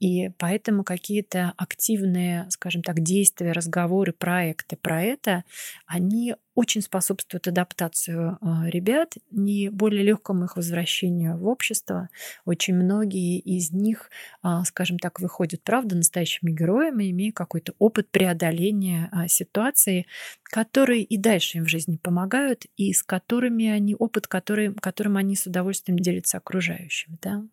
и 0.00 0.30
поэтому 0.38 0.82
какие-то 0.82 1.52
активные, 1.58 2.46
скажем 2.48 2.82
так, 2.82 3.00
действия, 3.00 3.52
разговоры, 3.52 4.12
проекты 4.12 4.76
про 4.76 5.02
это, 5.02 5.44
они 5.86 6.34
очень 6.54 6.82
способствуют 6.82 7.46
адаптацию 7.48 8.36
а, 8.40 8.68
ребят 8.68 9.14
и 9.30 9.68
более 9.68 10.02
легкому 10.02 10.44
их 10.44 10.56
возвращению 10.56 11.38
в 11.38 11.46
общество. 11.46 12.08
Очень 12.44 12.74
многие 12.74 13.38
из 13.38 13.70
них, 13.70 14.10
а, 14.42 14.64
скажем 14.64 14.98
так, 14.98 15.20
выходят, 15.20 15.62
правда, 15.62 15.96
настоящими 15.96 16.50
героями, 16.50 17.10
имея 17.10 17.32
какой-то 17.32 17.72
опыт 17.78 18.10
преодоления 18.10 19.08
а, 19.12 19.28
ситуации, 19.28 20.06
которые 20.42 21.02
и 21.02 21.16
дальше 21.16 21.58
им 21.58 21.64
в 21.64 21.68
жизни 21.68 21.96
помогают, 21.96 22.66
и 22.76 22.92
с 22.92 23.02
которыми 23.02 23.68
они, 23.68 23.94
опыт, 23.94 24.26
который, 24.26 24.74
которым 24.74 25.16
они 25.16 25.36
с 25.36 25.46
удовольствием 25.46 25.98
делятся 25.98 26.38
окружающими. 26.38 27.16
Да? 27.22 27.44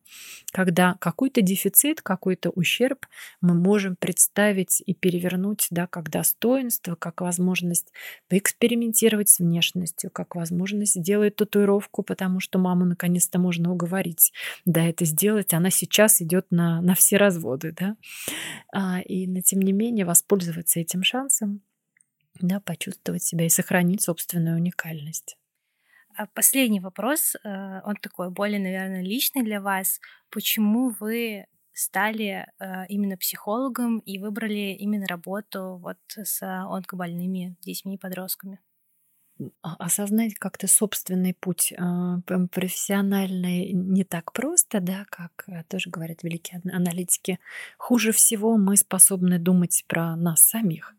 Когда 0.52 0.96
какой-то 1.00 1.42
дефицит, 1.42 2.02
какой-то 2.38 2.50
ущерб 2.50 3.06
мы 3.42 3.54
можем 3.54 3.96
представить 3.96 4.82
и 4.86 4.94
перевернуть 4.94 5.68
да, 5.72 5.88
как 5.88 6.10
достоинство, 6.10 6.96
как 6.96 7.22
возможность 7.22 7.92
поэкспериментировать 8.30 9.30
с 9.30 9.40
внешностью, 9.40 10.12
как 10.12 10.36
возможность 10.36 10.96
сделать 10.96 11.36
татуировку, 11.36 12.04
потому 12.04 12.40
что 12.40 12.60
маму 12.60 12.86
наконец-то 12.86 13.40
можно 13.40 13.72
уговорить 13.72 14.34
да, 14.66 14.86
это 14.86 15.06
сделать. 15.06 15.54
Она 15.54 15.70
сейчас 15.70 16.22
идет 16.22 16.48
на, 16.52 16.82
на 16.82 16.94
все 16.94 17.18
разводы. 17.18 17.74
Да? 17.78 17.96
А, 18.72 19.02
и, 19.02 19.28
но, 19.28 19.42
тем 19.42 19.62
не 19.62 19.74
менее, 19.74 20.06
воспользоваться 20.06 20.80
этим 20.80 21.04
шансом 21.04 21.62
да, 22.40 22.60
почувствовать 22.60 23.24
себя 23.24 23.46
и 23.46 23.50
сохранить 23.50 24.04
собственную 24.04 24.58
уникальность. 24.58 25.38
А 26.18 26.26
последний 26.26 26.80
вопрос, 26.80 27.36
э, 27.36 27.82
он 27.84 27.96
такой 27.96 28.32
более, 28.32 28.60
наверное, 28.60 29.04
личный 29.04 29.44
для 29.44 29.62
вас. 29.62 30.00
Почему 30.32 30.90
вы 31.00 31.46
стали 31.78 32.48
э, 32.60 32.88
именно 32.88 33.18
психологом 33.18 34.00
и 34.00 34.18
выбрали 34.18 34.76
именно 34.80 35.08
работу 35.08 35.80
вот 35.82 36.00
с 36.16 36.42
онкобольными 36.42 37.56
детьми 37.62 37.96
и 37.96 37.98
подростками? 37.98 38.60
А, 39.62 39.76
осознать 39.76 40.34
как-то 40.36 40.68
собственный 40.68 41.34
путь 41.34 41.74
а, 41.78 42.20
профессиональный 42.52 43.72
не 43.72 44.04
так 44.04 44.34
просто, 44.34 44.80
да, 44.80 45.06
как 45.10 45.44
э, 45.48 45.64
тоже 45.68 45.90
говорят 45.90 46.24
великие 46.24 46.62
аналитики. 46.72 47.40
Хуже 47.78 48.12
всего 48.12 48.58
мы 48.58 48.78
способны 48.78 49.38
думать 49.38 49.84
про 49.88 50.16
нас 50.16 50.42
самих. 50.42 50.96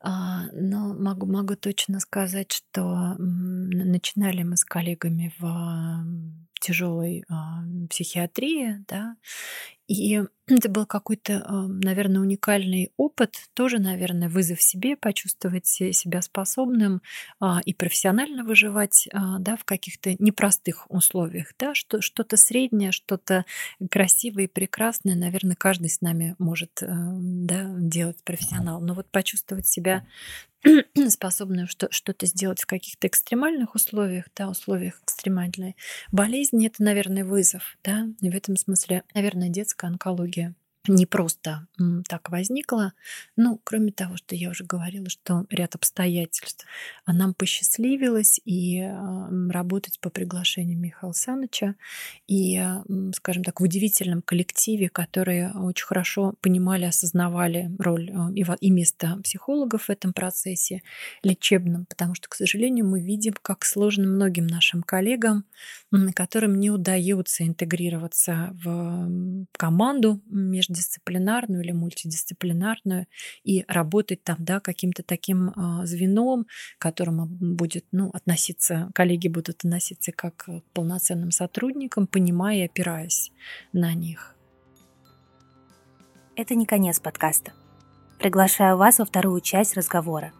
А, 0.00 0.44
но 0.52 0.94
могу, 0.94 1.26
могу 1.26 1.56
точно 1.56 1.98
сказать, 1.98 2.52
что 2.52 3.16
начинали 3.18 4.44
мы 4.44 4.56
с 4.56 4.64
коллегами 4.64 5.32
в 5.38 5.46
тяжелой 6.66 7.24
психиатрии, 7.88 8.84
да, 8.88 9.16
и 9.88 10.20
это 10.48 10.68
был 10.68 10.86
какой-то, 10.86 11.66
наверное, 11.68 12.20
уникальный 12.20 12.92
опыт, 12.96 13.36
тоже, 13.54 13.78
наверное, 13.78 14.28
вызов 14.28 14.60
себе, 14.60 14.96
почувствовать 14.96 15.66
себя 15.66 16.22
способным 16.22 17.02
а, 17.40 17.60
и 17.64 17.72
профессионально 17.72 18.44
выживать 18.44 19.08
а, 19.12 19.38
да, 19.38 19.56
в 19.56 19.64
каких-то 19.64 20.14
непростых 20.18 20.86
условиях. 20.90 21.52
Да, 21.58 21.74
что, 21.74 22.00
что-то 22.00 22.36
среднее, 22.36 22.92
что-то 22.92 23.44
красивое 23.90 24.44
и 24.44 24.48
прекрасное, 24.48 25.14
наверное, 25.14 25.56
каждый 25.56 25.88
с 25.88 26.00
нами 26.00 26.34
может 26.38 26.82
э, 26.82 26.86
да, 26.88 27.74
делать 27.78 28.22
профессионал. 28.24 28.80
Но 28.80 28.94
вот 28.94 29.10
почувствовать 29.10 29.66
себя 29.66 30.06
способны 31.10 31.66
что- 31.66 31.90
что-то 31.90 32.26
сделать 32.26 32.60
в 32.60 32.66
каких-то 32.66 33.06
экстремальных 33.06 33.74
условиях, 33.74 34.26
да, 34.34 34.48
условиях 34.48 35.00
экстремальной 35.02 35.76
болезни, 36.12 36.66
это, 36.66 36.82
наверное, 36.82 37.24
вызов, 37.24 37.76
да, 37.84 38.06
и 38.20 38.30
в 38.30 38.34
этом 38.34 38.56
смысле, 38.56 39.04
наверное, 39.14 39.48
детская 39.48 39.88
онкология 39.88 40.54
не 40.88 41.06
просто 41.06 41.66
так 42.08 42.30
возникла. 42.30 42.92
Ну, 43.36 43.60
кроме 43.64 43.92
того, 43.92 44.16
что 44.16 44.34
я 44.34 44.50
уже 44.50 44.64
говорила, 44.64 45.08
что 45.08 45.46
ряд 45.50 45.74
обстоятельств 45.74 46.66
а 47.04 47.12
нам 47.12 47.34
посчастливилось 47.34 48.40
и 48.44 48.82
работать 49.50 50.00
по 50.00 50.10
приглашению 50.10 50.78
Михаила 50.78 51.12
Саныча 51.12 51.76
и, 52.26 52.60
скажем 53.14 53.44
так, 53.44 53.60
в 53.60 53.62
удивительном 53.62 54.22
коллективе, 54.22 54.88
которые 54.88 55.52
очень 55.52 55.86
хорошо 55.86 56.34
понимали, 56.40 56.84
осознавали 56.84 57.70
роль 57.78 58.10
а, 58.12 58.30
и 58.60 58.70
место 58.70 59.18
психологов 59.22 59.84
в 59.84 59.90
этом 59.90 60.12
процессе 60.12 60.82
лечебном, 61.22 61.86
потому 61.86 62.14
что, 62.14 62.28
к 62.28 62.34
сожалению, 62.34 62.86
мы 62.86 63.00
видим, 63.00 63.34
как 63.40 63.64
сложно 63.64 64.06
многим 64.06 64.46
нашим 64.46 64.82
коллегам, 64.82 65.44
которым 66.14 66.58
не 66.58 66.70
удается 66.70 67.46
интегрироваться 67.46 68.50
в 68.64 69.46
команду 69.52 70.20
между 70.26 70.74
дисциплинарную 70.76 71.62
или 71.62 71.72
мультидисциплинарную 71.72 73.06
и 73.44 73.64
работать 73.66 74.22
там, 74.22 74.36
да, 74.38 74.60
каким-то 74.60 75.02
таким 75.02 75.50
а, 75.56 75.86
звеном, 75.86 76.46
к 76.78 76.82
которому 76.82 77.26
будет, 77.26 77.86
ну, 77.92 78.10
относиться, 78.10 78.90
коллеги 78.94 79.28
будут 79.28 79.64
относиться 79.64 80.12
как 80.12 80.36
к 80.36 80.62
полноценным 80.74 81.30
сотрудникам, 81.30 82.06
понимая 82.06 82.58
и 82.58 82.64
опираясь 82.64 83.32
на 83.72 83.94
них. 83.94 84.36
Это 86.36 86.54
не 86.54 86.66
конец 86.66 87.00
подкаста. 87.00 87.52
Приглашаю 88.18 88.76
вас 88.76 88.98
во 88.98 89.04
вторую 89.04 89.40
часть 89.40 89.74
разговора. 89.74 90.32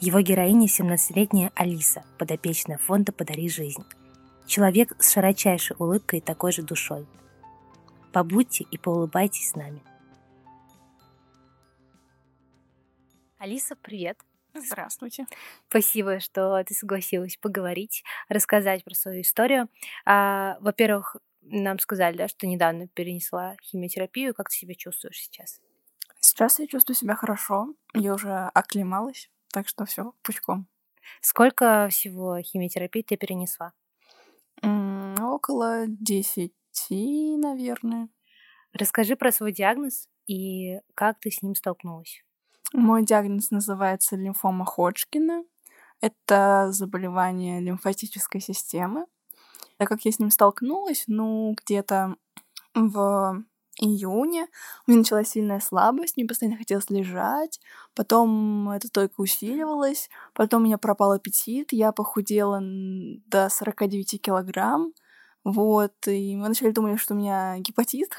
Его 0.00 0.20
героиня 0.20 0.66
17-летняя 0.66 1.50
Алиса, 1.54 2.04
подопечная 2.18 2.78
фонда 2.78 3.12
«Подари 3.12 3.48
жизнь». 3.48 3.84
Человек 4.46 4.96
с 4.98 5.12
широчайшей 5.12 5.76
улыбкой 5.78 6.20
и 6.20 6.22
такой 6.22 6.52
же 6.52 6.62
душой– 6.62 7.06
Побудьте 8.12 8.64
и 8.70 8.76
поулыбайтесь 8.76 9.50
с 9.50 9.54
нами. 9.54 9.82
Алиса, 13.38 13.76
привет. 13.76 14.18
Здравствуйте. 14.52 15.26
Спасибо, 15.68 16.18
что 16.18 16.62
ты 16.64 16.74
согласилась 16.74 17.36
поговорить, 17.36 18.02
рассказать 18.28 18.84
про 18.84 18.94
свою 18.94 19.22
историю. 19.22 19.68
А, 20.04 20.58
во-первых, 20.60 21.16
нам 21.42 21.78
сказали, 21.78 22.16
да, 22.16 22.28
что 22.28 22.46
недавно 22.46 22.88
перенесла 22.88 23.54
химиотерапию. 23.62 24.34
Как 24.34 24.48
ты 24.48 24.56
себя 24.56 24.74
чувствуешь 24.74 25.20
сейчас? 25.20 25.60
Сейчас 26.20 26.58
я 26.58 26.66
чувствую 26.66 26.96
себя 26.96 27.14
хорошо. 27.14 27.74
Я 27.94 28.14
уже 28.14 28.50
оклемалась, 28.54 29.30
так 29.52 29.68
что 29.68 29.84
все 29.84 30.12
пучком. 30.22 30.66
Сколько 31.20 31.88
всего 31.90 32.40
химиотерапии 32.40 33.02
ты 33.02 33.16
перенесла? 33.16 33.72
Ну, 34.62 35.34
около 35.34 35.86
десяти, 36.70 37.36
наверное. 37.36 38.08
Расскажи 38.72 39.16
про 39.16 39.32
свой 39.32 39.52
диагноз 39.52 40.08
и 40.26 40.80
как 40.94 41.18
ты 41.20 41.30
с 41.30 41.42
ним 41.42 41.54
столкнулась. 41.54 42.22
Мой 42.72 43.04
диагноз 43.04 43.50
называется 43.50 44.16
лимфома 44.16 44.64
Ходжкина. 44.64 45.44
Это 46.00 46.68
заболевание 46.70 47.60
лимфатической 47.60 48.40
системы. 48.40 49.06
Так 49.76 49.88
как 49.88 50.04
я 50.04 50.12
с 50.12 50.18
ним 50.18 50.30
столкнулась, 50.30 51.04
ну, 51.06 51.54
где-то 51.64 52.16
в 52.74 53.42
июне 53.80 54.46
у 54.86 54.90
меня 54.90 55.00
началась 55.00 55.28
сильная 55.28 55.60
слабость, 55.60 56.16
мне 56.16 56.26
постоянно 56.26 56.58
хотелось 56.58 56.90
лежать, 56.90 57.60
потом 57.94 58.68
это 58.70 58.90
только 58.90 59.20
усиливалось, 59.20 60.10
потом 60.34 60.62
у 60.62 60.64
меня 60.66 60.76
пропал 60.76 61.12
аппетит, 61.12 61.72
я 61.72 61.92
похудела 61.92 62.60
до 62.60 63.48
49 63.48 64.20
килограмм, 64.20 64.92
вот, 65.44 65.94
и 66.06 66.36
мы 66.36 66.48
начали 66.48 66.70
думать, 66.70 67.00
что 67.00 67.14
у 67.14 67.16
меня 67.16 67.56
гепатит, 67.58 68.12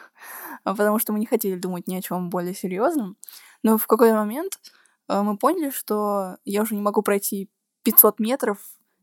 потому 0.64 0.98
что 0.98 1.12
мы 1.12 1.18
не 1.18 1.26
хотели 1.26 1.56
думать 1.56 1.88
ни 1.88 1.96
о 1.96 2.02
чем 2.02 2.30
более 2.30 2.54
серьезном. 2.54 3.16
Но 3.62 3.78
в 3.78 3.86
какой-то 3.86 4.14
момент 4.14 4.60
э, 5.08 5.22
мы 5.22 5.36
поняли, 5.36 5.70
что 5.70 6.36
я 6.44 6.62
уже 6.62 6.74
не 6.74 6.80
могу 6.80 7.02
пройти 7.02 7.50
500 7.82 8.20
метров, 8.20 8.58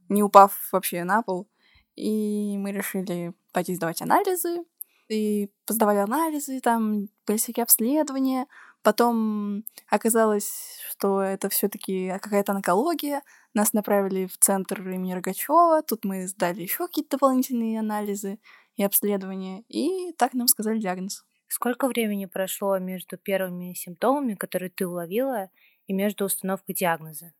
не 0.07 0.23
упав 0.23 0.69
вообще 0.71 1.03
на 1.03 1.21
пол. 1.21 1.47
И 1.95 2.57
мы 2.57 2.71
решили 2.71 3.33
пойти 3.51 3.75
сдавать 3.75 4.01
анализы. 4.01 4.63
И 5.09 5.49
сдавали 5.67 5.97
анализы, 5.97 6.59
там 6.61 7.09
были 7.25 7.37
всякие 7.37 7.63
обследования. 7.63 8.47
Потом 8.81 9.65
оказалось, 9.89 10.79
что 10.89 11.21
это 11.21 11.49
все 11.49 11.67
таки 11.67 12.09
какая-то 12.21 12.53
онкология. 12.53 13.21
Нас 13.53 13.73
направили 13.73 14.25
в 14.25 14.37
центр 14.37 14.81
имени 14.81 15.13
Рогачева. 15.13 15.81
Тут 15.83 16.05
мы 16.05 16.27
сдали 16.27 16.61
еще 16.61 16.87
какие-то 16.87 17.17
дополнительные 17.17 17.79
анализы 17.79 18.39
и 18.75 18.83
обследования. 18.83 19.63
И 19.67 20.13
так 20.13 20.33
нам 20.33 20.47
сказали 20.47 20.79
диагноз. 20.79 21.25
Сколько 21.47 21.87
времени 21.87 22.25
прошло 22.25 22.77
между 22.77 23.17
первыми 23.17 23.73
симптомами, 23.73 24.35
которые 24.35 24.69
ты 24.69 24.87
уловила, 24.87 25.49
и 25.89 25.93
между 25.93 26.25
установкой 26.25 26.75
диагноза? 26.75 27.33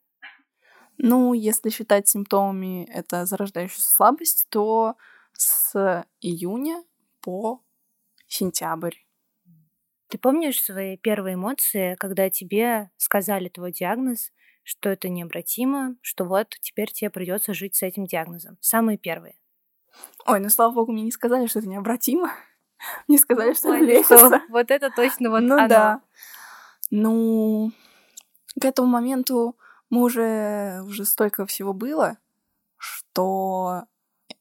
Ну, 0.97 1.33
если 1.33 1.69
считать 1.69 2.07
симптомами 2.07 2.83
это 2.91 3.25
зарождающаяся 3.25 3.89
слабость, 3.89 4.47
то 4.49 4.95
с 5.33 6.05
июня 6.19 6.83
по 7.21 7.63
сентябрь. 8.27 8.95
Ты 10.09 10.17
помнишь 10.17 10.61
свои 10.63 10.97
первые 10.97 11.35
эмоции, 11.35 11.95
когда 11.99 12.29
тебе 12.29 12.89
сказали 12.97 13.47
твой 13.47 13.71
диагноз, 13.71 14.31
что 14.63 14.89
это 14.89 15.07
необратимо, 15.07 15.95
что 16.01 16.25
вот 16.25 16.55
теперь 16.61 16.91
тебе 16.91 17.09
придется 17.09 17.53
жить 17.53 17.75
с 17.75 17.83
этим 17.83 18.05
диагнозом? 18.05 18.57
Самые 18.59 18.97
первые. 18.97 19.35
Ой, 20.25 20.39
ну 20.39 20.49
слава 20.49 20.73
богу, 20.73 20.91
мне 20.91 21.03
не 21.03 21.11
сказали, 21.11 21.47
что 21.47 21.59
это 21.59 21.67
необратимо. 21.67 22.31
Мне 23.07 23.17
сказали, 23.17 23.53
что 23.53 23.73
это 23.73 23.83
лечится. 23.83 24.41
Вот 24.49 24.71
это 24.71 24.89
точно 24.89 25.29
вот 25.29 25.41
Ну 25.41 25.55
оно. 25.57 25.67
да. 25.67 26.01
Ну, 26.91 27.71
к 28.59 28.63
этому 28.65 28.87
моменту 28.87 29.57
мы 29.89 30.03
уже, 30.03 30.81
уже 30.85 31.05
столько 31.05 31.45
всего 31.45 31.73
было, 31.73 32.17
что, 32.77 33.83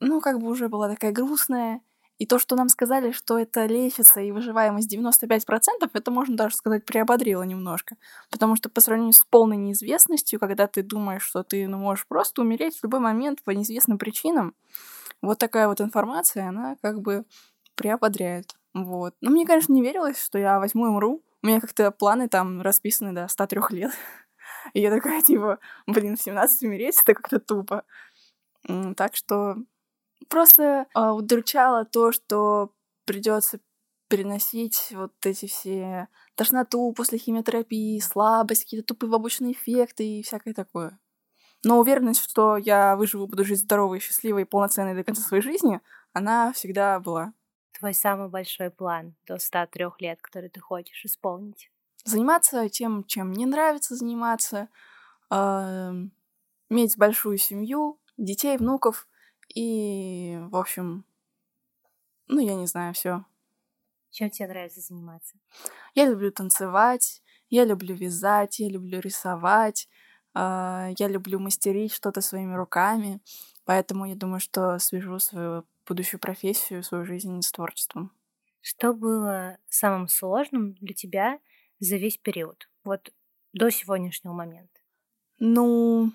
ну, 0.01 0.21
как 0.21 0.39
бы 0.41 0.49
уже 0.49 0.69
была 0.69 0.89
такая 0.89 1.11
грустная. 1.13 1.81
И 2.19 2.27
то, 2.27 2.39
что 2.41 2.57
нам 2.57 2.69
сказали, 2.69 3.13
что 3.13 3.39
это 3.39 3.67
лечится 3.67 4.21
и 4.21 4.33
выживаемость 4.33 4.93
95%, 4.93 5.89
это, 5.93 6.11
можно 6.11 6.37
даже 6.37 6.57
сказать, 6.57 6.85
приободрило 6.85 7.45
немножко. 7.45 7.97
Потому 8.31 8.57
что 8.57 8.69
по 8.69 8.81
сравнению 8.81 9.13
с 9.13 9.25
полной 9.25 9.57
неизвестностью, 9.57 10.41
когда 10.41 10.67
ты 10.67 10.83
думаешь, 10.83 11.23
что 11.23 11.45
ты 11.45 11.69
ну, 11.69 11.79
можешь 11.79 12.07
просто 12.09 12.43
умереть 12.43 12.77
в 12.77 12.83
любой 12.83 12.99
момент 13.01 13.43
по 13.45 13.51
неизвестным 13.51 13.99
причинам, 13.99 14.55
вот 15.23 15.39
такая 15.39 15.69
вот 15.69 15.81
информация, 15.81 16.49
она 16.49 16.77
как 16.83 17.01
бы 17.01 17.25
приободряет. 17.77 18.57
Вот. 18.75 19.15
Ну, 19.21 19.31
мне, 19.31 19.47
конечно, 19.47 19.73
не 19.73 19.83
верилось, 19.83 20.23
что 20.23 20.39
я 20.39 20.59
возьму 20.59 20.87
и 20.87 20.89
умру. 20.89 21.23
У 21.43 21.47
меня 21.47 21.61
как-то 21.61 21.91
планы 21.93 22.29
там 22.29 22.61
расписаны 22.61 23.13
до 23.13 23.29
103 23.29 23.61
лет. 23.71 23.93
И 24.75 24.81
я 24.81 24.91
такая, 24.91 25.23
типа, 25.23 25.59
блин, 25.87 26.17
в 26.17 26.23
17 26.23 26.65
умереть, 26.65 27.01
это 27.01 27.15
как-то 27.15 27.39
тупо. 27.39 27.85
Так 28.97 29.15
что 29.15 29.57
просто 30.29 30.87
э, 30.95 31.01
удручало 31.01 31.85
то, 31.85 32.13
что 32.13 32.73
придется 33.05 33.61
переносить 34.09 34.89
вот 34.93 35.13
эти 35.25 35.47
все 35.47 36.09
тошноту 36.35 36.93
после 36.93 37.19
химиотерапии, 37.19 38.01
слабость, 38.01 38.65
какие-то 38.65 38.87
тупые 38.87 39.11
побочные 39.11 39.53
эффекты 39.53 40.07
и 40.07 40.23
всякое 40.23 40.55
такое. 40.55 40.99
Но 41.65 41.79
уверенность, 41.79 42.23
что 42.23 42.57
я 42.57 42.97
выживу, 42.97 43.27
буду 43.27 43.45
жить 43.45 43.61
здоровой, 43.61 44.01
счастливой 44.01 44.43
и 44.43 44.47
полноценной 44.47 44.95
до 44.95 45.05
конца 45.05 45.23
своей 45.23 45.43
жизни, 45.43 45.81
она 46.13 46.53
всегда 46.53 47.01
была 47.01 47.33
твой 47.79 47.95
самый 47.95 48.29
большой 48.29 48.71
план 48.71 49.15
до 49.27 49.39
103 49.39 49.87
лет, 50.01 50.21
который 50.21 50.49
ты 50.49 50.61
хочешь 50.61 51.05
исполнить? 51.05 51.71
Заниматься 52.05 52.69
тем, 52.69 53.05
чем 53.05 53.29
мне 53.29 53.47
нравится 53.47 53.95
заниматься, 53.95 54.69
э, 55.31 55.93
иметь 56.71 56.97
большую 56.97 57.39
семью, 57.39 58.01
детей, 58.17 58.57
внуков 58.57 59.07
и, 59.55 60.39
в 60.51 60.57
общем, 60.57 61.05
ну, 62.27 62.41
я 62.41 62.55
не 62.55 62.67
знаю, 62.67 62.95
все. 62.95 63.25
Чем 64.11 64.31
тебе 64.31 64.49
нравится 64.49 64.81
заниматься? 64.81 65.37
Я 65.95 66.09
люблю 66.09 66.31
танцевать, 66.31 67.23
я 67.51 67.65
люблю 67.65 67.95
вязать, 67.95 68.59
я 68.59 68.69
люблю 68.69 69.01
рисовать, 69.01 69.89
э, 70.35 70.95
я 70.99 71.09
люблю 71.09 71.39
мастерить 71.39 71.93
что-то 71.93 72.21
своими 72.21 72.55
руками, 72.55 73.21
поэтому 73.65 74.07
я 74.07 74.15
думаю, 74.15 74.41
что 74.41 74.79
свяжу 74.79 75.19
свою 75.19 75.65
будущую 75.87 76.21
профессию, 76.21 76.83
свою 76.83 77.05
жизнь 77.05 77.41
с 77.43 77.51
творчеством. 77.51 78.13
Что 78.61 78.93
было 78.93 79.59
самым 79.69 80.09
сложным 80.09 80.75
для 80.75 80.95
тебя 80.95 81.39
за 81.81 81.97
весь 81.97 82.19
период, 82.19 82.69
вот 82.85 83.13
до 83.53 83.71
сегодняшнего 83.71 84.33
момента? 84.33 84.81
Ну, 85.39 86.13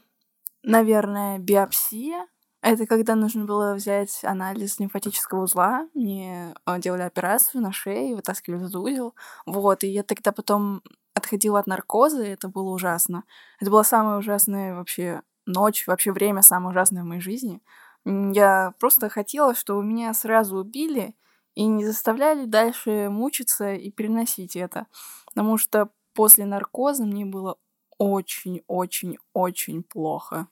наверное, 0.62 1.40
биопсия. 1.40 2.28
Это 2.64 2.86
когда 2.88 3.16
нужно 3.16 3.43
было 3.43 3.74
взять 3.74 4.24
анализ 4.24 4.80
лимфатического 4.80 5.43
узла. 5.43 5.89
Мне 5.93 6.53
а, 6.64 6.80
делали 6.80 7.01
операцию 7.01 7.61
на 7.61 7.74
шее, 7.74 8.16
вытаскивали 8.16 8.64
из 8.64 8.74
узел. 8.74 9.16
Вот, 9.45 9.84
и 9.84 9.88
я 9.88 10.01
тогда 10.01 10.32
потом 10.32 10.82
отходила 11.14 11.59
от 11.59 11.68
наркоза, 11.68 12.24
и 12.24 12.30
это 12.30 12.47
было 12.47 12.70
ужасно. 12.70 13.26
Это 13.59 13.70
была 13.70 13.84
самая 13.84 14.18
ужасная 14.18 14.76
вообще 14.76 15.24
ночь, 15.45 15.86
вообще 15.88 16.14
время 16.14 16.41
самое 16.41 16.70
ужасное 16.70 17.03
в 17.03 17.05
моей 17.05 17.20
жизни. 17.20 17.61
Я 18.05 18.74
просто 18.80 19.09
хотела, 19.09 19.55
чтобы 19.55 19.84
меня 19.84 20.14
сразу 20.14 20.55
убили 20.55 21.18
и 21.55 21.66
не 21.66 21.86
заставляли 21.86 22.45
дальше 22.45 23.09
мучиться 23.09 23.74
и 23.74 23.91
переносить 23.91 24.55
это. 24.55 24.88
Потому 25.26 25.57
что 25.57 25.89
после 26.14 26.45
наркоза 26.45 27.03
мне 27.03 27.26
было 27.26 27.57
очень-очень-очень 27.97 29.84
плохо. 29.84 30.47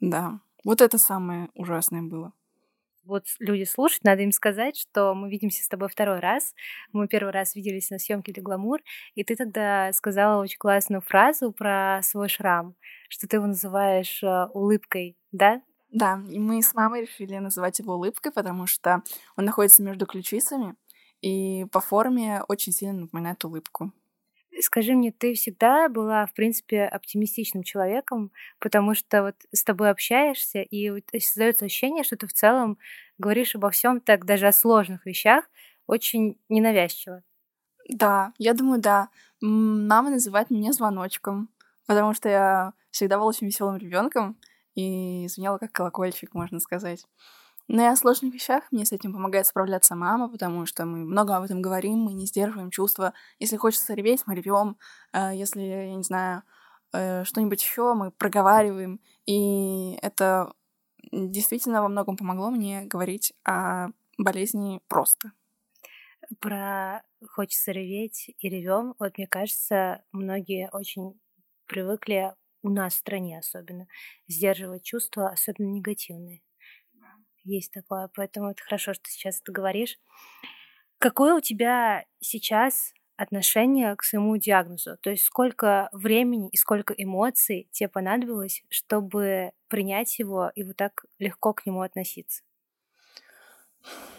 Да, 0.00 0.40
вот 0.64 0.80
это 0.80 0.98
самое 0.98 1.48
ужасное 1.54 2.02
было. 2.02 2.32
Вот 3.04 3.24
люди 3.38 3.64
слушают, 3.64 4.04
надо 4.04 4.22
им 4.22 4.32
сказать, 4.32 4.78
что 4.78 5.14
мы 5.14 5.28
видимся 5.28 5.62
с 5.62 5.68
тобой 5.68 5.88
второй 5.88 6.20
раз. 6.20 6.54
Мы 6.92 7.06
первый 7.06 7.32
раз 7.32 7.54
виделись 7.54 7.90
на 7.90 7.98
съемке 7.98 8.32
для 8.32 8.42
Гламур, 8.42 8.80
и 9.14 9.24
ты 9.24 9.36
тогда 9.36 9.92
сказала 9.92 10.40
очень 10.42 10.56
классную 10.58 11.02
фразу 11.02 11.52
про 11.52 12.00
свой 12.02 12.28
шрам, 12.30 12.74
что 13.10 13.28
ты 13.28 13.36
его 13.36 13.46
называешь 13.46 14.22
э, 14.22 14.46
улыбкой, 14.54 15.18
да? 15.32 15.60
Да, 15.90 16.22
и 16.30 16.38
мы 16.38 16.62
с 16.62 16.72
мамой 16.72 17.02
решили 17.02 17.36
называть 17.36 17.78
его 17.78 17.94
улыбкой, 17.94 18.32
потому 18.32 18.66
что 18.66 19.02
он 19.36 19.44
находится 19.44 19.82
между 19.82 20.06
ключицами 20.06 20.74
и 21.20 21.66
по 21.72 21.80
форме 21.80 22.42
очень 22.48 22.72
сильно 22.72 23.02
напоминает 23.02 23.44
улыбку. 23.44 23.92
Скажи 24.60 24.92
мне, 24.94 25.10
ты 25.12 25.34
всегда 25.34 25.88
была, 25.88 26.26
в 26.26 26.32
принципе, 26.34 26.84
оптимистичным 26.84 27.62
человеком, 27.64 28.30
потому 28.60 28.94
что 28.94 29.22
вот 29.24 29.36
с 29.52 29.64
тобой 29.64 29.90
общаешься, 29.90 30.60
и 30.62 30.90
создается 31.20 31.64
ощущение, 31.64 32.04
что 32.04 32.16
ты 32.16 32.26
в 32.26 32.32
целом 32.32 32.78
говоришь 33.18 33.54
обо 33.56 33.70
всем 33.70 34.00
так, 34.00 34.24
даже 34.26 34.46
о 34.46 34.52
сложных 34.52 35.06
вещах, 35.06 35.44
очень 35.86 36.38
ненавязчиво. 36.48 37.22
Да, 37.88 38.32
я 38.38 38.54
думаю, 38.54 38.80
да. 38.80 39.08
Мама 39.40 40.10
называет 40.10 40.50
меня 40.50 40.72
звоночком, 40.72 41.50
потому 41.86 42.14
что 42.14 42.28
я 42.28 42.72
всегда 42.90 43.18
была 43.18 43.28
очень 43.28 43.46
веселым 43.48 43.76
ребенком, 43.78 44.38
и 44.74 45.26
звенела 45.28 45.58
как 45.58 45.72
колокольчик, 45.72 46.34
можно 46.34 46.60
сказать. 46.60 47.06
Но 47.68 47.82
и 47.82 47.86
о 47.86 47.96
сложных 47.96 48.34
вещах 48.34 48.64
мне 48.70 48.84
с 48.84 48.92
этим 48.92 49.12
помогает 49.12 49.46
справляться 49.46 49.94
мама, 49.94 50.28
потому 50.28 50.66
что 50.66 50.84
мы 50.84 50.98
много 50.98 51.36
об 51.36 51.44
этом 51.44 51.62
говорим, 51.62 51.98
мы 51.98 52.12
не 52.12 52.26
сдерживаем 52.26 52.70
чувства. 52.70 53.14
Если 53.38 53.56
хочется 53.56 53.94
реветь, 53.94 54.24
мы 54.26 54.34
ревем. 54.34 54.76
А 55.12 55.32
если, 55.32 55.62
я 55.62 55.94
не 55.94 56.02
знаю, 56.02 56.42
э, 56.92 57.24
что-нибудь 57.24 57.62
еще, 57.62 57.94
мы 57.94 58.10
проговариваем. 58.10 59.00
И 59.26 59.98
это 60.02 60.52
действительно 61.10 61.82
во 61.82 61.88
многом 61.88 62.16
помогло 62.16 62.50
мне 62.50 62.82
говорить 62.84 63.32
о 63.44 63.88
болезни 64.18 64.80
просто. 64.88 65.32
Про 66.40 67.02
хочется 67.30 67.72
реветь 67.72 68.30
и 68.38 68.48
ревем. 68.48 68.94
Вот 68.98 69.16
мне 69.16 69.26
кажется, 69.26 70.02
многие 70.12 70.70
очень 70.72 71.18
привыкли 71.66 72.34
у 72.62 72.70
нас 72.70 72.94
в 72.94 72.98
стране 72.98 73.38
особенно, 73.38 73.86
сдерживать 74.26 74.84
чувства, 74.84 75.28
особенно 75.28 75.68
негативные. 75.68 76.42
Есть 77.44 77.72
такое, 77.72 78.08
поэтому 78.14 78.50
это 78.50 78.62
хорошо, 78.62 78.94
что 78.94 79.08
сейчас 79.10 79.40
ты 79.40 79.52
говоришь. 79.52 79.98
Какое 80.98 81.34
у 81.34 81.40
тебя 81.40 82.04
сейчас 82.20 82.94
отношение 83.16 83.94
к 83.96 84.02
своему 84.02 84.36
диагнозу? 84.36 84.96
То 85.00 85.10
есть 85.10 85.24
сколько 85.24 85.88
времени 85.92 86.48
и 86.50 86.56
сколько 86.56 86.94
эмоций 86.96 87.68
тебе 87.72 87.88
понадобилось, 87.88 88.64
чтобы 88.68 89.52
принять 89.68 90.18
его 90.18 90.50
и 90.54 90.62
вот 90.64 90.76
так 90.76 91.04
легко 91.18 91.52
к 91.52 91.66
нему 91.66 91.82
относиться? 91.82 92.42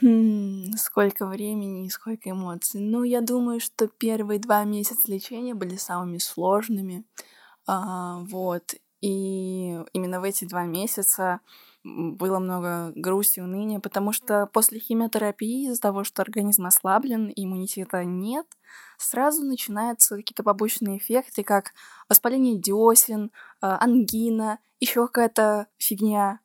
Хм, 0.02 0.72
сколько 0.78 1.26
времени 1.26 1.86
и 1.86 1.90
сколько 1.90 2.30
эмоций. 2.30 2.82
Ну, 2.82 3.04
я 3.04 3.22
думаю, 3.22 3.60
что 3.60 3.88
первые 3.88 4.40
два 4.40 4.64
месяца 4.64 5.10
лечения 5.12 5.54
были 5.56 5.76
самыми 5.78 6.18
сложными. 6.18 7.06
А, 7.68 8.20
вот. 8.30 8.76
И 9.02 9.80
именно 9.94 10.20
в 10.22 10.24
эти 10.24 10.46
два 10.46 10.66
месяца 10.66 11.42
было 11.86 12.40
много 12.40 12.92
грусти, 12.96 13.40
уныния, 13.40 13.80
потому 13.80 14.12
что 14.12 14.48
после 14.48 14.80
химиотерапии 14.80 15.68
из-за 15.70 15.80
того, 15.80 16.04
что 16.04 16.24
организм 16.24 16.66
ослаблен, 16.66 17.32
иммунитета 17.36 18.04
нет, 18.04 18.48
сразу 18.98 19.46
начинаются 19.46 20.16
какие-то 20.16 20.42
побочные 20.42 20.98
эффекты, 20.98 21.44
как 21.44 21.74
воспаление 22.10 22.58
десен, 22.58 23.32
а, 23.62 23.78
ангина, 23.80 24.58
еще 24.80 25.06
какая-то 25.06 25.68
фигня. 25.78 26.40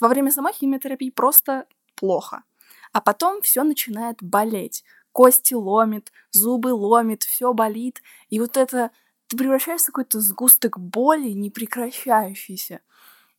Во 0.00 0.08
время 0.08 0.30
самой 0.30 0.52
химиотерапии 0.52 1.10
просто 1.10 1.66
плохо. 1.94 2.44
А 2.92 3.00
потом 3.00 3.40
все 3.40 3.62
начинает 3.64 4.18
болеть. 4.22 4.84
Кости 5.12 5.54
ломит, 5.54 6.12
зубы 6.30 6.74
ломит, 6.74 7.22
все 7.22 7.54
болит. 7.54 8.02
И 8.28 8.38
вот 8.38 8.58
это 8.58 8.90
ты 9.28 9.38
превращаешься 9.38 9.90
в 9.90 9.94
какой-то 9.94 10.20
сгусток 10.20 10.78
боли, 10.78 11.30
непрекращающийся. 11.30 12.80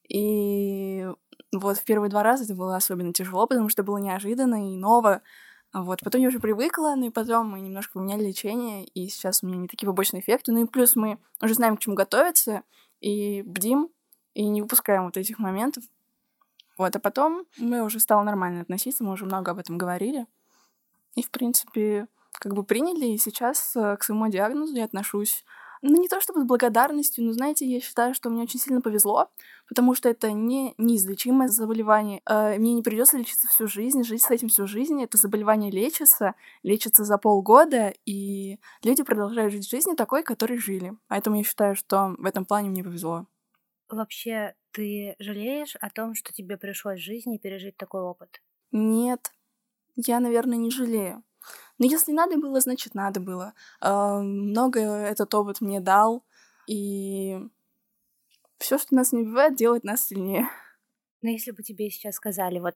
И 0.10 1.07
вот 1.51 1.78
в 1.78 1.84
первые 1.86 2.10
два 2.10 2.24
раза 2.24 2.43
это 2.43 2.55
было 2.55 2.76
особенно 2.76 3.14
тяжело, 3.14 3.47
потому 3.47 3.70
что 3.70 3.84
было 3.84 3.97
неожиданно 3.97 4.74
и 4.74 4.78
ново. 4.78 5.22
Вот, 5.72 6.01
потом 6.03 6.22
я 6.22 6.30
уже 6.30 6.39
привыкла, 6.39 6.95
ну 6.97 7.07
и 7.07 7.12
потом 7.12 7.51
мы 7.51 7.60
немножко 7.62 7.93
поменяли 7.99 8.26
лечение, 8.26 8.86
и 8.86 9.07
сейчас 9.07 9.43
у 9.43 9.47
меня 9.47 9.57
не 9.57 9.68
такие 9.68 9.88
побочные 9.88 10.22
эффекты. 10.22 10.51
Ну 10.51 10.64
и 10.64 10.68
плюс 10.68 10.95
мы 10.95 11.20
уже 11.41 11.53
знаем, 11.53 11.78
к 11.78 11.80
чему 11.80 11.95
готовиться, 11.95 12.64
и 13.01 13.43
бдим, 13.43 13.89
и 14.34 14.47
не 14.47 14.62
выпускаем 14.62 15.05
вот 15.05 15.18
этих 15.18 15.38
моментов. 15.38 15.84
Вот, 16.78 16.95
а 16.95 16.99
потом 16.99 17.45
мы 17.57 17.84
уже 17.84 17.99
стало 17.99 18.24
нормально 18.24 18.62
относиться, 18.62 19.03
мы 19.03 19.12
уже 19.12 19.26
много 19.26 19.51
об 19.51 19.60
этом 19.60 19.78
говорили. 19.78 20.26
И, 21.16 21.22
в 21.22 21.30
принципе, 21.30 22.07
как 22.32 22.53
бы 22.53 22.64
приняли, 22.64 23.07
и 23.07 23.18
сейчас 23.18 23.76
э, 23.76 23.97
к 23.97 24.03
своему 24.03 24.30
диагнозу 24.30 24.74
я 24.74 24.86
отношусь 24.86 25.43
ну, 25.82 26.01
не 26.01 26.07
то 26.07 26.19
чтобы 26.19 26.41
с 26.41 26.45
благодарностью, 26.45 27.23
но, 27.23 27.32
знаете, 27.32 27.65
я 27.65 27.80
считаю, 27.80 28.13
что 28.13 28.30
мне 28.30 28.43
очень 28.43 28.59
сильно 28.59 28.82
повезло, 28.82 29.30
потому 29.67 29.95
что 29.95 30.09
это 30.09 30.32
не 30.32 30.73
неизлечимое 30.77 31.47
заболевание. 31.47 32.21
Э, 32.25 32.57
мне 32.57 32.73
не 32.73 32.82
придется 32.82 33.17
лечиться 33.17 33.47
всю 33.47 33.67
жизнь, 33.67 34.03
жить 34.03 34.23
с 34.23 34.32
этим 34.32 34.49
всю 34.49 34.67
жизнь. 34.67 35.01
Это 35.01 35.17
заболевание 35.17 35.71
лечится, 35.71 36.36
лечится 36.63 37.03
за 37.05 37.17
полгода, 37.17 37.93
и 38.05 38.59
люди 38.84 39.03
продолжают 39.03 39.53
жить 39.53 39.69
жизнью 39.69 39.95
такой, 39.95 40.23
которой 40.23 40.57
жили. 40.57 40.93
Поэтому 41.07 41.38
я 41.38 41.43
считаю, 41.43 41.75
что 41.75 42.15
в 42.17 42.25
этом 42.25 42.45
плане 42.45 42.69
мне 42.69 42.84
повезло. 42.84 43.25
Вообще, 43.89 44.55
ты 44.71 45.15
жалеешь 45.19 45.75
о 45.80 45.89
том, 45.89 46.13
что 46.13 46.34
тебе 46.34 46.57
пришлось 46.57 46.99
в 46.99 47.03
жизни 47.03 47.38
пережить 47.38 47.77
такой 47.77 48.01
опыт? 48.01 48.41
Нет, 48.71 49.32
я, 49.95 50.19
наверное, 50.19 50.57
не 50.57 50.69
жалею. 50.69 51.23
Но 51.80 51.86
если 51.86 52.11
надо 52.11 52.38
было, 52.38 52.59
значит, 52.59 52.93
надо 52.93 53.19
было. 53.19 53.53
Много 53.82 54.80
этот 54.82 55.34
опыт 55.34 55.61
мне 55.61 55.80
дал, 55.80 56.23
и 56.67 57.39
все, 58.59 58.77
что 58.77 58.93
нас 58.95 59.11
не 59.13 59.23
бывает, 59.23 59.55
делает 59.55 59.84
нас 59.84 60.07
сильнее. 60.07 60.47
Но 61.21 61.30
если 61.30 61.51
бы 61.51 61.63
тебе 61.63 61.89
сейчас 61.89 62.15
сказали, 62.15 62.59
вот 62.59 62.75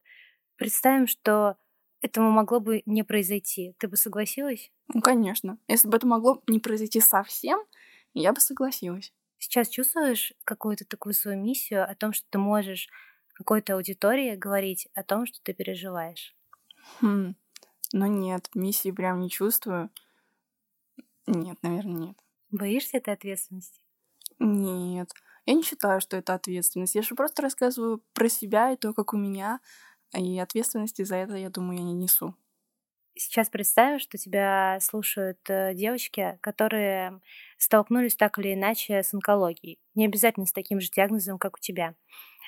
представим, 0.58 1.08
что 1.08 1.58
этому 2.02 2.32
могло 2.32 2.60
бы 2.60 2.84
не 2.86 3.04
произойти, 3.04 3.76
ты 3.80 3.88
бы 3.88 3.98
согласилась? 3.98 4.72
Ну, 4.94 5.02
конечно. 5.02 5.58
Если 5.68 5.88
бы 5.88 5.98
это 5.98 6.08
могло 6.08 6.42
не 6.48 6.60
произойти 6.60 7.00
совсем, 7.00 7.60
я 8.14 8.34
бы 8.34 8.40
согласилась. 8.40 9.14
Сейчас 9.38 9.70
чувствуешь 9.70 10.34
какую-то 10.46 10.86
такую 10.86 11.14
свою 11.14 11.38
миссию 11.42 11.90
о 11.90 11.96
том, 11.96 12.14
что 12.14 12.26
ты 12.30 12.38
можешь 12.38 12.90
какой-то 13.34 13.76
аудитории 13.76 14.36
говорить 14.36 14.88
о 14.94 15.04
том, 15.04 15.26
что 15.26 15.40
ты 15.44 15.54
переживаешь? 15.54 16.36
Хм. 17.00 17.36
Но 17.94 18.08
нет, 18.08 18.50
миссии 18.56 18.92
прям 18.92 19.20
не 19.20 19.30
чувствую. 19.30 19.90
Нет, 21.28 21.58
наверное, 21.62 22.08
нет. 22.08 22.18
Боишься 22.52 22.98
этой 22.98 23.14
ответственности? 23.14 23.82
Нет. 24.40 25.12
Я 25.46 25.54
не 25.54 25.64
считаю, 25.64 26.02
что 26.02 26.18
это 26.18 26.34
ответственность. 26.34 26.96
Я 26.96 27.04
же 27.04 27.16
просто 27.16 27.44
рассказываю 27.44 28.04
про 28.14 28.28
себя 28.30 28.72
и 28.72 28.78
то, 28.78 28.94
как 28.94 29.14
у 29.14 29.18
меня. 29.18 29.60
И 30.12 30.40
ответственности 30.40 31.04
за 31.04 31.18
это, 31.18 31.36
я 31.36 31.50
думаю, 31.50 31.78
я 31.78 31.84
не 31.86 31.94
несу. 31.94 32.36
Сейчас 33.16 33.50
представим, 33.50 34.00
что 34.00 34.18
тебя 34.18 34.80
слушают 34.82 35.40
э, 35.48 35.74
девочки, 35.76 36.40
которые 36.42 37.22
столкнулись 37.58 38.16
так 38.16 38.40
или 38.40 38.56
иначе 38.56 39.04
с 39.04 39.14
онкологией. 39.14 39.78
Не 39.94 40.06
обязательно 40.06 40.48
с 40.48 40.52
таким 40.52 40.80
же 40.80 40.90
диагнозом, 40.90 41.38
как 41.38 41.58
у 41.58 41.60
тебя. 41.60 41.94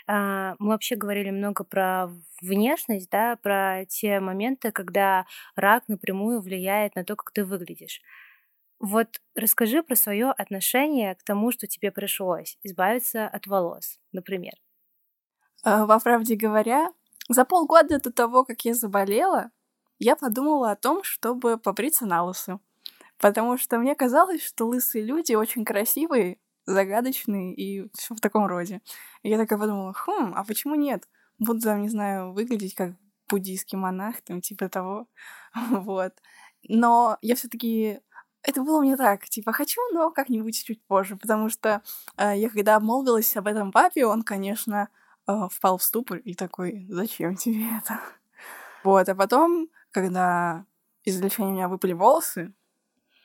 А, 0.08 0.56
мы 0.60 0.70
вообще 0.70 0.96
говорили 0.96 1.30
много 1.30 1.64
про 1.64 2.10
внешность, 2.42 3.10
да, 3.10 3.36
про 3.38 3.86
те 3.88 4.20
моменты, 4.20 4.72
когда 4.72 5.26
рак 5.56 5.84
напрямую 5.88 6.42
влияет 6.42 6.96
на 6.96 7.04
то, 7.04 7.16
как 7.16 7.32
ты 7.32 7.46
выглядишь. 7.46 8.02
Вот 8.80 9.22
расскажи 9.36 9.84
про 9.84 9.96
свое 9.96 10.32
отношение 10.32 11.16
к 11.16 11.24
тому, 11.24 11.52
что 11.52 11.68
тебе 11.68 11.92
пришлось 11.92 12.58
избавиться 12.64 13.28
от 13.28 13.48
волос, 13.48 14.00
например. 14.12 14.54
А, 15.64 15.86
во 15.86 16.00
правде 16.00 16.36
говоря, 16.36 16.92
за 17.30 17.46
полгода 17.46 18.00
до 18.00 18.12
того, 18.12 18.46
как 18.46 18.62
я 18.66 18.74
заболела, 18.74 19.50
я 20.00 20.16
подумала 20.16 20.72
о 20.72 20.76
том, 20.76 21.04
чтобы 21.04 21.58
побриться 21.58 22.06
на 22.06 22.24
лысо. 22.24 22.60
Потому 23.18 23.58
что 23.58 23.78
мне 23.78 23.96
казалось, 23.96 24.44
что 24.44 24.68
лысые 24.68 25.06
люди 25.06 25.34
очень 25.34 25.64
красивые, 25.64 26.38
загадочный 26.66 27.54
и 27.54 27.90
все 27.94 28.16
в 28.16 28.20
таком 28.20 28.46
роде. 28.48 28.82
И 29.24 29.30
я 29.30 29.38
такая 29.38 29.58
подумала, 29.58 29.94
хм, 29.94 30.34
а 30.36 30.44
почему 30.44 30.76
нет? 30.76 31.08
Буду 31.40 31.62
там, 31.62 31.82
не 31.82 31.90
знаю, 31.90 32.34
выглядеть 32.34 32.76
как 32.76 32.94
буддийский 33.30 33.78
монах, 33.78 34.22
там, 34.22 34.42
типа 34.42 34.70
того. 34.70 35.08
вот. 35.70 36.14
Но 36.68 37.18
я 37.22 37.36
все 37.36 37.48
таки 37.48 38.00
это 38.46 38.62
было 38.62 38.82
мне 38.82 38.96
так, 38.96 39.28
типа, 39.28 39.52
хочу, 39.52 39.82
но 39.92 40.12
как-нибудь 40.12 40.64
чуть 40.64 40.82
позже, 40.86 41.16
потому 41.16 41.50
что 41.50 41.82
э, 42.18 42.34
я 42.38 42.50
когда 42.50 42.76
обмолвилась 42.76 43.36
об 43.36 43.48
этом 43.48 43.72
папе, 43.72 44.06
он, 44.06 44.22
конечно, 44.22 44.90
э, 45.28 45.48
впал 45.52 45.78
в 45.78 45.84
ступор 45.84 46.18
и 46.18 46.36
такой, 46.36 46.86
зачем 46.90 47.36
тебе 47.36 47.66
это? 47.78 48.00
Вот, 48.84 49.10
а 49.10 49.16
потом, 49.16 49.70
когда 49.96 50.66
из 51.06 51.22
лечения 51.22 51.48
у 51.48 51.54
меня 51.54 51.70
выпали 51.70 51.94
волосы, 51.94 52.54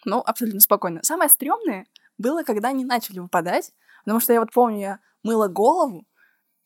ну, 0.05 0.21
абсолютно 0.25 0.61
спокойно. 0.61 1.01
Самое 1.03 1.29
стрёмное— 1.29 1.87
было, 2.19 2.45
когда 2.45 2.69
они 2.69 2.85
начали 2.85 3.19
выпадать, 3.19 3.73
потому 4.05 4.21
что 4.21 4.33
я 4.33 4.41
вот 4.41 4.53
помню, 4.53 4.79
я 4.79 5.01
мыла 5.25 5.49
голову, 5.49 6.07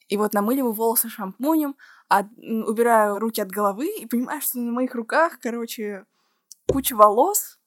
и 0.08 0.18
вот 0.18 0.34
намыливаю 0.34 0.72
волосы 0.72 1.08
шампунем, 1.08 1.76
а 2.10 2.24
убираю 2.36 3.18
руки 3.18 3.40
от 3.40 3.50
головы 3.50 3.86
и 3.86 4.06
понимаю, 4.06 4.42
что 4.42 4.58
на 4.58 4.72
моих 4.72 4.94
руках, 4.94 5.38
короче, 5.40 6.04
куча 6.68 6.94
волос, 6.94 7.58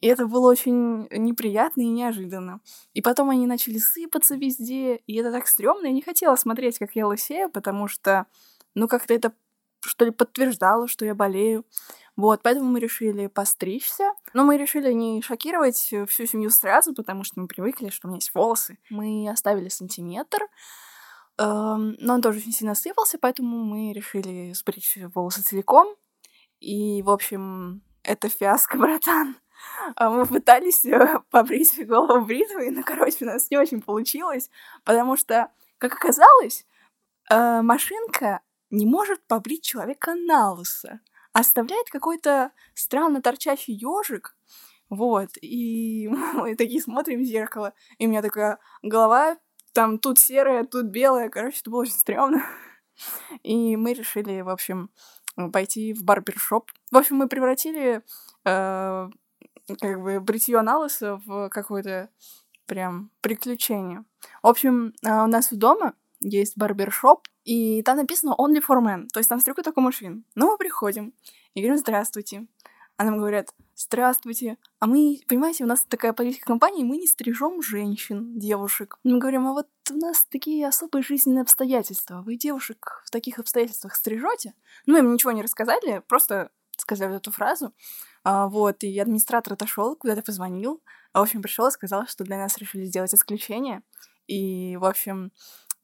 и 0.00 0.06
это 0.06 0.26
было 0.26 0.50
очень 0.50 1.06
неприятно 1.10 1.82
и 1.82 1.88
неожиданно. 1.88 2.60
И 2.94 3.02
потом 3.02 3.28
они 3.28 3.46
начали 3.46 3.76
сыпаться 3.76 4.36
везде, 4.36 4.96
и 4.96 5.16
это 5.16 5.30
так 5.30 5.46
стрёмно. 5.46 5.86
Я 5.86 5.92
не 5.92 6.02
хотела 6.02 6.36
смотреть, 6.36 6.78
как 6.78 6.96
я 6.96 7.06
лысею, 7.06 7.50
потому 7.50 7.88
что, 7.88 8.26
ну, 8.74 8.88
как-то 8.88 9.12
это 9.12 9.34
что 9.92 10.06
ли 10.06 10.10
подтверждало, 10.10 10.88
что 10.88 11.04
я 11.04 11.14
болею. 11.14 11.66
Вот, 12.16 12.40
поэтому 12.42 12.70
мы 12.70 12.80
решили 12.80 13.26
постричься. 13.26 14.14
Но 14.32 14.42
мы 14.42 14.56
решили 14.56 14.90
не 14.90 15.20
шокировать 15.20 15.76
всю 15.76 16.26
семью 16.26 16.48
сразу, 16.48 16.94
потому 16.94 17.24
что 17.24 17.38
мы 17.38 17.46
привыкли, 17.46 17.90
что 17.90 18.08
у 18.08 18.10
меня 18.10 18.16
есть 18.16 18.34
волосы. 18.34 18.78
Мы 18.88 19.28
оставили 19.30 19.68
сантиметр, 19.68 20.48
эм, 21.36 21.94
но 21.98 22.14
он 22.14 22.22
тоже 22.22 22.38
очень 22.38 22.52
сильно 22.52 22.74
сыпался, 22.74 23.18
поэтому 23.18 23.64
мы 23.64 23.92
решили 23.92 24.54
сбрить 24.54 24.96
волосы 25.14 25.42
целиком. 25.42 25.94
И, 26.58 27.02
в 27.02 27.10
общем, 27.10 27.82
это 28.02 28.30
фиаско, 28.30 28.76
братан. 28.78 29.36
А 29.94 30.08
мы 30.08 30.24
пытались 30.24 30.86
э, 30.86 31.20
побрить 31.30 31.86
голову 31.86 32.24
бритвой, 32.24 32.70
но, 32.70 32.82
короче, 32.82 33.18
у 33.20 33.26
нас 33.26 33.50
не 33.50 33.58
очень 33.58 33.82
получилось, 33.82 34.48
потому 34.84 35.18
что, 35.18 35.50
как 35.76 35.92
оказалось, 35.92 36.66
э, 37.28 37.60
машинка 37.60 38.40
не 38.72 38.86
может 38.86 39.24
побрить 39.28 39.62
человека 39.62 40.14
на 40.14 40.52
лысо 40.52 41.00
оставляет 41.32 41.88
какой-то 41.88 42.52
странно 42.74 43.22
торчащий 43.22 43.74
ежик. 43.74 44.36
Вот, 44.88 45.30
и 45.40 46.08
мы 46.34 46.56
такие 46.56 46.82
смотрим 46.82 47.20
в 47.20 47.24
зеркало, 47.24 47.72
и 47.98 48.06
у 48.06 48.10
меня 48.10 48.22
такая 48.22 48.58
голова, 48.82 49.38
там 49.72 49.98
тут 49.98 50.18
серая, 50.18 50.64
тут 50.64 50.86
белая, 50.86 51.28
короче, 51.30 51.60
это 51.60 51.70
было 51.70 51.82
очень 51.82 51.92
стрёмно. 51.92 52.42
И 53.42 53.74
мы 53.76 53.94
решили, 53.94 54.42
в 54.42 54.50
общем, 54.50 54.90
пойти 55.50 55.94
в 55.94 56.04
барбершоп. 56.04 56.70
В 56.90 56.96
общем, 56.98 57.16
мы 57.16 57.26
превратили 57.26 58.02
э, 58.44 59.10
как 59.80 60.02
бы 60.02 60.20
бритье 60.20 60.60
на 60.60 60.78
лысо 60.78 61.16
в 61.24 61.48
какое-то 61.48 62.10
прям 62.66 63.10
приключение. 63.22 64.04
В 64.42 64.48
общем, 64.48 64.92
э, 65.02 65.22
у 65.22 65.26
нас 65.26 65.50
в 65.50 65.56
дома 65.56 65.94
есть 66.20 66.58
барбершоп, 66.58 67.26
и 67.44 67.82
там 67.82 67.96
написано 67.96 68.34
only 68.38 68.62
for 68.66 68.80
men, 68.80 69.08
то 69.12 69.18
есть 69.18 69.28
там 69.28 69.40
стригут 69.40 69.64
только 69.64 69.80
мужчин. 69.80 70.24
Ну, 70.34 70.50
мы 70.50 70.58
приходим 70.58 71.12
и 71.54 71.60
говорим 71.60 71.78
«Здравствуйте». 71.78 72.46
А 72.96 73.04
нам 73.04 73.18
говорят 73.18 73.54
«Здравствуйте». 73.74 74.58
А 74.78 74.86
мы, 74.86 75.18
понимаете, 75.26 75.64
у 75.64 75.66
нас 75.66 75.82
такая 75.82 76.12
политика 76.12 76.46
компании, 76.46 76.84
мы 76.84 76.98
не 76.98 77.06
стрижем 77.06 77.60
женщин, 77.62 78.38
девушек. 78.38 78.98
Мы 79.02 79.18
говорим, 79.18 79.46
а 79.48 79.52
вот 79.52 79.68
у 79.90 79.96
нас 79.96 80.24
такие 80.24 80.66
особые 80.68 81.02
жизненные 81.02 81.42
обстоятельства. 81.42 82.22
Вы 82.22 82.36
девушек 82.36 83.02
в 83.04 83.10
таких 83.10 83.38
обстоятельствах 83.38 83.94
стрижете? 83.94 84.54
Ну, 84.86 84.98
им 84.98 85.12
ничего 85.12 85.32
не 85.32 85.42
рассказали, 85.42 86.02
просто 86.06 86.50
сказали 86.76 87.16
эту 87.16 87.32
фразу. 87.32 87.74
А, 88.24 88.46
вот, 88.48 88.84
и 88.84 88.98
администратор 88.98 89.54
отошел, 89.54 89.96
куда-то 89.96 90.22
позвонил. 90.22 90.80
А, 91.12 91.20
в 91.20 91.22
общем, 91.22 91.42
пришел 91.42 91.66
и 91.66 91.72
сказал, 91.72 92.06
что 92.06 92.24
для 92.24 92.38
нас 92.38 92.56
решили 92.58 92.84
сделать 92.84 93.14
исключение. 93.14 93.82
И, 94.28 94.76
в 94.76 94.84
общем, 94.84 95.32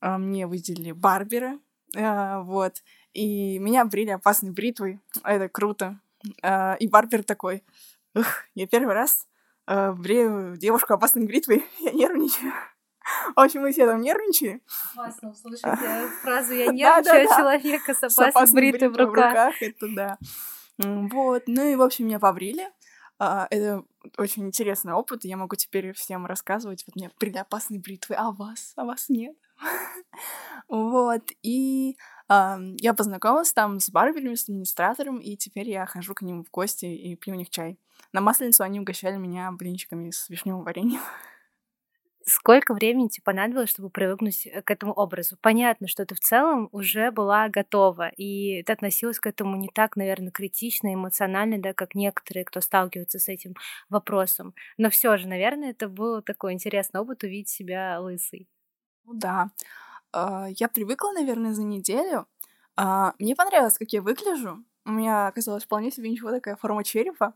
мне 0.00 0.46
выделили 0.46 0.92
барбера, 0.92 1.58
а, 1.96 2.40
вот, 2.42 2.82
и 3.12 3.58
меня 3.58 3.84
брили 3.84 4.10
опасной 4.10 4.50
бритвой. 4.50 5.00
Это 5.24 5.48
круто. 5.48 6.00
А, 6.42 6.74
и 6.74 6.88
барбер 6.88 7.22
такой, 7.22 7.64
ух, 8.14 8.26
я 8.54 8.66
первый 8.66 8.94
раз 8.94 9.26
а, 9.66 9.92
брею 9.92 10.56
девушку 10.56 10.94
опасной 10.94 11.26
бритвой, 11.26 11.64
я 11.78 11.92
нервничаю. 11.92 12.52
В 13.36 13.40
общем, 13.40 13.62
мы 13.62 13.72
все 13.72 13.86
там 13.86 14.00
нервничали. 14.00 14.60
Классно 14.94 15.30
услышать 15.30 15.62
фразу 16.22 16.52
«я 16.52 16.66
нервничаю» 16.72 17.26
человека 17.28 17.94
с 17.94 18.18
опасной 18.18 18.70
бритвой 18.70 18.88
в 18.90 18.96
руках. 18.96 19.62
Это 19.62 19.88
да. 19.94 20.18
Вот, 20.76 21.44
ну 21.46 21.64
и, 21.64 21.74
в 21.74 21.82
общем, 21.82 22.06
меня 22.06 22.18
побрили. 22.18 22.68
Это 23.18 23.82
очень 24.16 24.46
интересный 24.46 24.92
опыт, 24.92 25.24
я 25.24 25.36
могу 25.36 25.56
теперь 25.56 25.92
всем 25.92 26.24
рассказывать. 26.26 26.84
Вот 26.86 26.94
мне 26.94 27.10
брили 27.18 27.38
опасной 27.38 27.78
бритвой, 27.78 28.16
а 28.16 28.30
вас? 28.30 28.74
А 28.76 28.84
вас 28.84 29.08
нет? 29.08 29.34
Вот, 30.68 31.22
и 31.42 31.96
я 32.28 32.94
познакомилась 32.94 33.52
там 33.54 33.80
с 33.80 33.88
барберами, 33.88 34.34
с 34.34 34.44
администратором, 34.44 35.18
и 35.18 35.36
теперь 35.36 35.70
я 35.70 35.86
хожу 35.86 36.14
к 36.14 36.20
ним 36.22 36.44
в 36.44 36.50
гости 36.50 36.84
и 36.84 37.16
пью 37.16 37.34
у 37.34 37.38
них 37.38 37.48
чай. 37.48 37.78
На 38.12 38.20
Масленицу 38.20 38.64
они 38.64 38.80
угощали 38.80 39.16
меня 39.16 39.50
блинчиками 39.50 40.10
с 40.10 40.28
вишневым 40.28 40.62
вареньем. 40.64 41.00
Сколько 42.30 42.74
времени 42.74 43.08
тебе 43.08 43.22
понадобилось, 43.24 43.70
чтобы 43.70 43.88
привыкнуть 43.88 44.46
э, 44.46 44.60
к 44.60 44.70
этому 44.70 44.92
образу? 44.92 45.38
Понятно, 45.40 45.88
что 45.88 46.04
ты 46.04 46.14
в 46.14 46.20
целом 46.20 46.68
уже 46.72 47.10
была 47.10 47.48
готова, 47.48 48.08
и 48.10 48.62
ты 48.64 48.72
относилась 48.72 49.18
к 49.18 49.26
этому 49.26 49.56
не 49.56 49.68
так, 49.68 49.96
наверное, 49.96 50.30
критично, 50.30 50.92
эмоционально, 50.92 51.58
да, 51.58 51.72
как 51.72 51.94
некоторые, 51.94 52.44
кто 52.44 52.60
сталкивается 52.60 53.18
с 53.18 53.28
этим 53.28 53.54
вопросом. 53.88 54.54
Но 54.76 54.90
все 54.90 55.16
же, 55.16 55.26
наверное, 55.26 55.70
это 55.70 55.88
был 55.88 56.20
такой 56.20 56.52
интересный 56.52 57.00
опыт 57.00 57.22
увидеть 57.22 57.48
себя 57.48 57.98
лысой. 57.98 58.46
Ну 59.04 59.14
да. 59.14 59.50
А, 60.12 60.46
я 60.56 60.68
привыкла, 60.68 61.12
наверное, 61.12 61.54
за 61.54 61.62
неделю. 61.62 62.26
А, 62.76 63.14
мне 63.18 63.34
понравилось, 63.36 63.78
как 63.78 63.92
я 63.92 64.02
выгляжу. 64.02 64.64
У 64.84 64.90
меня 64.90 65.26
оказалась 65.26 65.64
вполне 65.64 65.90
себе 65.90 66.10
ничего 66.10 66.30
такая 66.30 66.56
форма 66.56 66.82
черепа. 66.84 67.34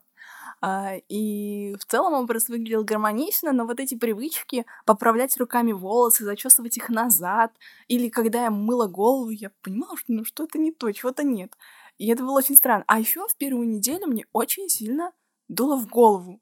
А, 0.63 0.95
и 1.09 1.75
в 1.79 1.85
целом 1.87 2.15
образ 2.15 2.49
выглядел 2.49 2.85
гармонично, 2.85 3.53
но 3.53 3.67
вот 3.67 3.81
эти 3.81 3.97
привычки 3.97 4.65
поправлять 4.87 5.37
руками 5.39 5.73
волосы, 5.73 6.25
зачесывать 6.25 6.77
их 6.77 6.89
назад, 6.89 7.53
или 7.89 8.09
когда 8.09 8.45
я 8.45 8.51
мыла 8.51 8.87
голову, 8.87 9.31
я 9.31 9.51
понимала, 9.63 9.97
что 9.97 10.13
ну 10.13 10.25
что-то 10.25 10.59
не 10.59 10.73
то, 10.73 10.91
чего-то 10.93 11.25
нет. 11.25 11.57
И 11.99 12.09
это 12.09 12.23
было 12.23 12.39
очень 12.39 12.57
странно. 12.57 12.85
А 12.87 13.01
еще 13.01 13.27
в 13.29 13.37
первую 13.37 13.69
неделю 13.69 14.07
мне 14.07 14.27
очень 14.33 14.69
сильно 14.69 15.13
дуло 15.49 15.77
в 15.77 15.89
голову. 15.89 16.41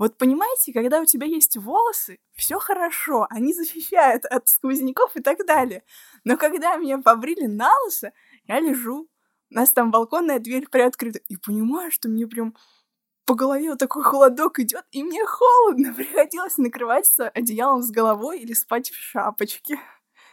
Вот 0.00 0.16
понимаете, 0.16 0.72
когда 0.72 0.98
у 1.02 1.04
тебя 1.04 1.26
есть 1.26 1.58
волосы, 1.58 2.20
все 2.32 2.58
хорошо, 2.58 3.26
они 3.28 3.52
защищают 3.52 4.24
от 4.24 4.48
сквозняков 4.48 5.14
и 5.14 5.20
так 5.20 5.44
далее. 5.46 5.84
Но 6.24 6.38
когда 6.38 6.76
меня 6.76 6.96
побрили 7.02 7.44
на 7.44 7.70
лысо, 7.84 8.14
я 8.44 8.60
лежу, 8.60 9.10
у 9.50 9.54
нас 9.54 9.72
там 9.72 9.90
балконная 9.90 10.38
дверь 10.38 10.66
приоткрыта, 10.70 11.18
и 11.28 11.36
понимаю, 11.36 11.90
что 11.90 12.08
мне 12.08 12.26
прям 12.26 12.56
по 13.26 13.34
голове 13.34 13.68
вот 13.68 13.78
такой 13.78 14.02
холодок 14.02 14.58
идет, 14.60 14.86
и 14.90 15.02
мне 15.02 15.22
холодно. 15.26 15.92
Приходилось 15.96 16.56
накрываться 16.56 17.28
одеялом 17.28 17.82
с 17.82 17.90
головой 17.90 18.40
или 18.40 18.54
спать 18.54 18.88
в 18.88 18.96
шапочке. 18.96 19.78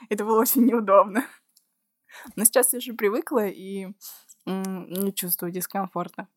Это 0.07 0.23
было 0.23 0.39
очень 0.39 0.63
неудобно. 0.63 1.25
Но 2.37 2.45
сейчас 2.45 2.71
я 2.71 2.77
уже 2.77 2.93
привыкла 2.93 3.47
и 3.47 3.87
не 4.45 5.13
чувствую 5.13 5.51
дискомфорта. 5.51 6.29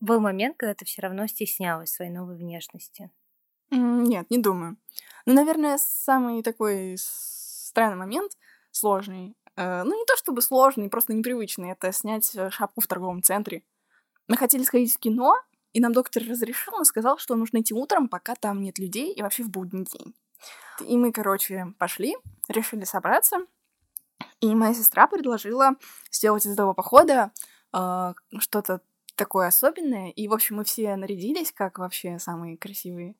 Был 0.00 0.20
момент, 0.20 0.56
когда 0.56 0.74
ты 0.74 0.84
все 0.84 1.02
равно 1.02 1.26
стеснялась 1.26 1.90
своей 1.90 2.10
новой 2.10 2.36
внешности? 2.36 3.10
Нет, 3.70 4.30
не 4.30 4.38
думаю. 4.38 4.76
Ну, 5.26 5.34
наверное, 5.34 5.78
самый 5.78 6.42
такой 6.42 6.96
странный 6.98 7.96
момент, 7.96 8.32
сложный, 8.70 9.36
э, 9.56 9.82
ну, 9.82 9.98
не 9.98 10.04
то 10.06 10.16
чтобы 10.16 10.40
сложный, 10.40 10.88
просто 10.88 11.12
непривычный, 11.12 11.72
это 11.72 11.92
снять 11.92 12.34
э, 12.34 12.50
шапку 12.50 12.80
в 12.80 12.86
торговом 12.86 13.22
центре. 13.22 13.62
Мы 14.26 14.36
хотели 14.36 14.62
сходить 14.62 14.94
в 14.94 14.98
кино, 14.98 15.36
и 15.72 15.80
нам 15.80 15.92
доктор 15.92 16.22
разрешил, 16.22 16.74
но 16.78 16.84
сказал, 16.84 17.18
что 17.18 17.34
нужно 17.36 17.60
идти 17.60 17.74
утром, 17.74 18.08
пока 18.08 18.34
там 18.34 18.62
нет 18.62 18.78
людей, 18.78 19.12
и 19.12 19.20
вообще 19.20 19.42
в 19.42 19.50
будний 19.50 19.84
день. 19.84 20.14
И 20.80 20.96
мы, 20.96 21.12
короче, 21.12 21.74
пошли, 21.78 22.16
решили 22.48 22.84
собраться, 22.84 23.38
и 24.40 24.54
моя 24.54 24.72
сестра 24.72 25.06
предложила 25.06 25.72
сделать 26.10 26.46
из 26.46 26.52
этого 26.52 26.72
похода 26.72 27.32
э, 27.74 28.14
что-то 28.38 28.80
такое 29.18 29.48
особенное. 29.48 30.10
И, 30.10 30.28
в 30.28 30.32
общем, 30.32 30.56
мы 30.56 30.64
все 30.64 30.96
нарядились, 30.96 31.52
как 31.52 31.78
вообще 31.78 32.18
самые 32.18 32.56
красивые 32.56 33.14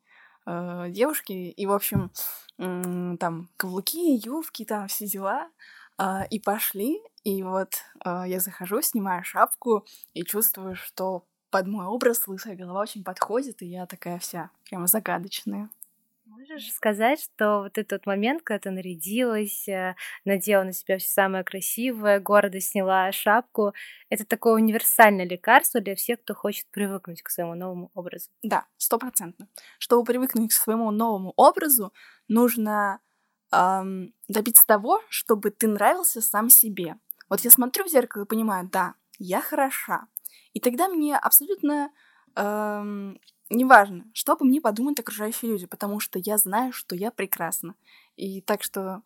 э, 0.47 0.87
девушки. 0.89 1.33
И, 1.33 1.67
в 1.67 1.73
общем, 1.73 2.11
э, 2.59 3.17
там 3.21 3.51
каблуки, 3.59 4.25
юбки, 4.25 4.65
там 4.65 4.89
все 4.89 5.07
дела. 5.07 5.51
Э, 5.99 6.27
и 6.31 6.41
пошли. 6.41 7.03
И 7.25 7.43
вот 7.43 7.75
э, 8.05 8.25
я 8.27 8.41
захожу, 8.41 8.81
снимаю 8.81 9.25
шапку 9.25 9.85
и 10.15 10.25
чувствую, 10.25 10.77
что 10.77 11.27
под 11.51 11.67
мой 11.67 11.87
образ 11.87 12.27
лысая 12.27 12.57
голова 12.57 12.81
очень 12.81 13.05
подходит, 13.05 13.63
и 13.63 13.67
я 13.67 13.87
такая 13.87 14.19
вся 14.19 14.51
прямо 14.69 14.87
загадочная. 14.87 15.71
Можешь 16.39 16.73
сказать, 16.73 17.21
что 17.21 17.63
вот 17.63 17.79
этот 17.79 18.07
момент, 18.07 18.43
когда 18.45 18.61
ты 18.61 18.71
нарядилась, 18.71 19.67
э, 19.67 19.97
надела 20.25 20.63
на 20.63 20.73
себя 20.73 20.99
все 20.99 21.09
самое 21.09 21.43
красивое, 21.43 22.21
гордо 22.21 22.61
сняла 22.61 23.11
шапку, 23.11 23.73
это 24.09 24.25
такое 24.25 24.55
универсальное 24.55 25.27
лекарство 25.27 25.81
для 25.81 25.97
всех, 25.97 26.21
кто 26.21 26.35
хочет 26.35 26.67
привыкнуть 26.71 27.23
к 27.23 27.31
своему 27.31 27.57
новому 27.57 27.91
образу. 27.93 28.31
Да, 28.45 28.67
стопроцентно. 28.77 29.49
Чтобы 29.81 30.05
привыкнуть 30.05 30.51
к 30.51 30.55
своему 30.55 30.93
новому 30.93 31.33
образу, 31.37 31.93
нужно 32.29 33.01
эм, 33.51 34.15
добиться 34.29 34.65
того, 34.65 35.03
чтобы 35.09 35.51
ты 35.51 35.67
нравился 35.67 36.21
сам 36.21 36.51
себе. 36.51 36.99
Вот 37.29 37.41
я 37.41 37.51
смотрю 37.51 37.85
в 37.85 37.89
зеркало 37.89 38.23
и 38.23 38.27
понимаю, 38.27 38.69
да, 38.71 38.95
я 39.19 39.41
хороша. 39.41 40.07
И 40.53 40.61
тогда 40.61 40.87
мне 40.87 41.17
абсолютно 41.17 41.91
эм, 42.37 43.19
неважно, 43.51 44.05
что 44.13 44.33
обо 44.33 44.45
мне 44.45 44.61
подумают 44.61 45.01
окружающие 45.01 45.51
люди, 45.51 45.67
потому 45.67 46.01
что 46.01 46.19
я 46.19 46.39
знаю, 46.39 46.73
что 46.73 46.95
я 46.95 47.11
прекрасна. 47.11 47.75
И 48.17 48.41
так 48.41 48.63
что 48.63 49.03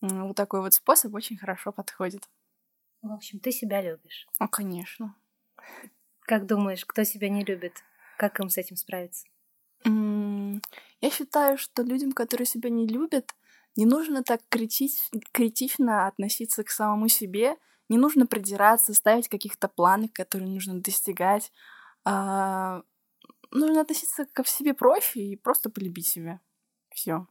вот 0.00 0.36
такой 0.36 0.60
вот 0.60 0.74
способ 0.74 1.14
очень 1.14 1.36
хорошо 1.36 1.72
подходит. 1.72 2.28
В 3.02 3.12
общем, 3.12 3.38
ты 3.38 3.52
себя 3.52 3.82
любишь. 3.82 4.26
О, 4.38 4.48
конечно. 4.48 5.14
Как 6.20 6.46
думаешь, 6.46 6.84
кто 6.84 7.04
себя 7.04 7.28
не 7.28 7.44
любит? 7.44 7.84
Как 8.18 8.40
им 8.40 8.50
с 8.50 8.58
этим 8.58 8.76
справиться? 8.76 9.26
Я 9.84 11.10
считаю, 11.10 11.58
что 11.58 11.82
людям, 11.82 12.12
которые 12.12 12.46
себя 12.46 12.70
не 12.70 12.86
любят, 12.86 13.34
не 13.76 13.84
нужно 13.84 14.24
так 14.24 14.40
критич... 14.48 14.92
критично 15.32 16.06
относиться 16.06 16.64
к 16.64 16.70
самому 16.70 17.08
себе, 17.08 17.56
не 17.88 17.98
нужно 17.98 18.26
придираться, 18.26 18.94
ставить 18.94 19.28
каких-то 19.28 19.68
планов, 19.68 20.12
которые 20.12 20.50
нужно 20.50 20.80
достигать. 20.80 21.52
А, 22.04 22.82
нужно 23.50 23.80
относиться 23.80 24.26
ко 24.26 24.44
себе 24.44 24.74
проще 24.74 25.20
и 25.20 25.36
просто 25.36 25.70
полюбить 25.70 26.06
себя. 26.06 26.40
Все. 26.90 27.26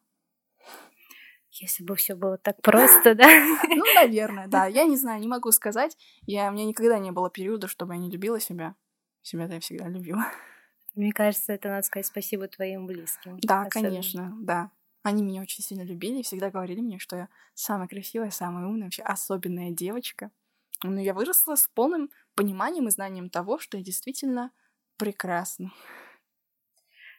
Если 1.52 1.84
бы 1.84 1.96
все 1.96 2.16
было 2.16 2.38
так 2.38 2.62
просто, 2.62 3.16
да? 3.16 3.28
Ну, 3.70 3.84
наверное, 3.96 4.48
да. 4.48 4.66
Я 4.66 4.84
не 4.84 4.98
знаю, 4.98 5.22
не 5.22 5.28
могу 5.28 5.52
сказать. 5.52 5.98
Я, 6.26 6.50
у 6.50 6.54
меня 6.54 6.66
никогда 6.66 7.00
не 7.00 7.12
было 7.12 7.30
периода, 7.30 7.68
чтобы 7.68 7.94
я 7.94 8.00
не 8.00 8.12
любила 8.12 8.40
себя. 8.40 8.76
Себя-то 9.22 9.54
я 9.54 9.60
всегда 9.60 9.88
любила. 9.88 10.26
Мне 10.96 11.12
кажется, 11.12 11.54
это 11.54 11.70
надо 11.70 11.84
сказать 11.84 12.06
спасибо 12.06 12.48
твоим 12.48 12.86
близким. 12.88 13.40
Да, 13.40 13.62
особенно. 13.62 13.90
конечно, 13.90 14.34
да. 14.40 14.72
Они 15.04 15.24
меня 15.24 15.42
очень 15.42 15.64
сильно 15.64 15.84
любили 15.84 16.20
и 16.20 16.24
всегда 16.24 16.50
говорили 16.50 16.82
мне, 16.82 17.00
что 17.00 17.16
я 17.16 17.30
самая 17.54 17.88
красивая, 17.88 18.32
самая 18.32 18.66
умная, 18.66 18.86
вообще 18.86 19.04
особенная 19.04 19.72
девочка. 19.72 20.32
Но 20.84 21.00
я 21.00 21.14
выросла 21.14 21.56
с 21.56 21.68
полным 21.68 22.10
пониманием 22.34 22.88
и 22.88 22.92
знанием 22.92 23.30
того, 23.30 23.60
что 23.60 23.78
я 23.78 23.84
действительно 23.84 24.52
прекрасна. 24.98 25.72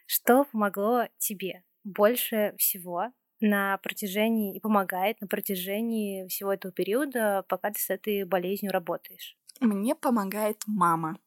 Что 0.07 0.45
помогло 0.45 1.05
тебе 1.19 1.63
больше 1.85 2.55
всего 2.59 3.13
на 3.41 3.79
протяжении 3.79 4.57
и 4.57 4.61
помогает 4.61 5.21
на 5.21 5.27
протяжении 5.27 6.27
всего 6.29 6.53
этого 6.53 6.73
периода, 6.73 7.45
пока 7.49 7.71
ты 7.71 7.81
с 7.81 7.91
этой 7.91 8.25
болезнью 8.25 8.73
работаешь? 8.73 9.37
Мне 9.61 9.95
помогает 9.95 10.63
мама. 10.67 11.19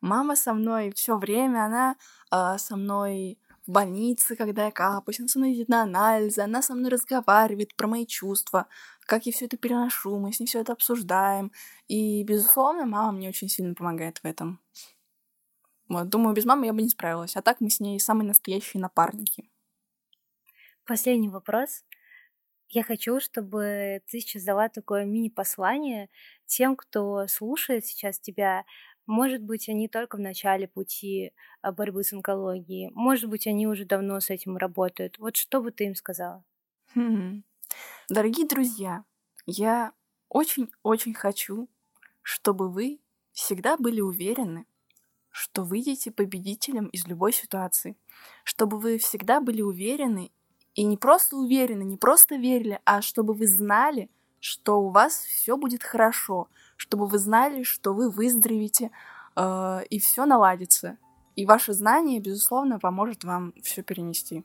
Мама 0.00 0.36
со 0.36 0.52
мной 0.52 0.92
все 0.94 1.16
время, 1.16 1.64
она 1.64 1.96
э, 2.32 2.58
со 2.58 2.76
мной 2.76 3.38
в 3.66 3.70
больнице, 3.70 4.34
когда 4.34 4.66
я 4.66 4.70
капаюсь, 4.72 5.20
она 5.20 5.28
со 5.28 5.38
мной 5.38 5.54
идет 5.54 5.68
на 5.68 5.82
анализы, 5.82 6.40
она 6.40 6.62
со 6.62 6.74
мной 6.74 6.90
разговаривает 6.90 7.76
про 7.76 7.86
мои 7.86 8.06
чувства, 8.06 8.66
как 9.06 9.26
я 9.26 9.32
все 9.32 9.46
это 9.46 9.56
переношу, 9.56 10.18
мы 10.18 10.32
с 10.32 10.40
ней 10.40 10.46
все 10.46 10.60
это 10.60 10.72
обсуждаем. 10.72 11.52
И, 11.86 12.24
безусловно, 12.24 12.86
мама 12.86 13.12
мне 13.12 13.28
очень 13.28 13.48
сильно 13.48 13.74
помогает 13.74 14.18
в 14.18 14.24
этом. 14.24 14.60
Вот, 15.92 16.08
думаю, 16.08 16.34
без 16.34 16.46
мамы 16.46 16.64
я 16.64 16.72
бы 16.72 16.80
не 16.80 16.88
справилась. 16.88 17.36
А 17.36 17.42
так 17.42 17.60
мы 17.60 17.68
с 17.68 17.78
ней 17.78 18.00
самые 18.00 18.26
настоящие 18.26 18.80
напарники. 18.80 19.50
Последний 20.86 21.28
вопрос. 21.28 21.84
Я 22.70 22.82
хочу, 22.82 23.20
чтобы 23.20 24.00
ты 24.10 24.20
сейчас 24.20 24.42
дала 24.44 24.70
такое 24.70 25.04
мини-послание 25.04 26.08
тем, 26.46 26.76
кто 26.76 27.26
слушает 27.26 27.84
сейчас 27.84 28.18
тебя. 28.18 28.64
Может 29.04 29.42
быть, 29.42 29.68
они 29.68 29.86
только 29.86 30.16
в 30.16 30.20
начале 30.20 30.66
пути 30.66 31.34
а, 31.60 31.72
борьбы 31.72 32.04
с 32.04 32.14
онкологией. 32.14 32.90
Может 32.94 33.28
быть, 33.28 33.46
они 33.46 33.66
уже 33.66 33.84
давно 33.84 34.18
с 34.20 34.30
этим 34.30 34.56
работают. 34.56 35.18
Вот 35.18 35.36
что 35.36 35.60
бы 35.60 35.72
ты 35.72 35.84
им 35.84 35.94
сказала? 35.94 36.42
Хм. 36.94 37.44
Дорогие 38.08 38.46
друзья, 38.46 39.04
я 39.44 39.92
очень-очень 40.30 41.12
хочу, 41.12 41.68
чтобы 42.22 42.70
вы 42.70 43.02
всегда 43.32 43.76
были 43.76 44.00
уверены, 44.00 44.64
что 45.32 45.64
выйдете 45.64 46.12
победителем 46.12 46.86
из 46.86 47.06
любой 47.06 47.32
ситуации, 47.32 47.96
чтобы 48.44 48.78
вы 48.78 48.98
всегда 48.98 49.40
были 49.40 49.62
уверены 49.62 50.30
и 50.74 50.84
не 50.84 50.96
просто 50.96 51.36
уверены, 51.36 51.82
не 51.82 51.96
просто 51.96 52.36
верили, 52.36 52.80
а 52.84 53.02
чтобы 53.02 53.34
вы 53.34 53.46
знали, 53.46 54.10
что 54.40 54.80
у 54.80 54.90
вас 54.90 55.24
все 55.24 55.56
будет 55.56 55.82
хорошо, 55.82 56.48
чтобы 56.76 57.06
вы 57.06 57.18
знали, 57.18 57.62
что 57.62 57.94
вы 57.94 58.10
выздоровеете 58.10 58.90
э, 59.36 59.84
и 59.88 59.98
все 59.98 60.26
наладится. 60.26 60.98
И 61.36 61.46
ваше 61.46 61.72
знание, 61.72 62.20
безусловно, 62.20 62.78
поможет 62.78 63.24
вам 63.24 63.54
все 63.62 63.82
перенести. 63.82 64.44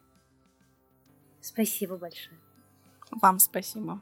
Спасибо 1.41 1.97
большое. 1.97 2.39
Вам 3.11 3.39
спасибо. 3.39 3.99